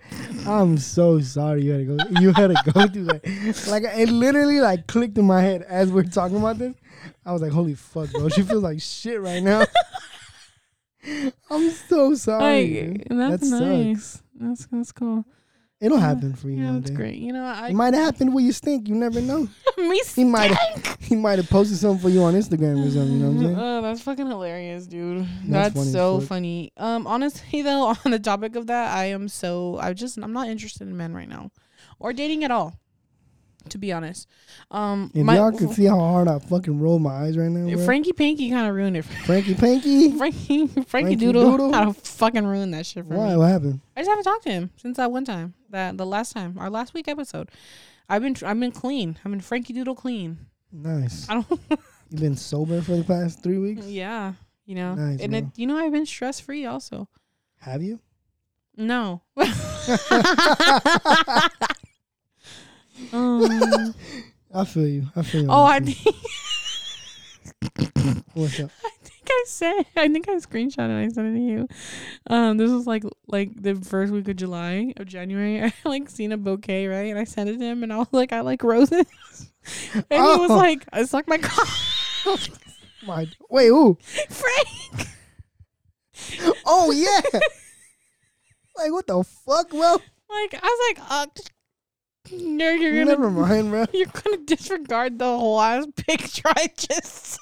I'm 0.47 0.77
so 0.77 1.19
sorry 1.19 1.63
you 1.63 1.71
had 1.73 1.87
to 1.87 1.97
go. 1.97 2.19
You 2.21 2.33
had 2.33 2.47
to 2.47 2.71
go 2.71 2.87
through 2.87 3.05
that. 3.05 3.65
Like 3.67 3.83
it 3.83 4.09
literally 4.09 4.61
like 4.61 4.87
clicked 4.87 5.17
in 5.17 5.25
my 5.25 5.41
head 5.41 5.61
as 5.63 5.91
we're 5.91 6.03
talking 6.03 6.37
about 6.37 6.57
this. 6.57 6.73
I 7.25 7.31
was 7.33 7.41
like, 7.41 7.51
"Holy 7.51 7.75
fuck, 7.75 8.11
bro! 8.11 8.29
She 8.29 8.41
feels 8.41 8.63
like 8.63 8.81
shit 8.81 9.21
right 9.21 9.43
now." 9.43 9.65
I'm 11.51 11.69
so 11.69 12.15
sorry. 12.15 12.89
Like, 12.89 13.07
that's 13.09 13.49
that 13.51 13.59
nice. 13.59 14.23
That's 14.35 14.65
that's 14.67 14.91
cool. 14.91 15.25
It'll 15.81 15.97
Yeah. 15.97 16.07
happen 16.07 16.33
for 16.35 16.49
you 16.49 16.57
Yeah, 16.57 16.65
one 16.71 16.79
that's 16.81 16.89
day. 16.91 16.95
great. 16.97 17.15
You 17.19 17.31
know, 17.31 17.43
I 17.45 17.69
It 17.69 17.73
might 17.73 17.93
have 17.93 18.03
happened 18.03 18.33
where 18.33 18.43
you 18.43 18.51
stink. 18.51 18.89
You 18.89 18.95
never 18.95 19.21
know. 19.21 19.47
me 19.77 20.01
He 20.15 20.23
might 20.25 20.51
stink. 20.51 20.85
have. 20.85 20.97
He 20.99 21.15
might 21.15 21.39
have 21.39 21.49
posted 21.49 21.77
something 21.77 22.01
for 22.01 22.09
you 22.09 22.21
on 22.23 22.33
Instagram 22.35 22.85
or 22.85 22.91
something. 22.91 23.13
You 23.13 23.19
know 23.19 23.27
what 23.29 23.35
I'm 23.37 23.43
saying? 23.43 23.55
Oh, 23.59 23.81
that's 23.81 24.01
fucking 24.01 24.27
hilarious, 24.27 24.85
dude. 24.87 25.19
That's 25.45 25.73
That's, 25.73 25.75
funny 25.75 25.91
so 25.91 26.19
funny. 26.19 26.71
Um, 26.77 27.07
honestly 27.07 27.61
though, 27.67 27.95
on 28.05 28.11
the 28.11 28.19
topic 28.19 28.55
of 28.57 28.67
that, 28.67 28.93
I 28.95 29.05
am 29.05 29.29
so 29.29 29.77
I 29.81 29.93
just 29.93 30.17
I'm 30.17 30.33
not 30.33 30.47
interested 30.49 30.87
in 30.87 30.97
men 30.97 31.13
right 31.13 31.29
now, 31.29 31.51
or 31.99 32.11
dating 32.13 32.43
at 32.43 32.51
all. 32.51 32.73
To 33.67 33.77
be 33.77 33.91
honest, 33.91 34.27
um, 34.71 35.11
If 35.13 35.23
my 35.23 35.35
y'all 35.35 35.51
could 35.51 35.71
see 35.71 35.85
how 35.85 35.99
hard 35.99 36.27
I 36.29 36.39
fucking 36.39 36.79
roll 36.79 36.97
my 36.97 37.11
eyes 37.25 37.37
right 37.37 37.49
now, 37.51 37.71
bro. 37.75 37.85
Frankie 37.85 38.13
Pinky 38.13 38.49
kind 38.49 38.67
of 38.67 38.73
ruined 38.73 38.95
it. 38.97 39.03
Frankie 39.03 39.53
Pinky. 39.59 40.17
Frankie 40.17 40.67
Frankie, 40.67 40.81
Frankie 40.83 41.15
Doodle, 41.17 41.51
Doodle? 41.51 41.71
kind 41.71 41.89
of 41.89 41.97
fucking 41.97 42.45
ruined 42.45 42.73
that 42.73 42.85
shit 42.85 43.05
for 43.05 43.15
Why? 43.15 43.31
me. 43.31 43.37
What 43.37 43.49
happened? 43.49 43.81
I 43.95 43.99
just 43.99 44.09
haven't 44.09 44.23
talked 44.23 44.43
to 44.43 44.49
him 44.51 44.69
since 44.77 44.97
that 44.97 45.11
one 45.11 45.25
time, 45.25 45.53
that 45.69 45.97
the 45.97 46.05
last 46.05 46.31
time, 46.33 46.57
our 46.57 46.69
last 46.69 46.93
week 46.93 47.07
episode. 47.07 47.49
I've 48.07 48.21
been 48.23 48.35
I've 48.43 48.59
been 48.59 48.71
clean. 48.71 49.17
I've 49.23 49.29
been 49.31 49.41
Frankie 49.41 49.73
Doodle 49.73 49.93
clean. 49.93 50.37
Nice. 50.71 51.29
I 51.29 51.33
don't. 51.35 51.47
You've 52.09 52.21
been 52.21 52.37
sober 52.37 52.81
for 52.81 52.95
the 52.95 53.03
past 53.03 53.43
three 53.43 53.59
weeks. 53.59 53.85
yeah, 53.85 54.33
you 54.65 54.73
know, 54.73 54.95
Nice, 54.95 55.19
and 55.21 55.35
it, 55.35 55.45
you 55.57 55.67
know 55.67 55.77
I've 55.77 55.91
been 55.91 56.07
stress 56.07 56.39
free 56.39 56.65
also. 56.65 57.07
Have 57.59 57.83
you? 57.83 57.99
No. 58.77 59.21
um, 63.13 63.95
I 64.53 64.65
feel 64.65 64.87
you. 64.87 65.07
I 65.15 65.21
feel 65.21 65.43
you. 65.43 65.47
oh, 65.49 65.63
I 65.63 65.79
think. 65.79 65.97
What's 68.33 68.59
up? 68.59 68.69
I 68.85 68.89
think 69.03 69.27
I 69.29 69.43
said 69.47 69.85
I 69.95 70.07
think 70.07 70.27
I 70.29 70.33
screenshot 70.35 70.79
it. 70.79 70.91
and 70.91 70.97
I 70.97 71.07
sent 71.09 71.27
it 71.27 71.33
to 71.39 71.45
you. 71.45 71.67
Um, 72.27 72.57
this 72.57 72.71
was 72.71 72.87
like 72.87 73.03
like 73.27 73.51
the 73.61 73.75
first 73.75 74.11
week 74.13 74.27
of 74.27 74.35
July 74.37 74.93
of 74.97 75.07
January. 75.07 75.61
I 75.63 75.73
like 75.85 76.09
seen 76.09 76.31
a 76.31 76.37
bouquet 76.37 76.87
right, 76.87 77.09
and 77.09 77.19
I 77.19 77.23
sent 77.25 77.49
it 77.49 77.57
to 77.57 77.63
him, 77.63 77.83
and 77.83 77.91
I 77.93 77.97
was 77.97 78.07
like, 78.11 78.31
I 78.33 78.41
like 78.41 78.63
roses, 78.63 79.05
and 79.93 80.05
he 80.09 80.17
was 80.17 80.51
Oh. 80.51 80.57
like, 80.57 80.85
I 80.93 81.03
suck 81.05 81.27
my 81.27 81.37
cock, 81.37 81.67
My 83.05 83.27
wait, 83.49 83.67
who? 83.67 83.97
Frank. 84.29 85.07
Oh 86.65 86.91
yeah. 86.91 87.21
Like 88.77 88.91
what 88.91 89.07
the 89.07 89.23
fuck, 89.23 89.69
bro? 89.69 89.97
Like 90.29 90.53
I 90.53 90.59
was 90.63 90.97
like, 90.97 91.11
uh, 91.11 91.25
no, 92.31 92.69
you're 92.71 92.91
gonna 92.91 93.05
Never 93.05 93.29
mind, 93.29 93.69
bro. 93.71 93.85
you're 93.93 94.07
gonna 94.07 94.37
disregard 94.45 95.19
the 95.19 95.25
whole 95.25 95.59
ass 95.61 95.85
picture 95.95 96.47
I 96.47 96.69
just. 96.75 97.39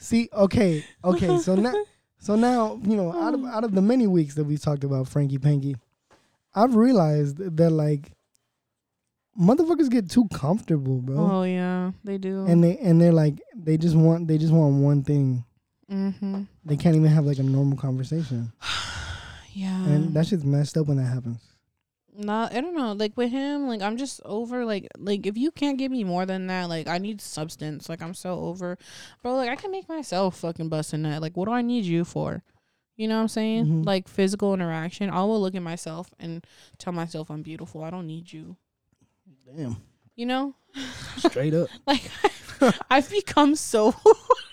See, 0.00 0.28
okay, 0.32 0.84
okay. 1.04 1.38
So 1.38 1.54
now, 1.54 1.74
so 2.18 2.34
now, 2.36 2.80
you 2.84 2.96
know, 2.96 3.12
out 3.12 3.34
of 3.34 3.44
out 3.44 3.64
of 3.64 3.74
the 3.74 3.82
many 3.82 4.06
weeks 4.06 4.34
that 4.36 4.44
we've 4.44 4.60
talked 4.60 4.84
about 4.84 5.08
Frankie 5.08 5.38
Panky, 5.38 5.76
I've 6.54 6.74
realized 6.74 7.38
that 7.38 7.70
like 7.70 8.12
motherfuckers 9.38 9.90
get 9.90 10.10
too 10.10 10.28
comfortable, 10.32 11.00
bro. 11.00 11.16
Oh 11.18 11.42
yeah, 11.44 11.92
they 12.04 12.18
do. 12.18 12.44
And 12.46 12.62
they 12.62 12.76
and 12.78 13.00
they're 13.00 13.12
like 13.12 13.40
they 13.54 13.76
just 13.76 13.96
want 13.96 14.28
they 14.28 14.38
just 14.38 14.52
want 14.52 14.82
one 14.82 15.02
thing. 15.02 15.44
mm-hmm. 15.90 16.42
They 16.64 16.76
can't 16.76 16.96
even 16.96 17.10
have 17.10 17.24
like 17.26 17.38
a 17.38 17.42
normal 17.42 17.78
conversation. 17.78 18.52
Yeah. 19.54 19.86
And 19.86 20.14
that 20.14 20.28
shit's 20.28 20.44
messed 20.44 20.76
up 20.76 20.86
when 20.86 20.98
that 20.98 21.06
happens. 21.12 21.40
Nah, 22.20 22.48
I 22.50 22.60
don't 22.60 22.74
know. 22.74 22.92
Like 22.94 23.16
with 23.16 23.30
him, 23.30 23.68
like 23.68 23.80
I'm 23.80 23.96
just 23.96 24.20
over. 24.24 24.64
Like, 24.64 24.88
like 24.98 25.24
if 25.24 25.36
you 25.36 25.52
can't 25.52 25.78
give 25.78 25.92
me 25.92 26.02
more 26.02 26.26
than 26.26 26.48
that, 26.48 26.68
like 26.68 26.88
I 26.88 26.98
need 26.98 27.20
substance. 27.20 27.88
Like 27.88 28.02
I'm 28.02 28.12
so 28.12 28.40
over, 28.40 28.76
bro. 29.22 29.36
Like 29.36 29.50
I 29.50 29.54
can 29.54 29.70
make 29.70 29.88
myself 29.88 30.36
fucking 30.38 30.68
bust 30.68 30.92
a 30.92 30.98
nut. 30.98 31.22
Like 31.22 31.36
what 31.36 31.44
do 31.44 31.52
I 31.52 31.62
need 31.62 31.84
you 31.84 32.04
for? 32.04 32.42
You 32.96 33.06
know 33.06 33.14
what 33.14 33.22
I'm 33.22 33.28
saying? 33.28 33.66
Mhm. 33.66 33.86
Like 33.86 34.08
physical 34.08 34.52
interaction. 34.52 35.10
I 35.10 35.22
will 35.22 35.40
look 35.40 35.54
at 35.54 35.62
myself 35.62 36.10
and 36.18 36.44
tell 36.76 36.92
myself 36.92 37.30
I'm 37.30 37.42
beautiful. 37.42 37.84
I 37.84 37.90
don't 37.90 38.08
need 38.08 38.32
you. 38.32 38.56
Damn. 39.56 39.76
You 40.16 40.26
know? 40.26 40.54
Straight 41.18 41.54
up. 41.54 41.68
Like 41.86 42.02
I've 42.90 43.08
become 43.08 43.54
so. 43.54 43.94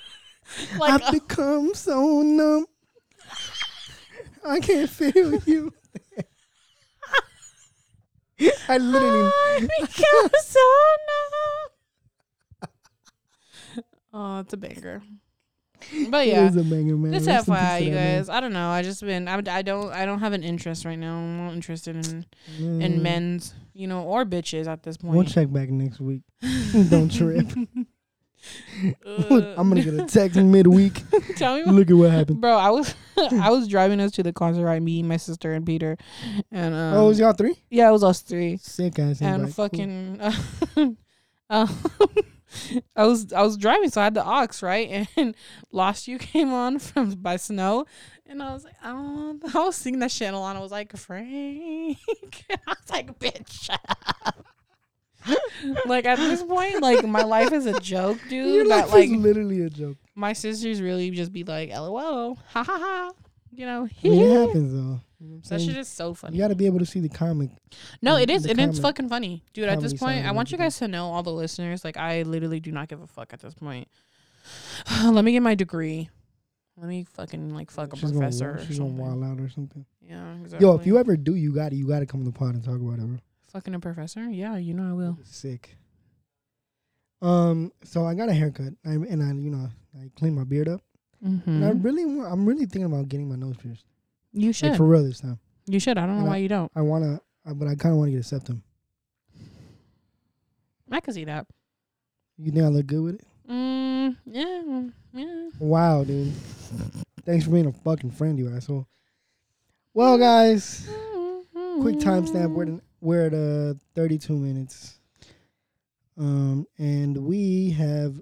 like 0.79 1.01
I've 1.01 1.11
become 1.11 1.73
so 1.73 2.21
numb. 2.21 2.67
I 4.45 4.59
can't 4.59 4.87
feel 4.87 5.41
you. 5.47 5.73
I 8.69 8.77
literally 8.77 9.31
become 9.79 10.29
so 10.43 10.59
numb. 11.07 12.69
Oh, 14.13 14.39
it's 14.39 14.53
a 14.53 14.57
banger. 14.57 15.01
But 16.09 16.25
yeah. 16.25 16.47
is 16.47 16.55
a 16.55 16.63
banger, 16.63 16.95
man. 16.97 17.13
Just 17.13 17.27
Rest 17.27 17.47
FYI, 17.47 17.85
you 17.85 17.91
guys. 17.93 18.27
I 18.27 18.39
don't 18.39 18.53
know. 18.53 18.69
I 18.69 18.81
just 18.81 19.01
been. 19.01 19.27
I, 19.27 19.35
I 19.49 19.61
don't. 19.61 19.91
I 19.91 20.05
don't 20.05 20.19
have 20.19 20.33
an 20.33 20.41
interest 20.41 20.83
right 20.83 20.97
now. 20.97 21.17
I'm 21.17 21.37
not 21.45 21.53
interested 21.53 21.95
in 21.95 22.25
in 22.57 22.93
Mm. 22.93 23.01
men's, 23.01 23.53
you 23.73 23.85
know, 23.85 24.01
or 24.03 24.25
bitches 24.25 24.65
at 24.67 24.81
this 24.83 24.97
point. 24.97 25.13
We'll 25.15 25.25
check 25.25 25.51
back 25.51 25.69
next 25.69 25.99
week. 25.99 26.23
Don't 26.89 27.11
trip. 27.13 27.45
Uh, 29.05 29.53
I'm 29.57 29.69
gonna 29.69 29.81
get 29.83 29.93
a 29.93 30.05
text 30.05 30.37
midweek. 30.37 31.01
Tell 31.35 31.55
me, 31.57 31.63
Look 31.63 31.89
at 31.89 31.95
what 31.95 32.11
happened. 32.11 32.41
bro. 32.41 32.57
I 32.57 32.69
was 32.69 32.93
I 33.17 33.49
was 33.49 33.67
driving 33.67 33.99
us 33.99 34.11
to 34.13 34.23
the 34.23 34.33
concert. 34.33 34.63
Right, 34.65 34.81
me, 34.81 35.03
my 35.03 35.17
sister, 35.17 35.53
and 35.53 35.65
Peter, 35.65 35.97
and 36.51 36.73
um, 36.73 36.93
oh, 36.95 37.05
it 37.05 37.07
was 37.09 37.19
y'all 37.19 37.33
three? 37.33 37.55
yeah, 37.69 37.89
it 37.89 37.91
was 37.91 38.03
us 38.03 38.21
three. 38.21 38.57
Sick 38.57 38.99
ass. 38.99 39.21
and. 39.21 39.43
Cool. 39.43 39.51
fucking 39.51 40.21
uh, 41.49 41.67
I 42.95 43.05
was 43.05 43.33
I 43.33 43.41
was 43.41 43.57
driving, 43.57 43.89
so 43.89 44.01
I 44.01 44.05
had 44.05 44.13
the 44.13 44.25
aux 44.25 44.47
right, 44.61 45.07
and 45.17 45.35
"Lost 45.71 46.07
You" 46.07 46.17
came 46.17 46.53
on 46.53 46.79
from 46.79 47.11
by 47.11 47.35
Snow, 47.37 47.85
and 48.25 48.41
I 48.41 48.53
was 48.53 48.63
like, 48.63 48.75
oh, 48.83 49.37
I 49.53 49.59
was 49.59 49.75
singing 49.75 49.99
that 49.99 50.11
shit, 50.11 50.27
and 50.27 50.37
Alana 50.37 50.61
was 50.61 50.71
like, 50.71 50.95
Frank, 50.95 51.97
I 52.49 52.57
was 52.67 52.89
like, 52.89 53.19
bitch. 53.19 53.63
shut 53.63 53.79
up." 54.25 54.45
like 55.85 56.05
at 56.05 56.17
this 56.17 56.43
point, 56.43 56.81
like 56.81 57.05
my 57.05 57.23
life 57.23 57.51
is 57.51 57.65
a 57.65 57.79
joke, 57.79 58.17
dude. 58.29 58.53
Your 58.53 58.67
that 58.67 58.85
life 58.85 58.91
like 58.93 59.09
is 59.09 59.15
literally 59.15 59.61
a 59.61 59.69
joke. 59.69 59.97
my 60.15 60.33
sisters 60.33 60.81
really 60.81 61.09
just 61.11 61.31
be 61.31 61.43
like, 61.43 61.69
"LOL, 61.69 62.37
ha 62.49 62.63
ha 62.63 62.77
ha," 62.77 63.11
you 63.51 63.65
know. 63.65 63.87
I 64.03 64.07
mean, 64.07 64.21
it 64.21 64.39
happens 64.47 64.73
though. 64.73 65.01
You 65.19 65.27
know 65.29 65.41
That 65.47 65.61
shit 65.61 65.77
is 65.77 65.87
so 65.87 66.13
funny. 66.13 66.35
You 66.35 66.43
got 66.43 66.49
to 66.49 66.55
be 66.55 66.65
able 66.65 66.79
to 66.79 66.85
see 66.85 66.99
the 66.99 67.09
comic. 67.09 67.49
No, 68.01 68.17
it 68.17 68.29
is, 68.29 68.45
and 68.45 68.59
it's 68.59 68.79
fucking 68.79 69.09
funny, 69.09 69.43
dude. 69.53 69.69
At 69.69 69.81
this 69.81 69.93
point, 69.93 70.25
I 70.25 70.31
want 70.31 70.51
you 70.51 70.57
guys 70.57 70.77
to 70.79 70.87
know, 70.87 71.05
all 71.05 71.23
the 71.23 71.31
listeners, 71.31 71.83
like 71.83 71.97
I 71.97 72.23
literally 72.23 72.59
do 72.59 72.71
not 72.71 72.89
give 72.89 73.01
a 73.01 73.07
fuck 73.07 73.33
at 73.33 73.39
this 73.39 73.53
point. 73.53 73.87
Let 75.03 75.23
me 75.25 75.31
get 75.31 75.41
my 75.41 75.55
degree. 75.55 76.09
Let 76.77 76.89
me 76.89 77.05
fucking 77.13 77.53
like 77.53 77.71
fuck 77.71 77.93
a 77.93 77.97
professor. 77.97 78.51
Gonna, 78.51 78.61
or 78.61 78.65
she's 78.65 78.77
gonna 78.79 78.89
something. 78.89 79.21
wild 79.21 79.23
out 79.23 79.39
or 79.43 79.49
something. 79.49 79.85
Yeah, 80.01 80.35
exactly. 80.41 80.67
Yo, 80.67 80.75
if 80.75 80.85
you 80.85 80.97
ever 80.97 81.15
do, 81.15 81.35
you 81.35 81.53
got 81.53 81.69
to 81.69 81.75
You 81.75 81.87
got 81.87 81.99
to 81.99 82.05
come 82.05 82.19
to 82.21 82.25
the 82.25 82.37
pod 82.37 82.55
and 82.55 82.63
talk 82.63 82.75
about 82.75 82.99
it, 82.99 83.07
bro. 83.07 83.19
Fucking 83.55 83.73
a 83.73 83.79
professor, 83.79 84.29
yeah, 84.29 84.57
you 84.57 84.73
know 84.73 84.89
I 84.89 84.93
will. 84.93 85.17
Sick. 85.23 85.77
Um. 87.21 87.71
So 87.85 88.05
I 88.05 88.13
got 88.13 88.27
a 88.27 88.33
haircut, 88.33 88.73
I, 88.85 88.89
and 88.91 89.23
I, 89.23 89.27
you 89.27 89.49
know, 89.49 89.69
I 89.97 90.09
cleaned 90.17 90.35
my 90.35 90.43
beard 90.43 90.67
up. 90.67 90.81
And 91.23 91.41
I 91.65 91.69
Mm-hmm. 91.71 91.81
really, 91.81 92.03
I'm 92.03 92.45
really 92.45 92.65
thinking 92.65 92.83
about 92.83 93.07
getting 93.07 93.27
my 93.29 93.35
nose 93.35 93.55
pierced. 93.57 93.85
You 94.33 94.47
Like 94.49 94.55
should. 94.55 94.75
for 94.77 94.85
real 94.85 95.03
this 95.03 95.21
time. 95.21 95.39
you 95.67 95.79
should. 95.79 95.97
I 95.97 96.01
don't 96.05 96.15
know 96.17 96.21
And 96.21 96.27
why 96.27 96.37
you 96.37 96.49
don't. 96.49 96.69
I 96.75 96.81
wanna, 96.81 97.19
uh, 97.47 97.53
but 97.53 97.67
I 97.69 97.75
kind 97.75 97.93
of 97.93 97.97
want 97.99 98.09
to 98.09 98.11
get 98.11 98.19
a 98.19 98.23
septum. 98.23 98.61
I 100.91 100.99
can 100.99 101.13
see 101.13 101.23
that. 101.25 101.47
You 102.37 102.51
think 102.51 102.63
I 102.65 102.67
look 102.67 102.85
good 102.85 103.01
with 103.01 103.15
it? 103.15 103.25
Mm, 103.49 104.17
yeah, 104.25 104.83
yeah. 105.13 105.49
Wow, 105.57 106.03
dude. 106.03 106.33
Thanks 107.25 107.45
for 107.45 107.51
being 107.51 107.65
a 107.67 107.71
fucking 107.71 108.11
friend, 108.11 108.37
you 108.37 108.53
asshole. 108.53 108.87
Well, 109.93 110.17
guys, 110.17 110.87
quick 111.81 111.95
timestamp. 111.97 112.53
We're 112.53 112.75
at, 112.75 112.81
we're 113.01 113.25
at 113.27 113.33
uh, 113.33 113.73
32 113.95 114.35
minutes. 114.35 114.99
Um, 116.17 116.65
and 116.77 117.17
we 117.17 117.71
have 117.71 118.19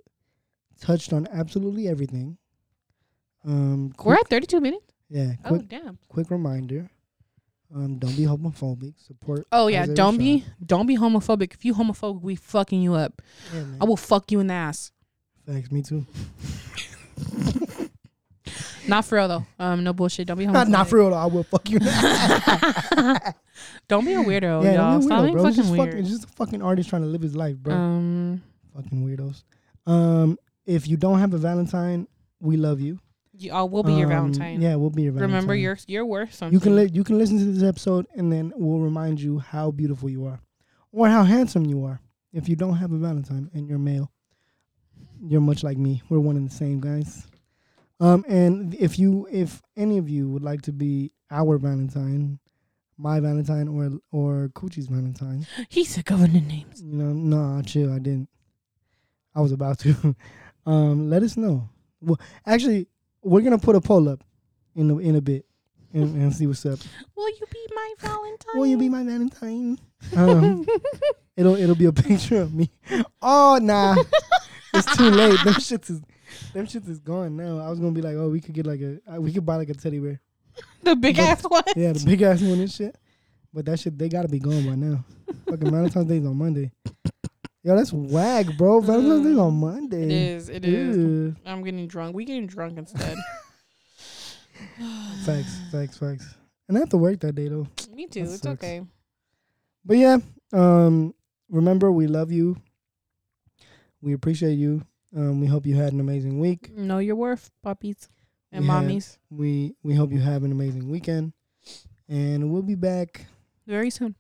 touched 0.82 1.14
on 1.14 1.28
absolutely 1.32 1.88
everything. 1.88 2.38
Um, 3.46 3.94
We're 4.04 4.16
at 4.16 4.28
32 4.30 4.60
minutes. 4.62 4.86
yeah. 5.10 5.34
Oh 5.46 5.50
Quick, 5.50 5.68
damn. 5.68 6.00
quick 6.08 6.32
reminder. 6.32 6.90
Um, 7.76 7.98
don't 8.00 8.16
be 8.16 8.24
homophobic. 8.24 8.94
Support. 9.06 9.46
Oh 9.52 9.68
yeah, 9.68 9.84
Isaiah 9.84 9.96
don't 9.96 10.14
Shaw. 10.16 10.20
be 10.20 10.46
don't 10.66 10.88
be 10.88 10.98
homophobic. 10.98 11.54
If 11.54 11.66
you 11.66 11.74
homophobic, 11.74 12.22
we 12.22 12.36
fucking 12.36 12.82
you 12.82 12.94
up. 12.94 13.22
Yeah. 13.54 13.64
I 13.82 13.86
will 13.86 13.98
fuck 13.98 14.32
you 14.32 14.40
in 14.40 14.48
the 14.48 14.54
ass. 14.54 14.92
Thanks. 15.46 15.72
Me 15.72 15.82
too. 15.82 16.06
Not 18.88 19.06
for 19.06 19.16
real 19.16 19.28
though. 19.28 19.46
Um, 19.60 19.84
no 19.84 19.94
bullshit. 19.94 20.28
Don't 20.28 20.38
be 20.38 20.46
homophobic. 20.46 20.54
Not, 20.54 20.68
not 20.70 20.88
for 20.88 20.98
real. 21.00 21.10
Though. 21.12 21.16
I 21.18 21.26
will 21.26 21.44
fuck 21.44 21.70
you. 21.70 21.80
Don't 23.88 24.06
be 24.06 24.14
a 24.14 24.18
weirdo, 24.18 24.64
yeah, 24.64 24.74
y'all. 24.74 24.92
don't 24.92 25.00
be 25.00 25.06
a 25.06 25.08
Stop 25.08 25.20
weirdo, 25.20 25.24
being 25.26 25.34
bro. 25.34 25.46
It's 25.46 25.56
fucking 25.58 25.64
just 25.64 25.72
weird. 25.72 25.86
fucking. 25.90 26.00
It's 26.00 26.10
just 26.10 26.24
a 26.24 26.28
fucking 26.28 26.62
artist 26.62 26.90
trying 26.90 27.02
to 27.04 27.08
live 27.08 27.22
his 27.22 27.36
life, 27.36 27.58
bro. 27.58 27.74
um, 27.76 28.42
fucking 28.76 29.06
weirdos. 29.06 29.44
Um, 29.86 30.38
if 30.66 30.88
you 30.88 30.98
don't 30.98 31.20
have 31.20 31.34
a 31.34 31.38
Valentine, 31.38 32.08
we 32.40 32.58
love 32.58 32.80
you. 32.80 33.00
you, 33.38 33.52
I 33.52 33.62
will 33.64 33.84
be 33.84 33.94
your 33.94 34.06
Um, 34.06 34.10
Valentine. 34.34 34.62
Yeah, 34.62 34.76
we'll 34.76 34.90
be 34.90 35.04
your 35.04 35.12
Valentine. 35.14 35.36
Remember, 35.36 35.56
you're 35.56 35.78
you're 35.88 36.06
worth 36.06 36.34
something. 36.34 36.54
You 36.54 36.60
can 36.60 36.76
li- 36.76 36.90
you 36.94 37.04
can 37.04 37.18
listen 37.18 37.38
to 37.40 37.46
this 37.46 37.64
episode, 37.64 38.06
and 38.16 38.32
then 38.32 38.52
we'll 38.56 38.80
remind 38.80 39.20
you 39.22 39.40
how 39.40 39.72
beautiful 39.72 40.10
you 40.10 40.26
are, 40.26 40.40
or 40.92 41.08
how 41.10 41.24
handsome 41.24 41.66
you 41.66 41.84
are. 41.86 42.00
If 42.32 42.48
you 42.50 42.56
don't 42.56 42.78
have 42.78 42.92
a 42.92 42.98
Valentine 42.98 43.50
and 43.54 43.68
you're 43.68 43.78
male, 43.78 44.12
you're 45.26 45.42
much 45.42 45.64
like 45.64 45.78
me. 45.78 46.02
We're 46.10 46.20
one 46.20 46.36
and 46.38 46.50
the 46.50 46.54
same, 46.54 46.80
guys. 46.80 47.28
Um, 48.00 48.26
and 48.28 48.74
if 48.76 48.98
you, 49.00 49.28
if 49.32 49.62
any 49.78 49.98
of 49.98 50.10
you 50.10 50.30
would 50.30 50.44
like 50.44 50.62
to 50.64 50.74
be 50.74 51.12
our 51.32 51.58
Valentine, 51.58 52.40
my 52.98 53.20
Valentine, 53.20 53.68
or 53.68 54.00
or 54.12 54.50
Coochie's 54.54 54.88
Valentine, 54.88 55.48
He 55.70 55.84
said 55.84 56.06
the 56.06 56.28
names. 56.28 56.82
you 56.82 56.96
know, 56.96 57.14
nah, 57.14 57.62
chill. 57.62 57.92
I 57.94 58.00
didn't. 58.00 58.30
I 59.36 59.42
was 59.42 59.52
about 59.52 59.80
to. 59.80 60.16
um, 60.66 61.10
let 61.10 61.24
us 61.24 61.38
know. 61.38 61.70
Well, 62.02 62.20
actually, 62.46 62.88
we're 63.22 63.42
gonna 63.42 63.58
put 63.58 63.76
a 63.76 63.82
poll 63.82 64.10
up 64.10 64.24
in 64.76 64.90
a, 64.90 64.98
in 64.98 65.16
a 65.16 65.22
bit 65.22 65.46
and, 65.94 66.16
and 66.16 66.36
see 66.36 66.48
what's 66.48 66.66
up. 66.66 66.80
Will 67.16 67.30
you 67.30 67.46
be 67.52 67.68
my 67.74 67.94
Valentine? 68.00 68.52
Will 68.56 68.68
you 68.68 68.78
be 68.78 68.90
my 68.90 69.04
Valentine? 69.04 69.80
Um, 70.16 70.66
it'll 71.38 71.56
it'll 71.56 71.76
be 71.76 71.86
a 71.86 71.94
picture 71.94 72.42
of 72.42 72.54
me. 72.54 72.70
Oh 73.22 73.60
nah, 73.62 73.96
it's 74.74 74.98
too 74.98 75.10
late. 75.10 75.40
Them 75.44 75.54
shits 75.56 75.90
is 75.90 76.02
them 76.54 76.66
shits 76.68 76.90
is 76.90 77.00
gone 77.00 77.38
now. 77.38 77.60
I 77.60 77.70
was 77.70 77.80
gonna 77.80 77.92
be 77.92 78.02
like, 78.02 78.16
oh, 78.16 78.30
we 78.30 78.42
could 78.42 78.54
get 78.54 78.66
like 78.66 78.82
a 78.82 79.20
we 79.20 79.32
could 79.32 79.46
buy 79.46 79.56
like 79.56 79.70
a 79.70 79.74
teddy 79.74 80.00
bear. 80.00 80.20
the 80.84 80.96
big 80.96 81.16
But- 81.18 81.24
ass 81.26 81.44
one? 81.44 81.64
Yeah, 81.76 81.94
the 81.94 82.04
big 82.06 82.22
ass 82.22 82.42
one 82.42 82.60
and 82.60 82.72
shit. 82.72 82.96
But 83.54 83.66
that 83.66 83.80
shit 83.80 83.98
they 83.98 84.10
gotta 84.10 84.28
be 84.28 84.40
gone 84.40 84.66
by 84.66 84.76
now. 84.76 85.06
Fucking 85.48 85.70
Valentine's 85.70 86.08
Day's 86.08 86.26
on 86.26 86.36
Monday. 86.38 86.72
Yo, 87.64 87.76
that's 87.78 87.94
wag, 87.94 88.58
bro. 88.58 88.82
Valentine's 88.82 89.26
Day's 89.28 89.38
on 89.38 89.54
Monday. 89.54 90.04
It 90.04 90.12
is. 90.12 90.50
It 90.50 90.66
is. 90.66 91.36
I'm 91.46 91.64
getting 91.64 91.88
drunk. 91.88 92.16
We 92.16 92.26
getting 92.26 92.48
drunk 92.48 92.78
instead. 92.80 93.16
Facts, 95.26 95.60
facts, 95.72 95.98
facts. 95.98 96.36
And 96.68 96.78
I 96.78 96.80
have 96.82 96.90
to 96.90 96.98
work 96.98 97.20
that 97.22 97.36
day 97.36 97.48
though. 97.48 97.68
Me 97.94 98.08
too. 98.08 98.26
That 98.26 98.34
It's 98.34 98.42
sucks. 98.42 98.64
okay. 98.64 98.82
But 99.86 99.98
yeah, 99.98 100.18
um, 100.54 101.14
remember 101.50 101.92
we 101.92 102.08
love 102.08 102.32
you. 102.32 102.56
We 104.02 104.14
appreciate 104.14 104.54
you. 104.56 104.82
Um, 105.16 105.40
we 105.42 105.48
hope 105.48 105.66
you 105.66 105.76
had 105.76 105.94
an 105.94 106.00
amazing 106.00 106.40
week. 106.40 106.76
Know 106.76 106.98
your 107.00 107.16
worth, 107.16 107.52
puppies 107.62 108.10
and 108.54 108.64
We 108.66 108.70
had- 108.70 108.84
mommies. 108.86 109.18
We 109.30 109.76
we 109.84 109.96
hope 109.96 110.12
you 110.12 110.20
have 110.22 110.44
an 110.44 110.52
amazing 110.52 110.90
weekend, 110.90 111.34
and 112.08 112.52
we'll 112.52 112.62
be 112.62 112.76
back 112.76 113.26
Very 113.68 113.90
soon. 113.90 114.16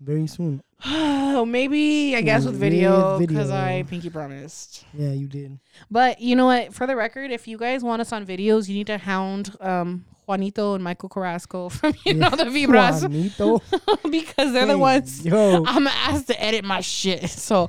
very 0.00 0.26
soon. 0.26 0.62
Oh, 1.36 1.44
maybe 1.44 2.14
I 2.14 2.20
guess 2.20 2.44
with 2.44 2.54
video 2.54 3.18
because 3.18 3.50
I 3.50 3.82
pinky 3.88 4.08
promised. 4.08 4.84
Yeah, 4.94 5.10
you 5.10 5.26
did. 5.26 5.58
But 5.90 6.20
you 6.20 6.36
know 6.36 6.46
what? 6.46 6.72
For 6.72 6.86
the 6.86 6.94
record, 6.94 7.32
if 7.32 7.48
you 7.48 7.58
guys 7.58 7.82
want 7.82 8.00
us 8.00 8.12
on 8.12 8.24
videos, 8.24 8.68
you 8.68 8.74
need 8.76 8.86
to 8.86 8.98
hound 8.98 9.50
um, 9.60 10.04
Juanito 10.28 10.74
and 10.74 10.84
Michael 10.84 11.08
Carrasco 11.08 11.68
from 11.70 11.92
you 12.06 12.14
Yeah. 12.14 12.28
know 12.28 12.36
the 12.36 12.44
Vibras 12.56 13.00
Juanito. 13.02 13.60
because 14.10 14.52
they're 14.52 14.66
the 14.66 14.78
ones 14.78 15.26
Yo, 15.26 15.64
I'm 15.66 15.88
asked 15.88 16.28
to 16.28 16.40
edit 16.40 16.64
my 16.64 16.80
shit. 16.82 17.28
So 17.30 17.68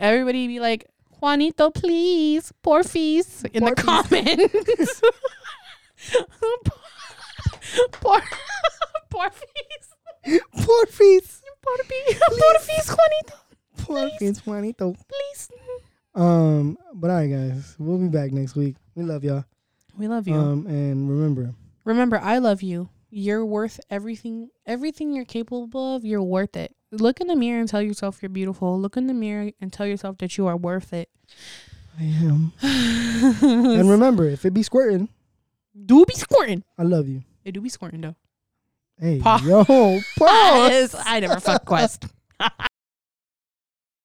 everybody 0.00 0.48
be 0.48 0.58
like, 0.58 0.88
Juanito, 1.28 1.70
please, 1.70 2.52
porfis 2.62 3.46
in 3.54 3.64
the 3.64 3.70
Porfis. 3.72 4.10
comments. 4.10 5.00
Por, 7.92 8.20
porfis, 9.10 9.86
Porfis. 10.60 11.40
porfis, 11.64 12.20
porfis, 12.28 12.88
Juanito, 12.94 13.36
Porfis, 13.78 14.46
Juanito. 14.46 14.94
please. 15.08 15.48
Um, 16.14 16.76
but 16.92 17.08
all 17.10 17.16
right, 17.16 17.26
guys, 17.30 17.74
we'll 17.78 17.96
be 17.96 18.08
back 18.08 18.30
next 18.32 18.54
week. 18.54 18.76
We 18.94 19.04
love 19.04 19.24
y'all. 19.24 19.46
We 19.96 20.06
love 20.08 20.28
you. 20.28 20.34
Um, 20.34 20.66
and 20.66 21.08
remember, 21.08 21.54
Remember, 21.84 22.18
I 22.18 22.36
love 22.36 22.60
you. 22.62 22.90
You're 23.08 23.46
worth 23.46 23.80
everything. 23.88 24.50
Everything 24.66 25.14
you're 25.14 25.24
capable 25.24 25.96
of, 25.96 26.04
you're 26.04 26.22
worth 26.22 26.54
it. 26.54 26.74
Look 27.00 27.20
in 27.20 27.26
the 27.26 27.36
mirror 27.36 27.60
and 27.60 27.68
tell 27.68 27.82
yourself 27.82 28.22
you're 28.22 28.28
beautiful. 28.28 28.78
Look 28.78 28.96
in 28.96 29.06
the 29.06 29.14
mirror 29.14 29.50
and 29.60 29.72
tell 29.72 29.86
yourself 29.86 30.18
that 30.18 30.38
you 30.38 30.46
are 30.46 30.56
worth 30.56 30.92
it. 30.92 31.08
I 31.98 32.04
am. 32.04 32.52
and 32.62 33.90
remember, 33.90 34.24
if 34.24 34.44
it 34.44 34.52
be 34.52 34.62
squirting, 34.62 35.08
do 35.86 36.04
be 36.04 36.14
squirting. 36.14 36.64
I 36.78 36.82
love 36.82 37.08
you. 37.08 37.22
It 37.44 37.52
do 37.52 37.60
be 37.60 37.68
squirting 37.68 38.00
though. 38.00 38.16
Hey, 39.00 39.18
Pause. 39.18 39.44
yo, 39.44 39.64
pause. 40.18 40.94
I 41.04 41.20
never 41.20 41.40
fuck 41.40 41.64
Quest. 41.64 42.06